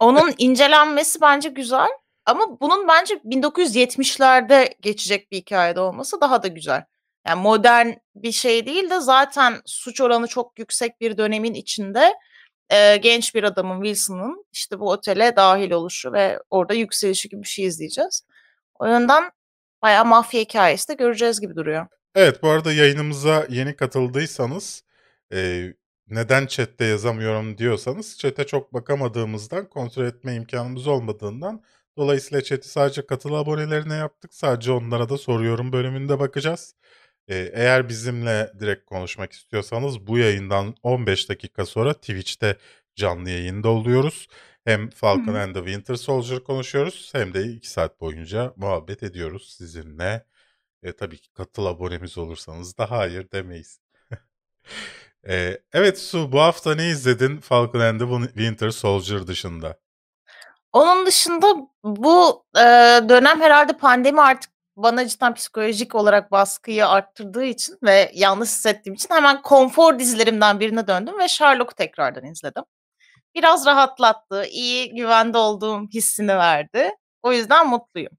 Onun 0.00 0.34
incelenmesi 0.38 1.20
bence 1.20 1.48
güzel 1.48 1.88
ama 2.26 2.60
bunun 2.60 2.88
bence 2.88 3.14
1970'lerde 3.14 4.74
geçecek 4.80 5.32
bir 5.32 5.36
hikayede 5.36 5.80
olması 5.80 6.20
daha 6.20 6.42
da 6.42 6.48
güzel. 6.48 6.84
Yani 7.26 7.42
modern 7.42 7.88
bir 8.14 8.32
şey 8.32 8.66
değil 8.66 8.90
de 8.90 9.00
zaten 9.00 9.54
suç 9.66 10.00
oranı 10.00 10.26
çok 10.26 10.58
yüksek 10.58 11.00
bir 11.00 11.18
dönemin 11.18 11.54
içinde 11.54 12.14
e, 12.70 12.96
genç 12.96 13.34
bir 13.34 13.44
adamın 13.44 13.82
Wilson'ın 13.82 14.44
işte 14.52 14.80
bu 14.80 14.90
otele 14.90 15.36
dahil 15.36 15.70
oluşu 15.70 16.12
ve 16.12 16.38
orada 16.50 16.74
yükselişi 16.74 17.28
gibi 17.28 17.42
bir 17.42 17.48
şey 17.48 17.64
izleyeceğiz. 17.64 18.22
O 18.78 18.86
yönden 18.86 19.30
bayağı 19.82 20.04
mafya 20.04 20.40
hikayesi 20.40 20.88
de 20.88 20.94
göreceğiz 20.94 21.40
gibi 21.40 21.56
duruyor. 21.56 21.86
Evet 22.14 22.42
bu 22.42 22.48
arada 22.48 22.72
yayınımıza 22.72 23.46
yeni 23.48 23.76
katıldıysanız 23.76 24.84
e, 25.32 25.68
neden 26.10 26.46
chatte 26.46 26.84
yazamıyorum 26.84 27.58
diyorsanız 27.58 28.18
chat'e 28.18 28.46
çok 28.46 28.74
bakamadığımızdan 28.74 29.68
kontrol 29.68 30.04
etme 30.04 30.34
imkanımız 30.34 30.86
olmadığından 30.86 31.62
dolayısıyla 31.96 32.42
chat'i 32.42 32.68
sadece 32.68 33.06
katıl 33.06 33.34
abonelerine 33.34 33.94
yaptık. 33.94 34.34
Sadece 34.34 34.72
onlara 34.72 35.08
da 35.08 35.18
soruyorum 35.18 35.72
bölümünde 35.72 36.18
bakacağız. 36.18 36.74
E, 37.28 37.36
eğer 37.54 37.88
bizimle 37.88 38.52
direkt 38.60 38.86
konuşmak 38.86 39.32
istiyorsanız 39.32 40.06
bu 40.06 40.18
yayından 40.18 40.74
15 40.82 41.28
dakika 41.28 41.66
sonra 41.66 41.94
Twitch'te 41.94 42.56
canlı 42.96 43.30
yayında 43.30 43.68
oluyoruz. 43.68 44.28
Hem 44.64 44.90
Falcon 44.90 45.34
hı. 45.34 45.38
and 45.38 45.54
the 45.54 45.60
Winter 45.60 45.94
Soldier 45.94 46.44
konuşuyoruz 46.44 47.10
hem 47.14 47.34
de 47.34 47.44
2 47.44 47.70
saat 47.70 48.00
boyunca 48.00 48.52
muhabbet 48.56 49.02
ediyoruz 49.02 49.54
sizinle. 49.58 50.26
E, 50.82 50.92
tabii 50.92 51.18
ki 51.18 51.32
katıl 51.32 51.66
abonemiz 51.66 52.18
olursanız 52.18 52.78
da 52.78 52.90
hayır 52.90 53.30
demeyiz. 53.32 53.80
E, 55.28 55.58
evet 55.72 55.98
Su 55.98 56.32
bu 56.32 56.40
hafta 56.40 56.74
ne 56.74 56.88
izledin 56.88 57.40
Falcon 57.40 57.80
and 57.80 58.00
the 58.00 58.04
Win- 58.04 58.26
Winter 58.26 58.70
Soldier 58.70 59.26
dışında? 59.26 59.78
Onun 60.72 61.06
dışında 61.06 61.46
bu 61.84 62.44
e, 62.56 62.62
dönem 63.08 63.40
herhalde 63.40 63.72
pandemi 63.72 64.20
artık 64.20 64.50
bana 64.76 65.08
cidden 65.08 65.34
psikolojik 65.34 65.94
olarak 65.94 66.30
baskıyı 66.32 66.88
arttırdığı 66.88 67.44
için 67.44 67.78
ve 67.82 68.10
yalnız 68.14 68.48
hissettiğim 68.48 68.94
için 68.94 69.14
hemen 69.14 69.42
konfor 69.42 69.98
dizilerimden 69.98 70.60
birine 70.60 70.86
döndüm 70.86 71.18
ve 71.18 71.28
Sherlock'u 71.28 71.74
tekrardan 71.74 72.24
izledim. 72.24 72.62
Biraz 73.34 73.66
rahatlattı, 73.66 74.44
iyi 74.44 74.94
güvende 74.94 75.38
olduğum 75.38 75.86
hissini 75.94 76.36
verdi. 76.36 76.90
O 77.22 77.32
yüzden 77.32 77.68
mutluyum. 77.68 78.12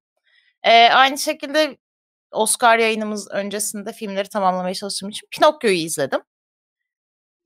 E, 0.64 0.90
aynı 0.90 1.18
şekilde 1.18 1.78
Oscar 2.32 2.78
yayınımız 2.78 3.32
öncesinde 3.32 3.94
filmleri 3.94 4.30
tamamlamaya 4.30 4.74
çalıştığım 4.74 5.10
için 5.10 5.28
Pinokyo'yu 5.32 5.78
izledim. 5.78 6.22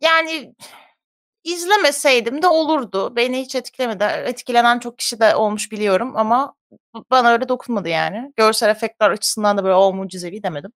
Yani 0.03 0.55
izlemeseydim 1.43 2.41
de 2.41 2.47
olurdu. 2.47 3.15
Beni 3.15 3.41
hiç 3.41 3.55
etkilemedi. 3.55 4.03
Etkilenen 4.03 4.79
çok 4.79 4.97
kişi 4.97 5.19
de 5.19 5.35
olmuş 5.35 5.71
biliyorum 5.71 6.17
ama 6.17 6.55
bana 7.11 7.31
öyle 7.31 7.49
dokunmadı 7.49 7.89
yani. 7.89 8.33
Görsel 8.35 8.69
efektler 8.69 9.09
açısından 9.09 9.57
da 9.57 9.63
böyle 9.63 9.75
o 9.75 9.93
mucizevi 9.93 10.43
demedim. 10.43 10.71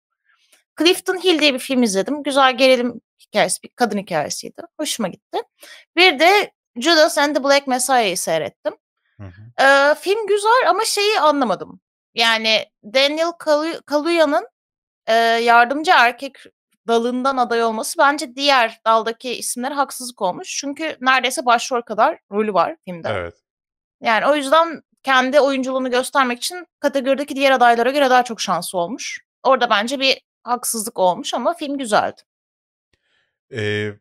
Clifton 0.80 1.24
Hill 1.24 1.40
diye 1.40 1.54
bir 1.54 1.60
film 1.60 1.84
izledim. 1.84 2.24
Güzel 2.24 2.58
gerilim 2.58 3.02
hikayesi, 3.20 3.64
bir 3.64 3.70
kadın 3.70 3.98
hikayesiydi. 3.98 4.62
Hoşuma 4.80 5.08
gitti. 5.08 5.42
Bir 5.96 6.20
de 6.20 6.52
Judas 6.76 7.18
and 7.18 7.36
the 7.36 7.44
Black 7.44 7.68
Messiah'yı 7.68 8.18
seyrettim. 8.18 8.74
Hı 9.20 9.24
hı. 9.24 9.66
Ee, 9.66 9.96
film 9.96 10.28
güzel 10.28 10.70
ama 10.70 10.86
şeyi 10.86 11.20
anlamadım. 11.20 11.80
Yani 12.16 12.66
Daniel 12.84 13.32
Kalu- 13.40 13.82
Kaluya'nın 13.86 14.48
e, 15.08 15.14
yardımcı 15.24 15.92
erkek 15.96 16.38
dalından 16.88 17.38
aday 17.38 17.64
olması 17.64 17.98
bence 18.00 18.36
diğer 18.36 18.80
daldaki 18.86 19.30
isimlere 19.36 19.74
haksızlık 19.74 20.22
olmuş. 20.22 20.58
Çünkü 20.60 20.98
neredeyse 21.02 21.46
başrol 21.46 21.82
kadar 21.82 22.20
rolü 22.32 22.54
var 22.54 22.78
filmde. 22.86 23.10
Evet. 23.10 23.36
Yani 24.02 24.26
o 24.26 24.36
yüzden 24.36 24.82
kendi 25.04 25.40
oyunculuğunu 25.40 25.92
göstermek 25.92 26.38
için 26.38 26.68
kategorideki 26.80 27.36
diğer 27.36 27.52
adaylara 27.52 27.92
göre 27.92 28.10
daha 28.10 28.24
çok 28.24 28.42
şansı 28.42 28.78
olmuş. 28.78 29.26
Orada 29.44 29.70
bence 29.70 30.00
bir 30.00 30.22
haksızlık 30.44 31.00
olmuş 31.00 31.34
ama 31.34 31.54
film 31.54 31.78
güzeldi. 31.78 32.22
E, 33.52 33.92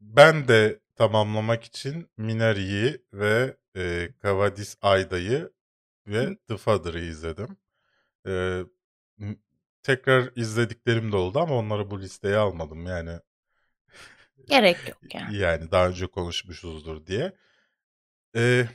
ben 0.00 0.48
de 0.48 0.80
tamamlamak 0.96 1.64
için 1.64 2.10
Minari'yi 2.16 3.04
ve 3.12 3.56
e, 3.76 4.08
Kavadis 4.22 4.76
Ayda'yı 4.82 5.52
ve 6.06 6.24
Hı. 6.24 6.36
The 6.48 6.56
Father'ı 6.56 7.00
izledim. 7.00 7.56
E, 8.26 8.62
m- 9.18 9.36
tekrar 9.84 10.30
izlediklerim 10.36 11.12
de 11.12 11.16
oldu 11.16 11.38
ama 11.38 11.54
onları 11.54 11.90
bu 11.90 12.00
listeye 12.00 12.36
almadım 12.36 12.86
yani. 12.86 13.18
Gerek 14.48 14.76
yok 14.88 14.98
yani. 15.14 15.36
Yani 15.36 15.70
daha 15.70 15.88
önce 15.88 16.06
konuşmuşuzdur 16.06 17.06
diye. 17.06 17.32
Ee, 18.36 18.66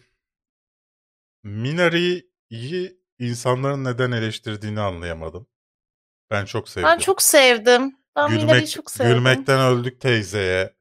Minari'yi 1.43 2.99
insanların 3.19 3.83
neden 3.83 4.11
eleştirdiğini 4.11 4.79
anlayamadım. 4.79 5.47
Ben 6.31 6.45
çok 6.45 6.69
sevdim. 6.69 6.89
Ben 6.89 6.97
çok 6.97 7.21
sevdim. 7.21 7.95
Ben 8.15 8.31
Minari'yi 8.31 8.47
Gülmek, 8.47 8.69
çok 8.69 8.91
sevdim. 8.91 9.13
gülmekten 9.13 9.59
öldük 9.59 10.01
teyzeye. 10.01 10.73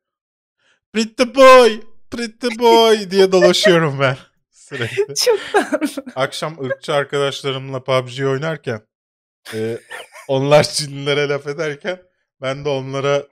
Pretty 0.93 1.23
boy, 1.35 1.81
pretty 2.11 2.47
boy 2.59 3.11
diye 3.11 3.33
dolaşıyorum 3.33 4.01
ben 4.01 4.17
sürekli. 4.51 5.15
Çok 5.15 5.41
tatlı. 5.53 6.05
Akşam 6.17 6.65
ırkçı 6.65 6.95
arkadaşlarımla 6.95 7.85
PUBG 7.85 8.21
oynarken 8.21 8.81
e, 9.55 9.79
onlar 10.29 10.65
Çinlilere 10.65 11.29
laf 11.29 11.47
ederken 11.47 12.03
ben 12.41 12.65
de 12.65 12.69
onlara 12.69 13.27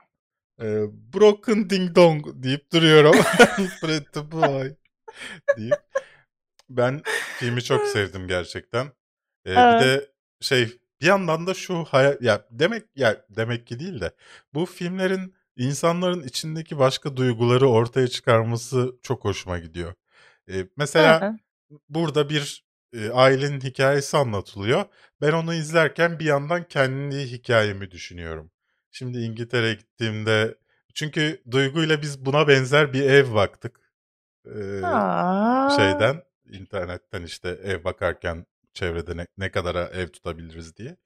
e, 0.63 0.67
broken 1.15 1.71
ding 1.71 1.95
dong 1.95 2.27
deyip 2.35 2.73
duruyorum. 2.73 3.17
pretty 3.81 4.21
boy. 4.33 4.75
deyip 5.57 5.75
ben 6.71 7.03
filmi 7.39 7.65
çok 7.65 7.87
sevdim 7.87 8.29
gerçekten. 8.29 8.87
Ee, 9.45 9.53
Evet. 9.53 9.81
Bir 9.81 9.87
de 9.87 10.11
şey 10.41 10.79
bir 11.01 11.07
yandan 11.07 11.47
da 11.47 11.55
şu 11.55 11.85
hayal 11.85 12.17
ya 12.21 12.47
demek 12.51 12.85
ya 12.97 13.25
demek 13.31 13.67
ki 13.67 13.79
değil 13.81 14.01
de 14.01 14.11
bu 14.55 14.67
filmlerin 14.67 15.35
insanların 15.57 16.23
içindeki 16.23 16.79
başka 16.79 17.17
duyguları 17.17 17.69
ortaya 17.69 18.09
çıkarması 18.09 18.97
çok 19.03 19.25
hoşuma 19.25 19.59
gidiyor. 19.59 19.95
Ee, 20.51 20.67
mesela 20.77 21.33
Hı. 21.33 21.37
burada 21.89 22.29
bir 22.31 22.66
e, 22.93 23.11
ailenin 23.11 23.61
hikayesi 23.61 24.17
anlatılıyor. 24.17 24.85
Ben 25.21 25.33
onu 25.33 25.55
izlerken 25.55 26.19
bir 26.19 26.25
yandan 26.25 26.65
kendi 26.69 27.19
hikayemi 27.33 27.91
düşünüyorum. 27.91 28.51
Şimdi 28.93 29.19
İngiltere'ye 29.19 29.75
gittiğimde 29.75 30.55
çünkü 30.95 31.43
Duygu'yla 31.51 32.03
biz 32.03 32.25
buna 32.27 32.49
benzer 32.49 32.93
bir 32.93 33.03
ev 33.03 33.35
baktık. 33.35 33.81
Ee, 34.47 34.83
Aa. 34.85 35.71
şeyden 35.77 36.23
internetten 36.51 37.23
işte 37.23 37.49
ev 37.49 37.85
bakarken 37.85 38.47
çevrede 38.75 39.17
ne, 39.17 39.27
ne 39.39 39.51
kadara 39.51 39.85
ev 39.85 40.09
tutabiliriz 40.09 40.77
diye. 40.77 40.97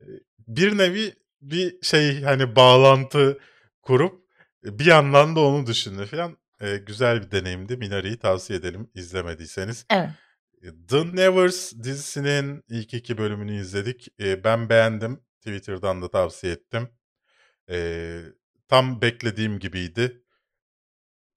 Ee, 0.00 0.04
Bir 0.48 0.78
nevi 0.78 1.14
bir 1.42 1.82
şey 1.82 2.22
hani 2.22 2.56
bağlantı 2.56 3.38
kurup 3.82 4.24
bir 4.64 4.86
yandan 4.86 5.36
da 5.36 5.40
onu 5.40 5.66
düşündü 5.66 6.06
falan. 6.06 6.36
Ee, 6.60 6.76
güzel 6.76 7.22
bir 7.22 7.30
deneyimdi. 7.30 7.76
Minari'yi 7.76 8.18
tavsiye 8.18 8.58
edelim 8.58 8.90
izlemediyseniz. 8.94 9.86
Evet. 9.90 10.10
The 10.62 11.16
Nevers 11.16 11.72
dizisinin 11.72 12.64
ilk 12.68 12.94
iki 12.94 13.18
bölümünü 13.18 13.60
izledik. 13.60 14.08
Ee, 14.20 14.44
ben 14.44 14.68
beğendim. 14.68 15.20
Twitter'dan 15.40 16.02
da 16.02 16.10
tavsiye 16.10 16.52
ettim. 16.52 16.88
Ee, 17.70 18.22
tam 18.68 19.00
beklediğim 19.00 19.58
gibiydi. 19.58 20.22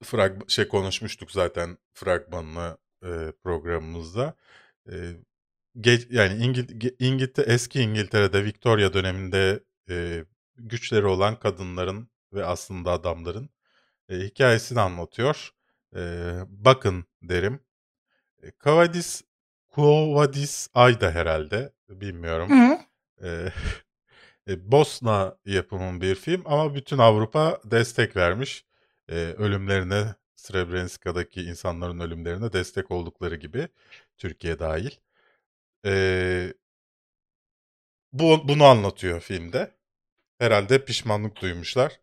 Frag 0.04 0.50
şey 0.50 0.68
konuşmuştuk 0.68 1.32
zaten 1.32 1.78
fragmanını 1.94 2.78
e, 3.04 3.34
programımızda. 3.44 4.36
Geç, 5.82 6.08
yani 6.10 6.44
İngil 6.44 6.90
İngiltere 7.00 7.54
eski 7.54 7.82
İngiltere'de 7.82 8.44
Victoria 8.44 8.94
döneminde 8.94 9.64
e, 9.90 10.26
güçleri 10.56 11.06
olan 11.06 11.40
kadınların 11.40 12.10
ve 12.34 12.46
aslında 12.46 12.92
adamların 12.92 13.50
e, 14.10 14.16
hikayesini 14.20 14.80
anlatıyor. 14.80 15.50
E, 15.96 16.02
bakın 16.48 17.06
derim. 17.22 17.60
E, 18.44 18.52
Kavadis 18.52 19.22
Kuvadis 19.70 20.70
Ayda 20.74 21.12
herhalde 21.12 21.74
bilmiyorum. 21.89 22.50
Hı. 22.50 22.80
E, 23.28 23.52
e, 24.54 24.72
Bosna 24.72 25.38
yapımın 25.46 26.02
bir 26.02 26.16
film 26.16 26.41
ama 26.46 26.76
bütün 26.76 26.98
Avrupa 26.98 27.62
destek 27.66 28.16
vermiş. 28.16 28.66
E, 29.10 29.16
ölümlerine, 29.16 30.16
Srebrenica'daki 30.36 31.41
insanların 31.41 32.00
ölümlerine 32.00 32.54
destek 32.54 32.91
oldukları 32.91 33.36
gibi 33.36 33.68
Türkiye 34.18 34.60
dahil. 34.60 34.91
E, 35.86 36.54
bu 38.14 38.48
bunu 38.48 38.64
anlatıyor 38.66 39.22
filmde. 39.22 39.72
Herhalde 40.39 40.86
pişmanlık 40.86 41.41
duymuşlar. 41.41 42.00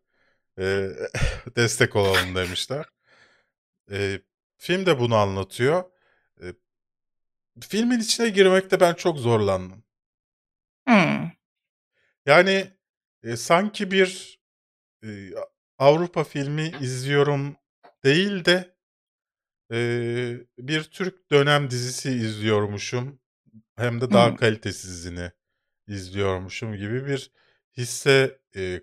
E, 0.59 0.89
destek 1.57 1.97
olalım 1.97 2.35
demişler. 2.35 2.85
E, 3.91 4.21
film 4.57 4.87
de 4.87 4.99
bunu 5.01 5.17
anlatıyor. 5.17 5.85
Filmin 7.61 8.01
içine 8.01 8.29
girmekte 8.29 8.81
ben 8.81 8.95
çok 8.95 9.19
zorlandım. 9.19 9.85
Hı. 10.89 11.31
Yani 12.27 12.71
e, 13.23 13.37
sanki 13.37 13.91
bir 13.91 14.41
e, 15.05 15.09
Avrupa 15.79 16.25
filmi 16.25 16.73
izliyorum 16.81 17.57
değil 18.05 18.45
de 18.45 18.75
e, 19.73 19.79
bir 20.59 20.83
Türk 20.85 21.31
dönem 21.31 21.71
dizisi 21.71 22.11
izliyormuşum. 22.11 23.21
Hem 23.77 24.01
de 24.01 24.11
daha 24.11 24.33
Hı. 24.33 24.37
kalitesizini 24.37 25.33
izliyormuşum 25.87 26.77
gibi 26.77 27.07
bir 27.07 27.33
hisse 27.77 28.41
e, 28.57 28.81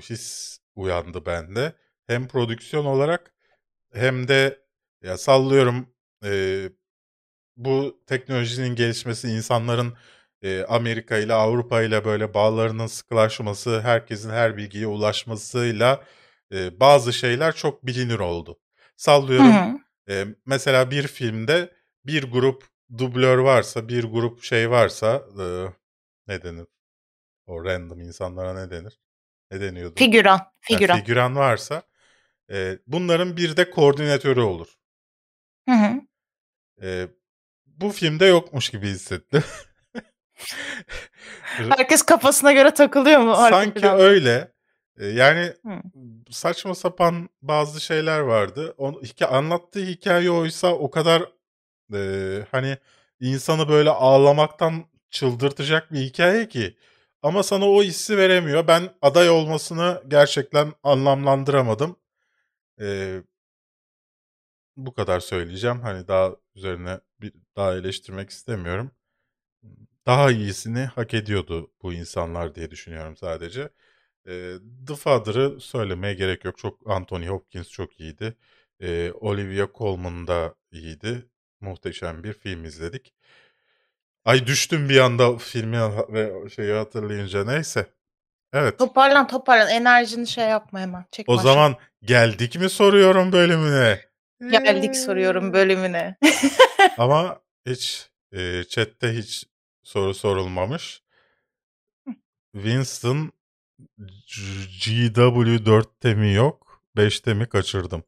his 0.00 0.58
uyandı 0.74 1.26
bende. 1.26 1.72
Hem 2.06 2.28
prodüksiyon 2.28 2.84
olarak 2.84 3.34
hem 3.92 4.28
de 4.28 4.62
ya 5.02 5.18
sallıyorum 5.18 5.94
e, 6.24 6.62
bu 7.64 8.02
teknolojinin 8.06 8.74
gelişmesi, 8.74 9.28
insanların 9.28 9.94
e, 10.42 10.64
Amerika 10.64 11.16
ile 11.16 11.34
Avrupa 11.34 11.82
ile 11.82 12.04
böyle 12.04 12.34
bağlarının 12.34 12.86
sıkılaşması, 12.86 13.80
herkesin 13.80 14.30
her 14.30 14.56
bilgiye 14.56 14.86
ulaşmasıyla 14.86 16.04
e, 16.52 16.80
bazı 16.80 17.12
şeyler 17.12 17.54
çok 17.54 17.86
bilinir 17.86 18.18
oldu. 18.18 18.58
Sallıyorum 18.96 19.52
hı. 19.52 19.78
e, 20.12 20.26
mesela 20.46 20.90
bir 20.90 21.06
filmde 21.06 21.72
bir 22.06 22.30
grup 22.30 22.64
dublör 22.98 23.38
varsa, 23.38 23.88
bir 23.88 24.04
grup 24.04 24.42
şey 24.42 24.70
varsa 24.70 25.22
e, 25.40 25.44
ne 26.28 26.42
denir? 26.42 26.66
O 27.46 27.64
random 27.64 28.00
insanlara 28.00 28.54
ne 28.54 28.70
denir? 28.70 29.00
Ne 29.50 29.60
deniyordu? 29.60 29.94
Figüran. 29.96 30.40
Figüran. 30.60 30.98
figüran 30.98 31.36
varsa 31.36 31.82
e, 32.50 32.78
bunların 32.86 33.36
bir 33.36 33.56
de 33.56 33.70
koordinatörü 33.70 34.40
olur. 34.40 34.78
Hı 35.68 35.74
hı. 35.74 36.00
E, 36.82 37.08
bu 37.82 37.90
filmde 37.90 38.26
yokmuş 38.26 38.70
gibi 38.70 38.88
hissettim. 38.88 39.44
Herkes 41.42 42.02
kafasına 42.02 42.52
göre 42.52 42.74
takılıyor 42.74 43.20
mu 43.20 43.36
Sanki 43.36 43.74
planda? 43.74 44.02
öyle. 44.02 44.52
E, 44.98 45.06
yani 45.06 45.52
Hı. 45.66 45.82
saçma 46.30 46.74
sapan 46.74 47.28
bazı 47.42 47.80
şeyler 47.80 48.20
vardı. 48.20 48.74
Onu, 48.78 48.96
hika- 49.00 49.26
anlattığı 49.26 49.80
hikaye 49.84 50.30
oysa 50.30 50.68
o 50.74 50.90
kadar 50.90 51.22
e, 51.94 52.00
hani 52.50 52.76
insanı 53.20 53.68
böyle 53.68 53.90
ağlamaktan 53.90 54.84
çıldırtacak 55.10 55.92
bir 55.92 56.00
hikaye 56.00 56.48
ki. 56.48 56.76
Ama 57.22 57.42
sana 57.42 57.70
o 57.70 57.82
hissi 57.82 58.16
veremiyor. 58.18 58.66
Ben 58.66 58.90
aday 59.02 59.30
olmasını 59.30 60.02
gerçekten 60.08 60.72
anlamlandıramadım. 60.82 61.96
E, 62.80 63.16
bu 64.76 64.94
kadar 64.94 65.20
söyleyeceğim. 65.20 65.80
Hani 65.80 66.08
daha 66.08 66.36
üzerine 66.54 67.00
bir 67.20 67.32
daha 67.56 67.74
eleştirmek 67.74 68.30
istemiyorum. 68.30 68.90
Daha 70.06 70.30
iyisini 70.30 70.84
hak 70.84 71.14
ediyordu 71.14 71.72
bu 71.82 71.92
insanlar 71.92 72.54
diye 72.54 72.70
düşünüyorum 72.70 73.16
sadece. 73.16 73.68
Eee, 74.26 74.54
The 74.88 74.94
Father'ı 74.96 75.60
söylemeye 75.60 76.14
gerek 76.14 76.44
yok. 76.44 76.58
Çok 76.58 76.90
Anthony 76.90 77.26
Hopkins 77.28 77.68
çok 77.70 78.00
iyiydi. 78.00 78.36
Eee, 78.80 79.12
Olivia 79.12 79.68
Colman 79.74 80.26
da 80.26 80.54
iyiydi. 80.72 81.28
Muhteşem 81.60 82.24
bir 82.24 82.32
film 82.32 82.64
izledik. 82.64 83.14
Ay 84.24 84.46
düştüm 84.46 84.88
bir 84.88 84.98
anda 84.98 85.38
filmi 85.38 85.78
ve 86.08 86.48
şeyi 86.50 86.72
hatırlayınca 86.72 87.44
neyse. 87.44 87.86
Evet. 88.52 88.78
Toparlan 88.78 89.26
toparlan. 89.26 89.68
Enerjini 89.68 90.26
şey 90.26 90.48
yapma 90.48 90.80
hemen. 90.80 91.04
Çekme 91.12 91.34
O 91.34 91.38
aşağı. 91.38 91.44
zaman 91.54 91.76
geldik 92.02 92.56
mi 92.56 92.70
soruyorum 92.70 93.32
bölümüne? 93.32 94.11
Geldik 94.50 94.96
soruyorum 94.96 95.52
bölümüne. 95.52 96.16
Ama 96.98 97.40
hiç 97.66 98.10
e, 98.32 98.64
chatte 98.68 99.12
hiç 99.12 99.44
soru 99.82 100.14
sorulmamış. 100.14 101.02
Winston 102.52 103.32
G- 103.98 105.12
GW4'te 105.14 106.14
mi 106.14 106.34
yok? 106.34 106.82
5'te 106.96 107.34
mi 107.34 107.48
kaçırdım? 107.48 108.04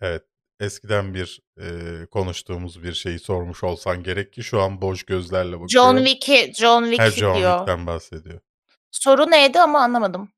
Evet. 0.00 0.24
Eskiden 0.60 1.14
bir 1.14 1.40
e, 1.60 2.06
konuştuğumuz 2.06 2.82
bir 2.82 2.92
şeyi 2.92 3.18
sormuş 3.18 3.64
olsan 3.64 4.02
gerek 4.02 4.32
ki 4.32 4.42
şu 4.42 4.60
an 4.60 4.80
boş 4.80 5.02
gözlerle 5.02 5.60
bakıyorum. 5.60 5.68
John 5.98 6.04
Wick'i 6.04 6.52
John 6.54 6.82
Her 6.84 6.90
Wick 6.90 7.18
John 7.18 7.36
diyor. 7.38 7.58
Wick'ten 7.58 7.86
bahsediyor. 7.86 8.40
Soru 8.90 9.30
neydi 9.30 9.60
ama 9.60 9.80
anlamadım. 9.82 10.32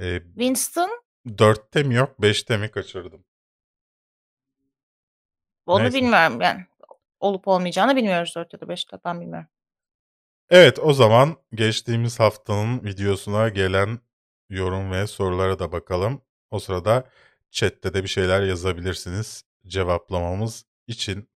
E, 0.00 0.20
Winston 0.22 0.99
4'te 1.26 1.82
mi 1.82 1.94
yok? 1.94 2.16
5'te 2.20 2.56
mi 2.56 2.70
kaçırdım? 2.70 3.24
onu 5.66 5.82
Neyse. 5.82 5.96
bilmiyorum 5.96 6.40
yani. 6.40 6.66
Olup 7.20 7.48
olmayacağını 7.48 7.96
bilmiyoruz 7.96 8.32
4 8.36 8.52
ya 8.52 8.60
da 8.60 8.64
5'te 8.64 8.98
ben 9.04 9.20
bilmiyorum. 9.20 9.48
Evet 10.50 10.78
o 10.78 10.92
zaman 10.92 11.36
geçtiğimiz 11.54 12.20
haftanın 12.20 12.84
videosuna 12.84 13.48
gelen 13.48 13.98
yorum 14.48 14.92
ve 14.92 15.06
sorulara 15.06 15.58
da 15.58 15.72
bakalım. 15.72 16.22
O 16.50 16.58
sırada 16.58 17.10
chatte 17.50 17.94
de 17.94 18.02
bir 18.02 18.08
şeyler 18.08 18.42
yazabilirsiniz 18.42 19.44
cevaplamamız 19.66 20.64
için. 20.86 21.28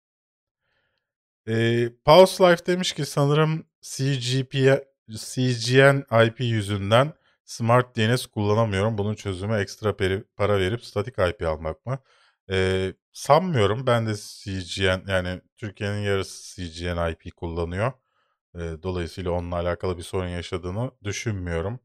Ee, 1.48 1.88
Pause 2.04 2.44
Life 2.44 2.66
demiş 2.66 2.92
ki 2.92 3.06
sanırım 3.06 3.66
CGP, 3.80 4.52
CGN 5.10 6.26
IP 6.26 6.40
yüzünden 6.40 7.12
Smart 7.44 7.96
DNS 7.96 8.26
kullanamıyorum. 8.26 8.98
Bunun 8.98 9.14
çözümü 9.14 9.56
ekstra 9.56 9.90
peri- 9.90 10.24
para 10.36 10.58
verip 10.58 10.84
statik 10.84 11.14
IP 11.18 11.46
almak 11.48 11.86
mı? 11.86 11.98
Ee, 12.50 12.94
sanmıyorum. 13.12 13.86
Ben 13.86 14.06
de 14.06 14.14
CGN 14.16 15.04
yani 15.12 15.40
Türkiye'nin 15.56 16.02
yarısı 16.02 16.56
CGN 16.56 17.10
IP 17.10 17.30
kullanıyor. 17.36 17.92
Ee, 18.56 18.60
dolayısıyla 18.82 19.30
onunla 19.30 19.56
alakalı 19.56 19.98
bir 19.98 20.02
sorun 20.02 20.28
yaşadığını 20.28 20.90
düşünmüyorum. 21.04 21.80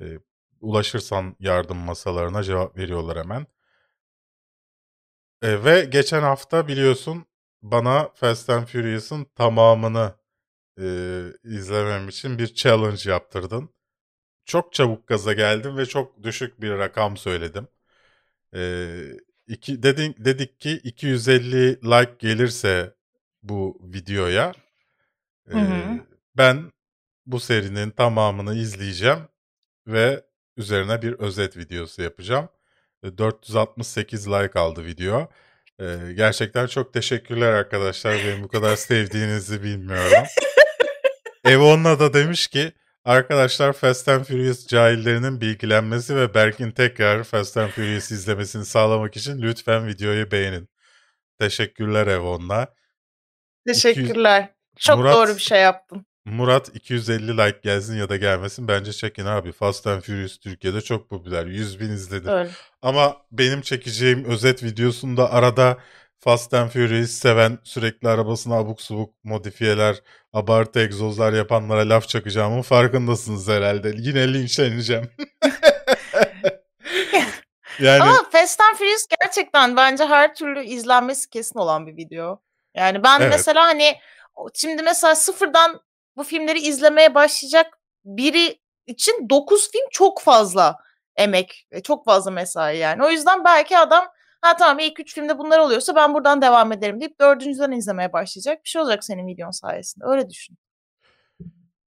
Ee, 0.00 0.18
ulaşırsan 0.60 1.36
yardım 1.40 1.78
masalarına 1.78 2.42
cevap 2.42 2.78
veriyorlar 2.78 3.18
hemen. 3.18 3.46
E, 5.42 5.64
ve 5.64 5.84
geçen 5.84 6.22
hafta 6.22 6.68
biliyorsun 6.68 7.26
bana 7.62 8.08
Fast 8.14 8.50
and 8.50 8.66
Furious'ın 8.66 9.24
tamamını 9.24 10.14
e, 10.80 10.86
izlemem 11.44 12.08
için 12.08 12.38
bir 12.38 12.54
challenge 12.54 13.10
yaptırdın. 13.10 13.70
Çok 14.46 14.72
çabuk 14.72 15.06
gaza 15.06 15.32
geldim 15.32 15.76
ve 15.76 15.86
çok 15.86 16.22
düşük 16.22 16.60
bir 16.60 16.70
rakam 16.70 17.16
söyledim. 17.16 17.68
E, 18.54 18.90
iki, 19.48 19.82
dedin, 19.82 20.16
dedik 20.18 20.60
ki 20.60 20.80
250 20.84 21.80
like 21.82 22.14
gelirse 22.18 22.94
bu 23.42 23.80
videoya 23.82 24.52
e, 25.50 25.52
Hı 25.52 25.58
hı. 25.58 26.00
ben 26.36 26.72
bu 27.26 27.40
serinin 27.40 27.90
tamamını 27.90 28.54
izleyeceğim 28.54 29.18
ve 29.86 30.24
üzerine 30.56 31.02
bir 31.02 31.12
özet 31.12 31.56
videosu 31.56 32.02
yapacağım. 32.02 32.48
E, 33.02 33.18
468 33.18 34.28
like 34.28 34.58
aldı 34.58 34.84
video. 34.86 35.30
E, 35.80 36.12
gerçekten 36.14 36.66
çok 36.66 36.92
teşekkürler 36.92 37.52
arkadaşlar. 37.52 38.14
Beni 38.14 38.42
bu 38.42 38.48
kadar 38.48 38.76
sevdiğinizi 38.76 39.62
bilmiyorum. 39.62 40.24
Evonna 41.44 42.00
da 42.00 42.14
demiş 42.14 42.46
ki 42.46 42.72
arkadaşlar 43.06 43.72
Fast 43.72 44.08
and 44.08 44.24
Furious 44.24 44.66
cahillerinin 44.66 45.40
bilgilenmesi 45.40 46.16
ve 46.16 46.34
Berk'in 46.34 46.70
tekrar 46.70 47.24
Fast 47.24 47.56
and 47.56 47.70
Furious 47.70 48.10
izlemesini 48.10 48.64
sağlamak 48.64 49.16
için 49.16 49.42
lütfen 49.42 49.86
videoyu 49.86 50.30
beğenin. 50.30 50.68
Teşekkürler 51.38 52.06
Evonna. 52.06 52.68
Teşekkürler. 53.66 54.48
Çok 54.78 54.98
Murat- 54.98 55.14
doğru 55.14 55.34
bir 55.34 55.42
şey 55.42 55.60
yaptın. 55.60 56.06
Murat 56.24 56.70
250 56.74 57.32
like 57.38 57.60
gelsin 57.62 57.96
ya 57.96 58.08
da 58.08 58.16
gelmesin 58.16 58.68
bence 58.68 58.92
çekin 58.92 59.24
abi. 59.24 59.52
Fast 59.52 59.86
and 59.86 60.02
Furious 60.02 60.38
Türkiye'de 60.38 60.80
çok 60.80 61.10
popüler. 61.10 61.46
100 61.46 61.80
bin 61.80 61.90
izledi. 61.90 62.30
Öyle. 62.30 62.50
Ama 62.82 63.16
benim 63.32 63.60
çekeceğim 63.60 64.24
özet 64.24 64.62
videosunda 64.62 65.32
arada 65.32 65.78
Fast 66.18 66.54
and 66.54 66.68
Furious 66.68 67.10
seven 67.10 67.58
sürekli 67.64 68.08
arabasına 68.08 68.54
abuk 68.54 68.82
subuk 68.82 69.14
modifiyeler, 69.24 69.96
abartı 70.32 70.80
egzozlar 70.80 71.32
yapanlara 71.32 71.88
laf 71.88 72.08
çakacağımın 72.08 72.62
farkındasınız 72.62 73.48
herhalde. 73.48 73.92
Yine 73.96 74.34
linçleneceğim. 74.34 75.10
yani 77.80 78.02
Ama 78.02 78.22
Fast 78.32 78.60
and 78.60 78.76
Furious 78.76 79.06
gerçekten 79.20 79.76
bence 79.76 80.06
her 80.06 80.34
türlü 80.34 80.64
izlenmesi 80.64 81.30
kesin 81.30 81.58
olan 81.58 81.86
bir 81.86 81.96
video. 81.96 82.40
Yani 82.74 83.02
ben 83.02 83.20
Evet. 83.20 83.32
mesela 83.32 83.64
hani 83.64 83.96
şimdi 84.54 84.82
mesela 84.82 85.14
sıfırdan 85.14 85.80
bu 86.16 86.24
filmleri 86.24 86.60
izlemeye 86.60 87.14
başlayacak 87.14 87.78
biri 88.04 88.60
için 88.86 89.28
9 89.30 89.70
film 89.70 89.86
çok 89.90 90.22
fazla 90.22 90.76
emek, 91.16 91.66
ve 91.72 91.82
çok 91.82 92.04
fazla 92.04 92.30
mesai 92.30 92.78
yani. 92.78 93.04
O 93.04 93.10
yüzden 93.10 93.44
belki 93.44 93.78
adam 93.78 94.08
ha 94.40 94.56
tamam 94.56 94.78
ilk 94.78 95.00
3 95.00 95.14
filmde 95.14 95.38
bunlar 95.38 95.58
oluyorsa 95.58 95.96
ben 95.96 96.14
buradan 96.14 96.42
devam 96.42 96.72
ederim 96.72 97.00
deyip 97.00 97.20
dördüncüden 97.20 97.72
izlemeye 97.72 98.12
başlayacak. 98.12 98.64
Bir 98.64 98.68
şey 98.68 98.82
olacak 98.82 99.04
senin 99.04 99.26
videon 99.26 99.50
sayesinde. 99.50 100.04
Öyle 100.08 100.30
düşün. 100.30 100.58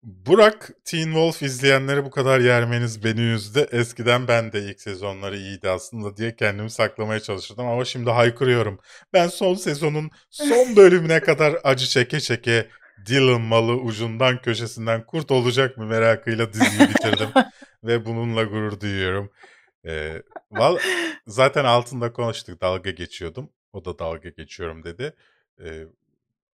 Burak 0.05 0.71
Teen 0.85 1.03
Wolf 1.03 1.41
izleyenleri 1.41 2.05
bu 2.05 2.11
kadar 2.11 2.39
yermeniz 2.39 3.03
beni 3.03 3.21
üzdü. 3.21 3.67
Eskiden 3.71 4.27
ben 4.27 4.51
de 4.51 4.59
ilk 4.59 4.81
sezonları 4.81 5.37
iyiydi 5.37 5.69
aslında 5.69 6.17
diye 6.17 6.35
kendimi 6.35 6.69
saklamaya 6.69 7.19
çalışırdım 7.19 7.67
ama 7.67 7.85
şimdi 7.85 8.09
haykırıyorum. 8.09 8.79
Ben 9.13 9.27
son 9.27 9.53
sezonun 9.53 10.09
son 10.29 10.75
bölümüne 10.75 11.19
kadar 11.19 11.55
acı 11.63 11.85
çeke 11.85 12.19
çeke 12.19 12.67
Dylan 13.05 13.41
malı 13.41 13.73
ucundan 13.73 14.41
köşesinden 14.41 15.05
kurt 15.05 15.31
olacak 15.31 15.77
mı 15.77 15.85
merakıyla 15.85 16.53
diziyi 16.53 16.89
bitirdim. 16.89 17.29
Ve 17.83 18.05
bununla 18.05 18.43
gurur 18.43 18.79
duyuyorum. 18.79 19.31
Ee, 19.85 20.23
val- 20.51 20.79
zaten 21.27 21.65
altında 21.65 22.13
konuştuk 22.13 22.61
dalga 22.61 22.91
geçiyordum. 22.91 23.49
O 23.73 23.85
da 23.85 23.99
dalga 23.99 24.29
geçiyorum 24.29 24.83
dedi. 24.83 25.13
Ee, 25.63 25.85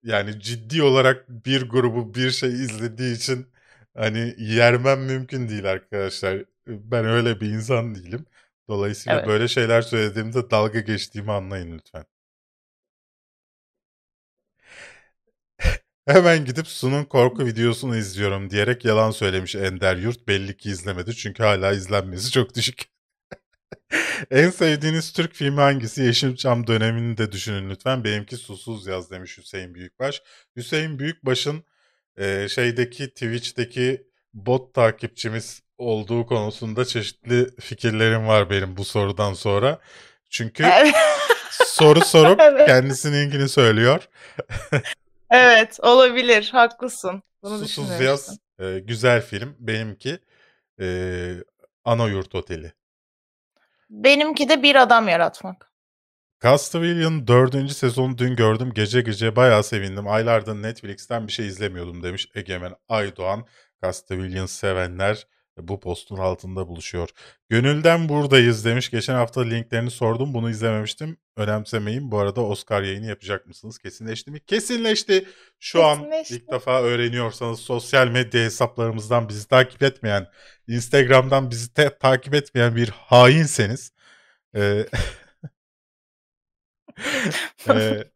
yani 0.03 0.39
ciddi 0.39 0.83
olarak 0.83 1.29
bir 1.29 1.69
grubu 1.69 2.13
bir 2.13 2.31
şey 2.31 2.49
izlediği 2.49 3.15
için 3.15 3.47
hani 3.97 4.35
yermem 4.37 5.01
mümkün 5.05 5.49
değil 5.49 5.71
arkadaşlar. 5.71 6.43
Ben 6.67 7.05
öyle 7.05 7.41
bir 7.41 7.49
insan 7.49 7.95
değilim. 7.95 8.25
Dolayısıyla 8.67 9.17
Evet. 9.19 9.27
böyle 9.27 9.47
şeyler 9.47 9.81
söylediğimde 9.81 10.51
dalga 10.51 10.79
geçtiğimi 10.79 11.31
anlayın 11.31 11.77
lütfen. 11.77 12.05
Hemen 16.07 16.45
gidip 16.45 16.67
Su'nun 16.67 17.03
korku 17.05 17.45
videosunu 17.45 17.95
izliyorum 17.97 18.49
diyerek 18.49 18.85
yalan 18.85 19.11
söylemiş 19.11 19.55
Ender 19.55 19.95
Yurt. 19.95 20.27
Belli 20.27 20.57
ki 20.57 20.69
izlemedi 20.69 21.15
çünkü 21.15 21.43
hala 21.43 21.71
izlenmesi 21.71 22.31
çok 22.31 22.55
düşük. 22.55 22.98
En 24.31 24.49
sevdiğiniz 24.49 25.13
Türk 25.13 25.33
filmi 25.33 25.59
hangisi? 25.61 26.01
Yeşilçam 26.03 26.67
dönemini 26.67 27.17
de 27.17 27.31
düşünün 27.31 27.69
lütfen. 27.69 28.03
Benimki 28.03 28.37
Susuz 28.37 28.87
Yaz 28.87 29.11
demiş 29.11 29.37
Hüseyin 29.37 29.75
Büyükbaş. 29.75 30.21
Hüseyin 30.55 30.99
Büyükbaş'ın 30.99 31.63
e, 32.17 32.47
şeydeki 32.49 33.09
Twitch'teki 33.09 34.07
bot 34.33 34.73
takipçimiz 34.73 35.61
olduğu 35.77 36.25
konusunda 36.25 36.85
çeşitli 36.85 37.47
fikirlerim 37.59 38.27
var 38.27 38.49
benim 38.49 38.77
bu 38.77 38.85
sorudan 38.85 39.33
sonra. 39.33 39.79
Çünkü 40.29 40.63
Evet. 40.63 40.95
soru 41.65 42.01
sorup 42.01 42.39
Evet. 42.43 42.67
kendisininkini 42.67 43.49
söylüyor. 43.49 44.09
evet 45.31 45.79
olabilir. 45.81 46.49
Haklısın. 46.51 47.23
Bunu 47.43 47.57
Susuz. 47.59 48.01
Yaz 48.01 48.37
e, 48.59 48.79
güzel 48.79 49.21
film. 49.21 49.55
Benimki 49.59 50.19
e, 50.81 50.87
Ana 51.85 52.07
Yurt 52.07 52.35
Oteli. 52.35 52.73
Benimki 53.89 54.49
de 54.49 54.63
bir 54.63 54.75
adam 54.75 55.07
yaratmak. 55.07 55.71
Castavelli'nin 56.43 57.27
dördüncü 57.27 57.73
sezonu 57.73 58.17
dün 58.17 58.35
gördüm. 58.35 58.71
Gece 58.75 59.01
gece 59.01 59.35
bayağı 59.35 59.63
sevindim. 59.63 60.07
Aylardır 60.07 60.61
Netflix'ten 60.61 61.27
bir 61.27 61.31
şey 61.31 61.47
izlemiyordum 61.47 62.03
demiş 62.03 62.27
Egemen 62.35 62.73
Aydoğan. 62.89 63.45
Castavelli'nin 63.83 64.45
sevenler 64.45 65.27
bu 65.67 65.79
postun 65.79 66.17
altında 66.17 66.67
buluşuyor. 66.67 67.09
Gönülden 67.49 68.09
buradayız 68.09 68.65
demiş. 68.65 68.89
Geçen 68.89 69.13
hafta 69.13 69.41
linklerini 69.41 69.91
sordum. 69.91 70.33
Bunu 70.33 70.49
izlememiştim. 70.49 71.17
Önemsemeyin. 71.37 72.11
Bu 72.11 72.19
arada 72.19 72.41
Oscar 72.41 72.81
yayını 72.83 73.05
yapacak 73.05 73.47
mısınız? 73.47 73.79
Kesinleşti 73.79 74.31
mi? 74.31 74.39
Kesinleşti. 74.45 75.27
Şu 75.59 75.85
an 75.85 75.97
Kesinleşti. 75.97 76.35
ilk 76.35 76.51
defa 76.51 76.81
öğreniyorsanız 76.81 77.59
sosyal 77.59 78.07
medya 78.07 78.41
hesaplarımızdan 78.43 79.29
bizi 79.29 79.47
takip 79.47 79.83
etmeyen, 79.83 80.27
Instagram'dan 80.67 81.51
bizi 81.51 81.73
takip 81.99 82.33
etmeyen 82.33 82.75
bir 82.75 82.89
hainseniz 82.89 83.91
e, 84.55 84.85
e, 87.69 88.03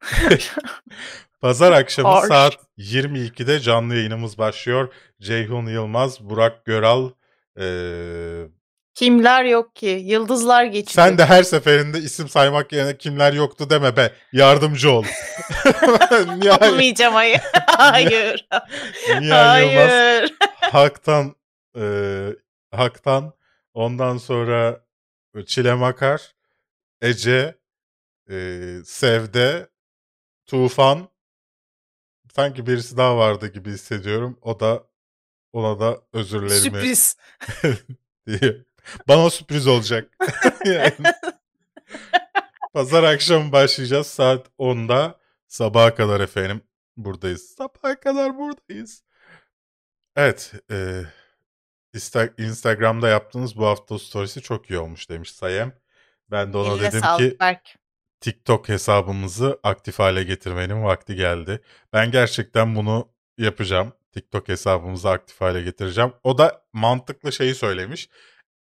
Pazar 1.42 1.72
akşamı 1.72 2.08
Harsh. 2.10 2.28
saat 2.28 2.58
22'de 2.78 3.60
canlı 3.60 3.96
yayınımız 3.96 4.38
başlıyor. 4.38 4.94
Ceyhun 5.22 5.66
Yılmaz, 5.68 6.20
Burak 6.30 6.66
Göral. 6.66 7.12
Eee, 7.58 8.48
Kimler 8.96 9.44
yok 9.46 9.76
ki? 9.76 9.86
Yıldızlar 9.86 10.64
geçiyor. 10.66 11.06
sen 11.08 11.18
de 11.18 11.26
her 11.26 11.44
seferinde 11.44 12.00
isim 12.00 12.30
saymak 12.30 12.74
yerine 12.74 12.98
kimler 12.98 13.34
yoktu 13.34 13.70
deme 13.70 13.98
be. 13.98 14.14
Yardımcı 14.32 14.92
ol. 14.92 15.04
Olmayacağım 16.62 17.14
hayır. 17.14 17.42
hayır. 17.68 18.48
Nihal 19.20 19.62
Yılmaz, 19.62 19.92
hayır. 19.92 20.34
Hak'tan, 20.62 21.36
eee, 21.76 22.36
Hak'tan, 22.72 23.34
ondan 23.74 24.18
sonra 24.18 24.86
Çile 25.46 25.74
Makar, 25.74 26.36
Ece, 27.02 27.56
eee, 28.30 28.84
Sevde, 28.86 29.70
Tufan, 30.46 31.10
sanki 32.36 32.68
birisi 32.68 32.98
daha 32.98 33.18
vardı 33.18 33.48
gibi 33.48 33.72
hissediyorum. 33.72 34.40
O 34.42 34.60
da 34.60 34.84
ona 35.54 35.80
da 35.80 36.02
özürlerimi 36.14 36.60
Sürpriz. 36.60 37.16
diye. 38.28 38.58
Bana 39.08 39.30
sürpriz 39.30 39.68
olacak. 39.68 40.10
Yani 40.66 40.94
Pazar 42.74 43.04
akşamı 43.04 43.52
başlayacağız 43.52 44.08
saat 44.08 44.48
10'da. 44.60 45.20
Sabaha 45.48 45.96
kadar 45.96 46.20
efendim 46.20 46.62
buradayız. 46.98 47.56
Sabaha 47.58 48.00
kadar 48.00 48.38
buradayız. 48.38 49.04
Evet. 50.16 50.54
E, 50.72 51.02
Insta- 51.94 52.42
Instagram'da 52.42 53.10
yaptığınız 53.10 53.58
bu 53.58 53.66
hafta 53.66 54.00
storiesi 54.00 54.42
çok 54.42 54.70
iyi 54.70 54.80
olmuş 54.80 55.10
demiş 55.10 55.32
Sayem. 55.32 55.74
Ben 56.32 56.54
de 56.54 56.58
ona 56.58 56.74
Eline 56.74 56.88
dedim 56.88 57.00
sağlık 57.00 57.32
ki 57.32 57.38
Berk. 57.40 57.76
TikTok 58.20 58.70
hesabımızı 58.70 59.60
aktif 59.64 60.00
hale 60.00 60.24
getirmenin 60.24 60.84
vakti 60.84 61.16
geldi. 61.16 61.62
Ben 61.94 62.12
gerçekten 62.12 62.76
bunu 62.76 63.10
yapacağım. 63.38 63.94
TikTok 64.14 64.48
hesabımızı 64.48 65.10
aktif 65.10 65.42
hale 65.42 65.62
getireceğim. 65.62 66.14
O 66.24 66.38
da 66.38 66.62
mantıklı 66.74 67.32
şeyi 67.32 67.56
söylemiş. 67.56 68.10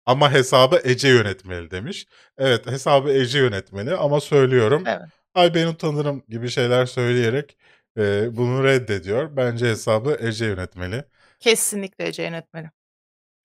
Ama 0.06 0.32
hesabı 0.32 0.82
Ece 0.84 1.08
yönetmeli 1.08 1.72
demiş. 1.72 2.06
Evet 2.38 2.68
hesabı 2.68 3.12
Ece 3.12 3.40
yönetmeli 3.40 3.96
ama 3.96 4.22
söylüyorum. 4.22 4.84
Evet. 4.88 5.10
Ay 5.34 5.54
ben 5.54 5.68
utanırım 5.68 6.24
gibi 6.30 6.50
şeyler 6.50 6.86
söyleyerek 6.86 7.58
e, 7.98 8.38
bunu 8.38 8.64
reddediyor. 8.64 9.36
Bence 9.36 9.66
hesabı 9.66 10.18
Ece 10.20 10.46
yönetmeli. 10.46 11.04
Kesinlikle 11.40 12.08
Ece 12.08 12.24
yönetmeni. 12.24 12.70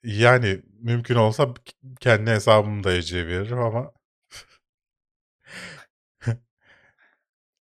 Yani 0.03 0.63
mümkün 0.81 1.15
olsa 1.15 1.55
kendi 2.01 2.31
hesabımı 2.31 2.85
da 2.85 2.93
Ece'ye 2.93 3.27
veririm 3.27 3.59
ama 3.59 3.93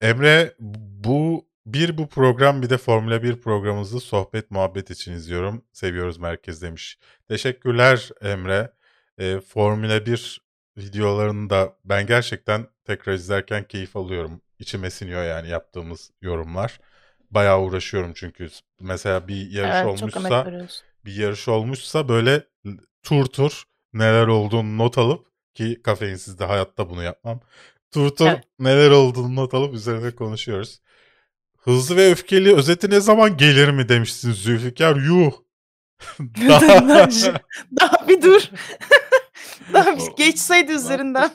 Emre 0.01 0.55
bu 0.59 1.47
bir 1.65 1.97
bu 1.97 2.09
program 2.09 2.61
bir 2.61 2.69
de 2.69 2.77
Formula 2.77 3.23
1 3.23 3.41
programımızı 3.41 3.99
sohbet 3.99 4.51
muhabbet 4.51 4.91
için 4.91 5.13
izliyorum. 5.13 5.65
Seviyoruz 5.71 6.17
merkez 6.17 6.61
demiş. 6.61 6.97
Teşekkürler 7.27 8.09
Emre. 8.21 8.73
E, 9.17 9.39
Formula 9.39 10.05
1 10.05 10.41
videolarını 10.77 11.49
da 11.49 11.77
ben 11.85 12.07
gerçekten 12.07 12.67
tekrar 12.85 13.13
izlerken 13.13 13.63
keyif 13.63 13.95
alıyorum. 13.95 14.41
İçime 14.59 14.89
siniyor 14.89 15.23
yani 15.23 15.49
yaptığımız 15.49 16.11
yorumlar. 16.21 16.79
Bayağı 17.31 17.61
uğraşıyorum 17.61 18.13
çünkü. 18.15 18.49
Mesela 18.79 19.27
bir 19.27 19.51
yarış 19.51 19.75
Evet 19.75 19.85
olmuşsa 19.85 20.45
bir 21.05 21.15
yarış 21.15 21.47
olmuşsa 21.47 22.09
böyle 22.09 22.43
tur 23.03 23.25
tur 23.25 23.63
neler 23.93 24.27
olduğunu 24.27 24.77
not 24.77 24.97
alıp 24.97 25.27
ki 25.53 25.81
kafeinsiz 25.83 26.39
de 26.39 26.45
hayatta 26.45 26.89
bunu 26.89 27.03
yapmam. 27.03 27.39
Tur 27.91 28.09
tur 28.09 28.27
Evet. 28.27 28.43
neler 28.59 28.91
olduğunu 28.91 29.35
not 29.35 29.53
alıp 29.53 29.73
üzerine 29.73 30.11
konuşuyoruz. 30.11 30.79
Hızlı 31.63 31.95
ve 31.97 32.11
öfkeli 32.11 32.55
özeti 32.55 32.89
ne 32.89 32.99
zaman 32.99 33.37
gelir 33.37 33.69
mi 33.69 33.89
demişsin 33.89 34.31
Zülfikar. 34.31 34.95
Yuh. 34.95 35.31
Daha... 36.47 37.09
Daha 37.79 38.07
bir 38.07 38.21
dur. 38.21 38.41
Daha 39.73 39.97
bir 39.97 40.03
geçseydi 40.17 40.71
üzerinden. 40.71 41.31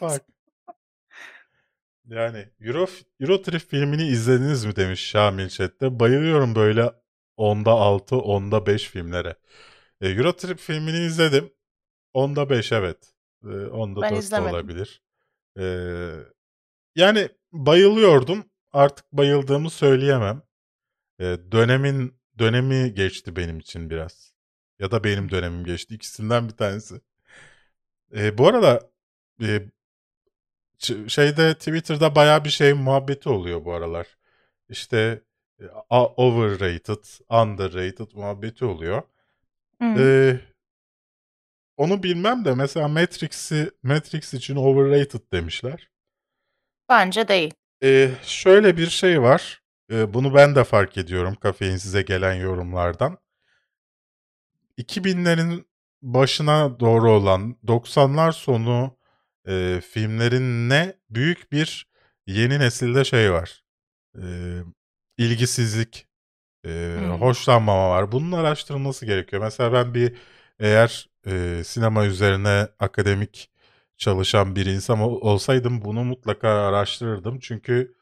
Yani 2.04 2.48
Euro, 2.60 2.86
Euro 3.20 3.42
Trip 3.42 3.70
filmini 3.70 4.08
izlediniz 4.08 4.64
mi 4.64 4.76
demiş 4.76 5.00
Şamil 5.06 5.48
Chat'te. 5.48 6.00
Bayılıyorum 6.00 6.54
böyle 6.54 6.92
onda 7.36 7.70
6, 7.70 8.16
onda 8.16 8.66
5 8.66 8.88
filmlere. 8.88 9.36
E, 10.00 10.08
Euro 10.08 10.32
Trip 10.32 10.58
filmini 10.58 11.06
izledim. 11.06 11.52
Onda 12.14 12.50
5 12.50 12.72
evet. 12.72 13.12
E, 13.44 13.48
onda 13.48 14.02
Ben 14.02 14.10
4 14.10 14.16
de 14.16 14.18
izlemedim. 14.18 14.54
olabilir. 14.54 15.02
E, 15.58 15.64
yani 16.96 17.28
bayılıyordum. 17.52 18.44
Artık 18.72 19.12
bayıldığımı 19.12 19.70
söyleyemem. 19.70 20.42
E, 21.20 21.24
dönemin 21.52 22.14
dönemi 22.38 22.94
geçti 22.94 23.36
benim 23.36 23.58
için 23.58 23.90
biraz. 23.90 24.34
Ya 24.78 24.90
da 24.90 25.04
benim 25.04 25.30
dönemim 25.30 25.64
geçti. 25.64 25.94
İkisinden 25.94 26.48
bir 26.48 26.56
tanesi. 26.56 27.00
E, 28.16 28.38
bu 28.38 28.48
arada 28.48 28.90
e, 29.42 29.62
ç- 30.78 31.08
şeyde 31.08 31.54
Twitter'da 31.54 32.14
bayağı 32.14 32.44
bir 32.44 32.50
şey 32.50 32.72
muhabbeti 32.72 33.28
oluyor 33.28 33.64
bu 33.64 33.72
aralar. 33.74 34.06
İşte 34.68 35.22
e, 35.60 35.64
a- 35.90 36.06
overrated, 36.06 37.04
underrated 37.30 38.08
muhabbeti 38.14 38.64
oluyor. 38.64 39.02
Hı. 39.82 39.84
Ee, 39.98 40.40
onu 41.76 42.02
bilmem 42.02 42.44
de 42.44 42.54
mesela 42.54 42.88
Matrix'i 42.88 43.70
Matrix 43.82 44.34
için 44.34 44.56
overrated 44.56 45.32
demişler. 45.32 45.90
Bence 46.88 47.28
değil. 47.28 47.54
Ee, 47.82 48.10
şöyle 48.22 48.76
bir 48.76 48.86
şey 48.86 49.22
var. 49.22 49.62
Ee, 49.92 50.14
bunu 50.14 50.34
ben 50.34 50.54
de 50.54 50.64
fark 50.64 50.96
ediyorum 50.98 51.34
kafein 51.34 51.76
size 51.76 52.02
gelen 52.02 52.34
yorumlardan. 52.34 53.18
2000'lerin 54.76 55.66
başına 56.02 56.80
doğru 56.80 57.10
olan 57.12 57.56
90'lar 57.66 58.32
sonu 58.32 58.98
e, 59.48 59.80
filmlerin 59.90 60.68
ne 60.70 60.94
büyük 61.10 61.52
bir 61.52 61.88
yeni 62.26 62.58
nesilde 62.60 63.04
şey 63.04 63.32
var. 63.32 63.64
Ee, 64.22 64.60
ilgisizlik, 65.18 66.08
e, 66.66 66.68
Hmm. 66.98 67.20
hoşlanmama 67.20 67.90
var. 67.90 68.12
Bunun 68.12 68.32
araştırılması 68.32 69.06
gerekiyor. 69.06 69.42
Mesela 69.42 69.72
ben 69.72 69.94
bir 69.94 70.16
eğer 70.60 71.08
e, 71.26 71.62
sinema 71.64 72.06
üzerine 72.06 72.68
akademik 72.80 73.50
çalışan 73.98 74.56
bir 74.56 74.66
insan 74.66 75.00
ol- 75.00 75.20
olsaydım 75.22 75.84
bunu 75.84 76.04
mutlaka 76.04 76.48
araştırırdım. 76.50 77.38
Çünkü 77.40 77.96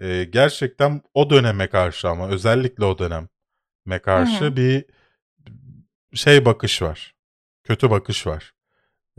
e, 0.00 0.24
gerçekten 0.24 1.02
o 1.14 1.30
döneme 1.30 1.68
karşı 1.68 2.08
ama 2.10 2.28
özellikle 2.28 2.84
o 2.84 2.98
döneme 2.98 3.28
karşı 4.02 4.44
Hı 4.46 4.56
bir 4.56 4.84
şey 6.14 6.44
bakış 6.44 6.82
var. 6.82 7.14
Kötü 7.64 7.90
bakış 7.90 8.26
var. 8.26 8.52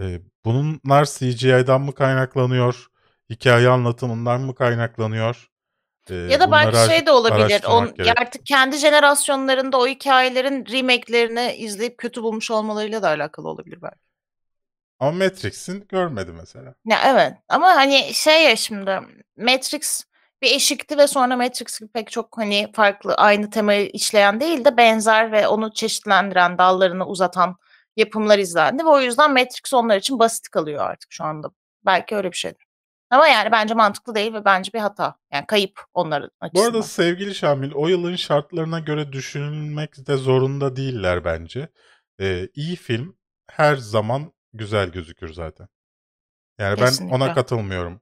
E, 0.01 0.21
bunlar 0.45 1.05
CGI'dan 1.05 1.81
mı 1.81 1.95
kaynaklanıyor? 1.95 2.87
Hikaye 3.29 3.69
anlatımından 3.69 4.41
mı 4.41 4.55
kaynaklanıyor? 4.55 5.49
E, 6.11 6.15
Ya 6.15 6.39
da 6.39 6.51
belki 6.51 6.77
şey 6.87 7.05
de 7.05 7.11
olabilir. 7.11 7.63
On, 7.65 7.95
gerek. 7.95 8.21
artık 8.21 8.45
kendi 8.45 8.77
jenerasyonlarında 8.77 9.79
o 9.79 9.87
hikayelerin 9.87 10.65
remake'lerini 10.65 11.53
izleyip 11.57 11.97
kötü 11.97 12.23
bulmuş 12.23 12.51
olmalarıyla 12.51 13.01
da 13.03 13.07
alakalı 13.07 13.49
olabilir 13.49 13.79
belki. 13.81 14.08
Ama 14.99 15.11
Matrix'in 15.11 15.85
görmedi 15.89 16.31
mesela. 16.31 16.75
Ya 16.85 16.99
evet 17.05 17.33
ama 17.49 17.67
hani 17.75 18.13
şey 18.13 18.43
ya 18.43 18.55
şimdi 18.55 18.99
Matrix 19.37 20.03
bir 20.41 20.51
eşikti 20.55 20.97
ve 20.97 21.07
sonra 21.07 21.37
Matrix 21.37 21.79
gibi 21.79 21.91
pek 21.91 22.11
çok 22.11 22.37
hani 22.37 22.71
farklı 22.75 23.13
aynı 23.15 23.49
temayı 23.49 23.89
işleyen 23.89 24.39
değil 24.39 24.65
de 24.65 24.77
benzer 24.77 25.31
ve 25.31 25.47
onu 25.47 25.73
çeşitlendiren 25.73 26.57
dallarını 26.57 27.05
uzatan 27.05 27.55
yapımlar 27.97 28.39
izlendi 28.39 28.83
ve 28.83 28.87
o 28.87 28.99
yüzden 28.99 29.31
Matrix 29.33 29.73
onlar 29.73 29.97
için 29.97 30.19
basit 30.19 30.49
kalıyor 30.49 30.83
artık 30.85 31.11
şu 31.11 31.23
anda. 31.23 31.51
Belki 31.85 32.15
öyle 32.15 32.31
bir 32.31 32.37
şeydir. 32.37 32.65
Ama 33.09 33.27
yani 33.27 33.51
bence 33.51 33.73
mantıklı 33.73 34.15
değil 34.15 34.33
ve 34.33 34.45
bence 34.45 34.73
bir 34.73 34.79
hata. 34.79 35.15
Yani 35.33 35.45
kayıp 35.47 35.81
onların 35.93 36.29
Bu 36.29 36.45
açısından. 36.45 36.65
arada 36.69 36.83
sevgili 36.83 37.35
Şamil 37.35 37.71
o 37.73 37.87
yılın 37.87 38.15
şartlarına 38.15 38.79
göre 38.79 39.11
düşünülmek 39.11 40.07
de 40.07 40.17
zorunda 40.17 40.75
değiller 40.75 41.25
bence. 41.25 41.69
Ee, 42.21 42.47
iyi 42.55 42.75
film 42.75 43.17
her 43.51 43.75
zaman 43.75 44.33
güzel 44.53 44.89
gözükür 44.91 45.33
zaten. 45.33 45.67
Yani 46.59 46.79
ben 46.81 46.97
ona 47.09 47.31
Kesinlikle. 47.31 47.31
katılmıyorum. 47.31 48.01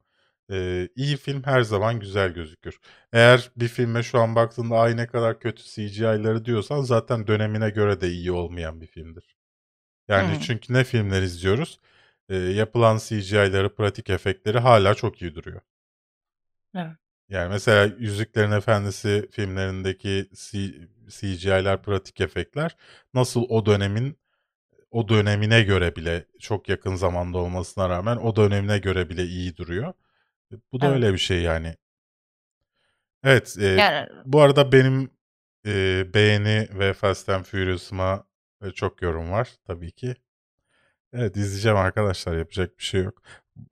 Ee, 0.51 0.89
iyi 0.95 1.17
film 1.17 1.43
her 1.43 1.61
zaman 1.61 1.99
güzel 1.99 2.33
gözükür. 2.33 2.79
Eğer 3.13 3.51
bir 3.57 3.67
filme 3.67 4.03
şu 4.03 4.19
an 4.19 4.35
baktığında 4.35 4.79
ay 4.79 4.97
ne 4.97 5.07
kadar 5.07 5.39
kötü 5.39 5.63
CGI'ları 5.63 6.45
diyorsan 6.45 6.81
zaten 6.81 7.27
dönemine 7.27 7.69
göre 7.69 8.01
de 8.01 8.09
iyi 8.09 8.31
olmayan 8.31 8.81
bir 8.81 8.87
filmdir. 8.87 9.35
Yani 10.07 10.37
Hı. 10.37 10.39
çünkü 10.39 10.73
ne 10.73 10.83
filmler 10.83 11.21
izliyoruz? 11.21 11.79
Ee, 12.29 12.35
yapılan 12.37 12.97
CGI'ları, 12.97 13.75
pratik 13.75 14.09
efektleri 14.09 14.59
hala 14.59 14.95
çok 14.95 15.21
iyi 15.21 15.35
duruyor. 15.35 15.61
Evet. 16.75 16.97
Yani 17.29 17.49
mesela 17.49 17.95
Yüzüklerin 17.99 18.51
Efendisi 18.51 19.27
filmlerindeki 19.31 20.29
C- 20.33 20.87
CGI'ler, 21.09 21.81
pratik 21.81 22.21
efektler 22.21 22.75
nasıl 23.13 23.45
o 23.49 23.65
dönemin 23.65 24.17
o 24.97 25.07
dönemine 25.09 25.63
göre 25.63 25.95
bile 25.95 26.25
çok 26.39 26.69
yakın 26.69 26.95
zamanda 26.95 27.37
olmasına 27.37 27.89
rağmen 27.89 28.17
o 28.17 28.35
dönemine 28.35 28.79
göre 28.79 29.09
bile 29.09 29.23
iyi 29.25 29.57
duruyor. 29.57 29.93
E, 30.51 30.55
Bu 30.71 30.81
da 30.81 30.85
Evet. 30.85 30.95
öyle 30.95 31.13
bir 31.13 31.17
şey 31.17 31.41
yani. 31.41 31.75
Evet, 33.23 33.55
e, 33.59 33.65
Yani 33.65 34.09
bu 34.25 34.41
arada 34.41 34.71
benim 34.71 35.09
e, 35.65 36.05
beğeni 36.13 36.67
ve 36.79 36.93
Fast 36.93 37.29
and 37.29 37.45
Furious'ıma 37.45 38.23
e, 38.63 38.71
çok 38.71 39.01
yorum 39.01 39.31
var 39.31 39.49
tabii 39.67 39.91
ki. 39.91 40.15
Evet 41.13 41.37
izleyeceğim 41.37 41.77
arkadaşlar 41.77 42.37
yapacak 42.37 42.79
bir 42.79 42.83
şey 42.83 43.03
yok. 43.03 43.21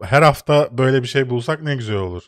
Her 0.02 0.22
hafta 0.22 0.78
böyle 0.78 1.04
bir 1.04 1.08
şey 1.08 1.30
bulsak 1.30 1.62
ne 1.64 1.76
güzel 1.76 1.96
olur. 1.98 2.24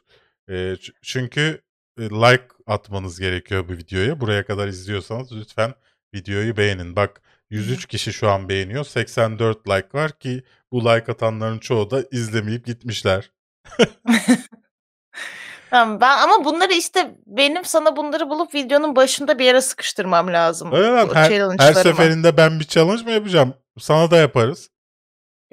E, 0.49 0.75
çünkü 1.01 1.61
e, 1.99 2.01
like 2.03 2.47
atmanız 2.67 3.19
gerekiyor 3.19 3.67
bu 3.69 3.73
videoya. 3.73 4.21
Buraya 4.21 4.45
kadar 4.45 4.67
izliyorsanız 4.67 5.31
lütfen 5.31 5.73
videoyu 6.13 6.57
beğenin. 6.57 6.95
Bak 6.95 7.21
103 7.49 7.85
kişi 7.85 8.13
şu 8.13 8.29
an 8.29 8.49
beğeniyor. 8.49 8.83
84 8.85 9.69
like 9.69 9.87
var 9.93 10.19
ki 10.19 10.43
bu 10.71 10.85
like 10.85 11.11
atanların 11.11 11.59
çoğu 11.59 11.91
da 11.91 12.03
izlemeyip 12.11 12.65
gitmişler. 12.65 13.31
Tamam, 15.69 16.01
ben 16.01 16.17
ama 16.17 16.45
bunları 16.45 16.73
işte 16.73 17.15
benim 17.25 17.65
sana 17.65 17.95
bunları 17.95 18.29
bulup 18.29 18.53
videonun 18.53 18.95
başında 18.95 19.39
bir 19.39 19.45
yere 19.45 19.61
sıkıştırmam 19.61 20.27
lazım. 20.27 20.71
Öyle 20.71 20.87
lan 20.87 21.09
her, 21.15 21.31
her 21.59 21.73
seferinde 21.73 22.37
ben 22.37 22.59
bir 22.59 22.65
challenge 22.65 23.03
mı 23.03 23.11
yapacağım? 23.11 23.53
Sana 23.79 24.11
da 24.11 24.17
yaparız. 24.17 24.69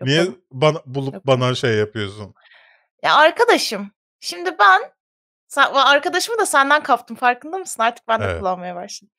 Niye 0.03 0.17
Yapalım. 0.17 0.41
bana 0.53 0.79
bulup 0.87 1.15
Yapalım. 1.15 1.41
bana 1.41 1.55
şey 1.55 1.75
yapıyorsun? 1.75 2.35
Ya 3.03 3.15
arkadaşım, 3.15 3.91
şimdi 4.21 4.59
ben 4.59 4.83
sen, 5.49 5.73
arkadaşımı 5.73 6.39
da 6.39 6.47
senden 6.47 6.83
kaptım 6.83 7.17
farkında 7.17 7.59
mısın? 7.59 7.83
Artık 7.83 8.09
ben 8.09 8.21
de 8.21 8.25
Evet. 8.25 8.39
kullanmaya 8.39 8.75
başladım. 8.75 9.15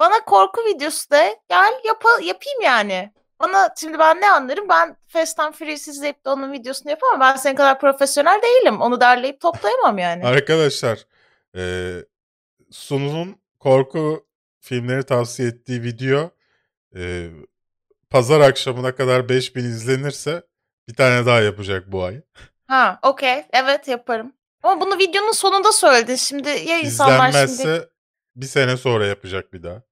Bana 0.00 0.24
korku 0.24 0.60
videosu 0.64 1.10
de 1.10 1.40
gel 1.48 1.80
yapa, 1.84 2.08
yapayım 2.10 2.60
yani. 2.62 3.12
Bana 3.40 3.74
şimdi 3.80 3.98
ben 3.98 4.20
ne 4.20 4.30
anlarım? 4.30 4.68
Ben 4.68 4.96
Fast 5.06 5.40
and 5.40 5.54
Furious 5.54 5.88
izleyip 5.88 6.24
de 6.24 6.30
onun 6.30 6.52
videosunu 6.52 6.90
yapamam. 6.90 7.20
Ben 7.20 7.36
senin 7.36 7.56
kadar 7.56 7.80
profesyonel 7.80 8.40
değilim. 8.42 8.80
Onu 8.80 9.00
derleyip 9.00 9.40
toplayamam 9.40 9.98
yani. 9.98 10.24
Arkadaşlar 10.26 11.06
e, 11.56 11.94
Sunu'nun 12.70 13.36
korku 13.60 14.26
filmleri 14.60 15.02
tavsiye 15.02 15.48
ettiği 15.48 15.82
video 15.82 16.30
e, 16.96 17.28
pazar 18.10 18.40
akşamına 18.40 18.94
kadar 18.94 19.28
5000 19.28 19.64
izlenirse 19.64 20.42
bir 20.88 20.94
tane 20.94 21.26
daha 21.26 21.40
yapacak 21.40 21.92
bu 21.92 22.04
ay. 22.04 22.20
Ha, 22.66 22.98
okey. 23.02 23.44
Evet 23.52 23.88
yaparım. 23.88 24.32
Ama 24.62 24.80
bunu 24.80 24.98
videonun 24.98 25.32
sonunda 25.32 25.72
söyledin. 25.72 26.16
Şimdi 26.16 26.48
ya 26.48 26.78
insanlar 26.78 27.32
şimdi... 27.32 27.52
İzlenmezse 27.52 27.88
bir 28.36 28.46
sene 28.46 28.76
sonra 28.76 29.06
yapacak 29.06 29.52
bir 29.52 29.62
daha. 29.62 29.87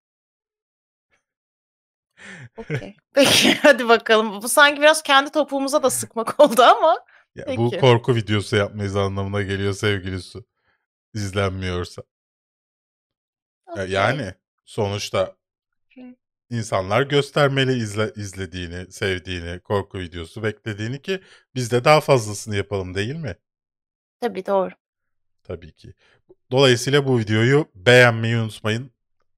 Okey. 2.57 2.97
Peki 3.15 3.55
hadi 3.55 3.89
bakalım. 3.89 4.43
Bu 4.43 4.49
sanki 4.49 4.81
biraz 4.81 5.03
kendi 5.03 5.33
topuğumuza 5.33 5.83
da 5.83 5.91
sıkmak 5.91 6.41
oldu 6.45 6.63
ama. 6.63 7.05
Ya, 7.35 7.45
bu 7.57 7.71
Peki. 7.71 7.81
korku 7.81 8.15
videosu 8.17 8.57
yapmayız 8.57 8.97
anlamına 8.97 9.43
geliyor 9.43 9.73
sevgili 9.73 10.23
Su. 10.23 10.45
izlenmiyorsa. 11.15 12.03
Okey. 13.67 13.91
Yani 13.91 14.35
sonuçta 14.65 15.37
insanlar 16.51 17.03
göstermeli 17.03 17.73
izle, 17.73 18.13
izlediğini, 18.17 18.93
sevdiğini, 18.93 19.61
korku 19.61 19.99
videosu 19.99 20.43
beklediğini 20.43 21.03
ki 21.03 21.21
biz 21.55 21.71
de 21.71 21.85
daha 21.85 22.01
fazlasını 22.01 22.57
yapalım 22.57 22.95
değil 22.95 23.17
mi? 23.17 23.37
Tabii 24.21 24.47
doğru. 24.47 24.71
Tabii 25.43 25.73
ki. 25.73 25.95
Dolayısıyla 26.51 27.07
bu 27.07 27.19
videoyu 27.19 27.69
beğenmeyi 27.75 28.37
unutmayın. 28.37 28.91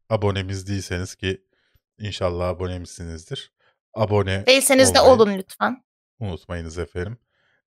Abonemiz 0.09 0.69
değilseniz 0.69 1.15
ki 1.15 1.45
inşallah 1.99 2.49
abonemizsinizdir. 2.49 3.53
Abone 3.95 4.47
Değilseniz 4.47 4.95
de 4.95 5.01
olmayı 5.01 5.15
olun 5.17 5.39
lütfen. 5.39 5.85
unutmayınız 6.21 6.79
efendim. 6.79 7.19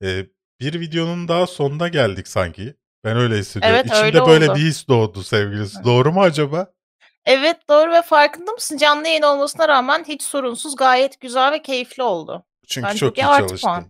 Ee, 0.03 0.25
bir 0.59 0.79
videonun 0.79 1.27
daha 1.27 1.47
sonuna 1.47 1.87
geldik 1.87 2.27
sanki. 2.27 2.75
Ben 3.03 3.17
öyle 3.17 3.37
hissediyorum. 3.37 3.75
Evet, 3.75 3.85
İçimde 3.85 4.05
öyle 4.05 4.25
böyle 4.25 4.51
oldu. 4.51 4.59
bir 4.59 4.63
his 4.63 4.87
doğdu 4.87 5.23
sevgilisi. 5.23 5.83
Doğru 5.83 6.11
mu 6.11 6.21
acaba? 6.21 6.73
Evet 7.25 7.57
doğru 7.69 7.91
ve 7.91 8.01
farkında 8.01 8.51
mısın? 8.51 8.77
Canlı 8.77 9.07
yayın 9.07 9.21
olmasına 9.21 9.67
rağmen 9.67 10.03
hiç 10.07 10.21
sorunsuz 10.21 10.75
gayet 10.75 11.19
güzel 11.19 11.51
ve 11.51 11.61
keyifli 11.61 12.03
oldu. 12.03 12.45
Çünkü 12.67 12.87
Bence 12.87 12.97
çok 12.99 13.17
iyi 13.17 13.25
artı 13.25 13.47
çalıştım. 13.47 13.69
puan. 13.69 13.89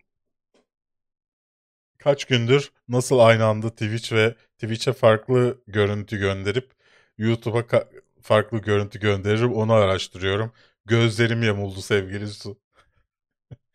Kaç 2.00 2.26
gündür 2.26 2.72
nasıl 2.88 3.20
aynı 3.20 3.46
anda 3.46 3.70
Twitch 3.70 4.14
ve 4.14 4.36
Twitch'e 4.60 4.94
farklı 4.94 5.62
görüntü 5.68 6.18
gönderip 6.18 6.72
YouTube'a 7.18 7.60
ka- 7.62 8.01
farklı 8.22 8.58
görüntü 8.58 9.00
gönderirim 9.00 9.54
onu 9.54 9.74
araştırıyorum. 9.74 10.54
Gözlerim 10.86 11.44
yamuldu 11.44 11.82
sevgili 11.82 12.28
Su. 12.28 12.60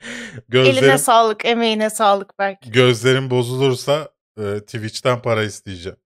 Eline 0.65 0.99
Gözlerim, 0.99 0.99
sağlık, 0.99 1.45
emeğine 1.45 1.91
sağlık 1.91 2.39
belki. 2.39 2.73
gözlerim 2.73 3.31
bozulursa 3.31 4.11
e, 4.39 4.61
Twitch'ten 4.61 5.23
para 5.23 5.43
isteyeceğim. 5.45 5.99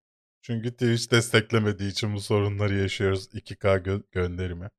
Çünkü 0.43 0.71
Twitch 0.73 1.11
desteklemediği 1.11 1.91
için 1.91 2.15
bu 2.15 2.21
sorunları 2.21 2.75
yaşıyoruz 2.75 3.29
2K 3.35 3.77
gö- 3.79 4.03
gönderimi. 4.13 4.71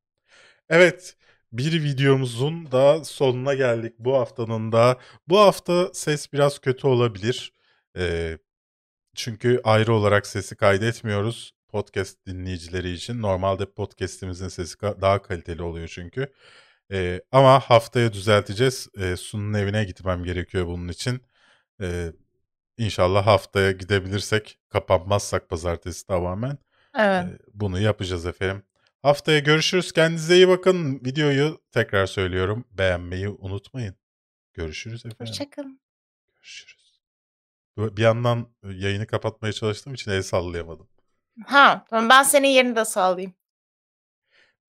Evet, 0.69 1.17
bir 1.53 1.83
videomuzun 1.83 2.71
da 2.71 3.03
sonuna 3.03 3.53
geldik 3.53 3.93
bu 3.99 4.17
haftanın 4.17 4.71
da. 4.71 4.99
Bu 5.27 5.39
hafta 5.39 5.93
ses 5.93 6.33
biraz 6.33 6.59
kötü 6.59 6.87
olabilir. 6.87 7.53
Ee, 7.97 8.37
çünkü 9.15 9.61
ayrı 9.63 9.93
olarak 9.93 10.27
sesi 10.27 10.55
kaydetmiyoruz 10.55 11.53
podcast 11.71 12.25
dinleyicileri 12.27 12.91
için. 12.91 13.21
Normalde 13.21 13.65
podcastimizin 13.65 14.47
sesi 14.47 14.81
daha 14.81 15.21
kaliteli 15.21 15.61
oluyor 15.63 15.87
çünkü. 15.87 16.27
Ee, 16.91 17.21
ama 17.31 17.59
haftaya 17.59 18.13
düzelteceğiz. 18.13 18.89
Ee, 18.97 19.15
Sun'un 19.15 19.53
evine 19.53 19.83
gitmem 19.83 20.23
gerekiyor 20.23 20.67
bunun 20.67 20.87
için. 20.87 21.21
Ee, 21.81 22.11
İnşallah 22.77 23.27
haftaya 23.27 23.71
gidebilirsek, 23.71 24.59
kapanmazsak 24.69 25.49
pazartesi 25.49 26.07
tamamen 26.07 26.57
Evet. 26.99 27.25
e, 27.25 27.37
bunu 27.53 27.79
yapacağız 27.79 28.25
efendim. 28.25 28.63
Haftaya 29.01 29.39
görüşürüz. 29.39 29.91
Kendinize 29.91 30.35
iyi 30.35 30.47
bakın. 30.47 30.95
Videoyu 31.05 31.61
tekrar 31.71 32.05
söylüyorum. 32.05 32.65
Beğenmeyi 32.71 33.29
unutmayın. 33.29 33.95
Görüşürüz 34.53 35.05
efendim. 35.05 35.17
Hoşçakalın. 35.19 35.81
Görüşürüz. 36.33 37.01
Bir 37.77 38.01
yandan 38.01 38.47
e, 38.63 38.67
yayını 38.73 39.07
kapatmaya 39.07 39.53
çalıştığım 39.53 39.93
için 39.93 40.11
el 40.11 40.21
sallayamadım. 40.21 40.87
Ha, 41.45 41.85
tamam 41.89 42.09
ben 42.09 42.23
senin 42.23 42.47
yerini 42.47 42.75
de 42.75 42.85
sağlayayım. 42.85 43.33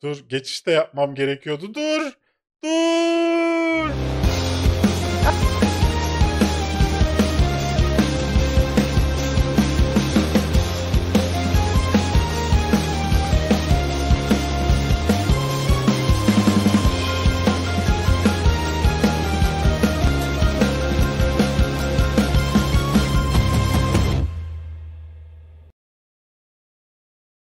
Dur 0.02 0.28
geçişte 0.28 0.70
yapmam 0.72 1.14
gerekiyordu. 1.14 1.74
Dur. 1.74 2.12
Dur. 2.64 3.90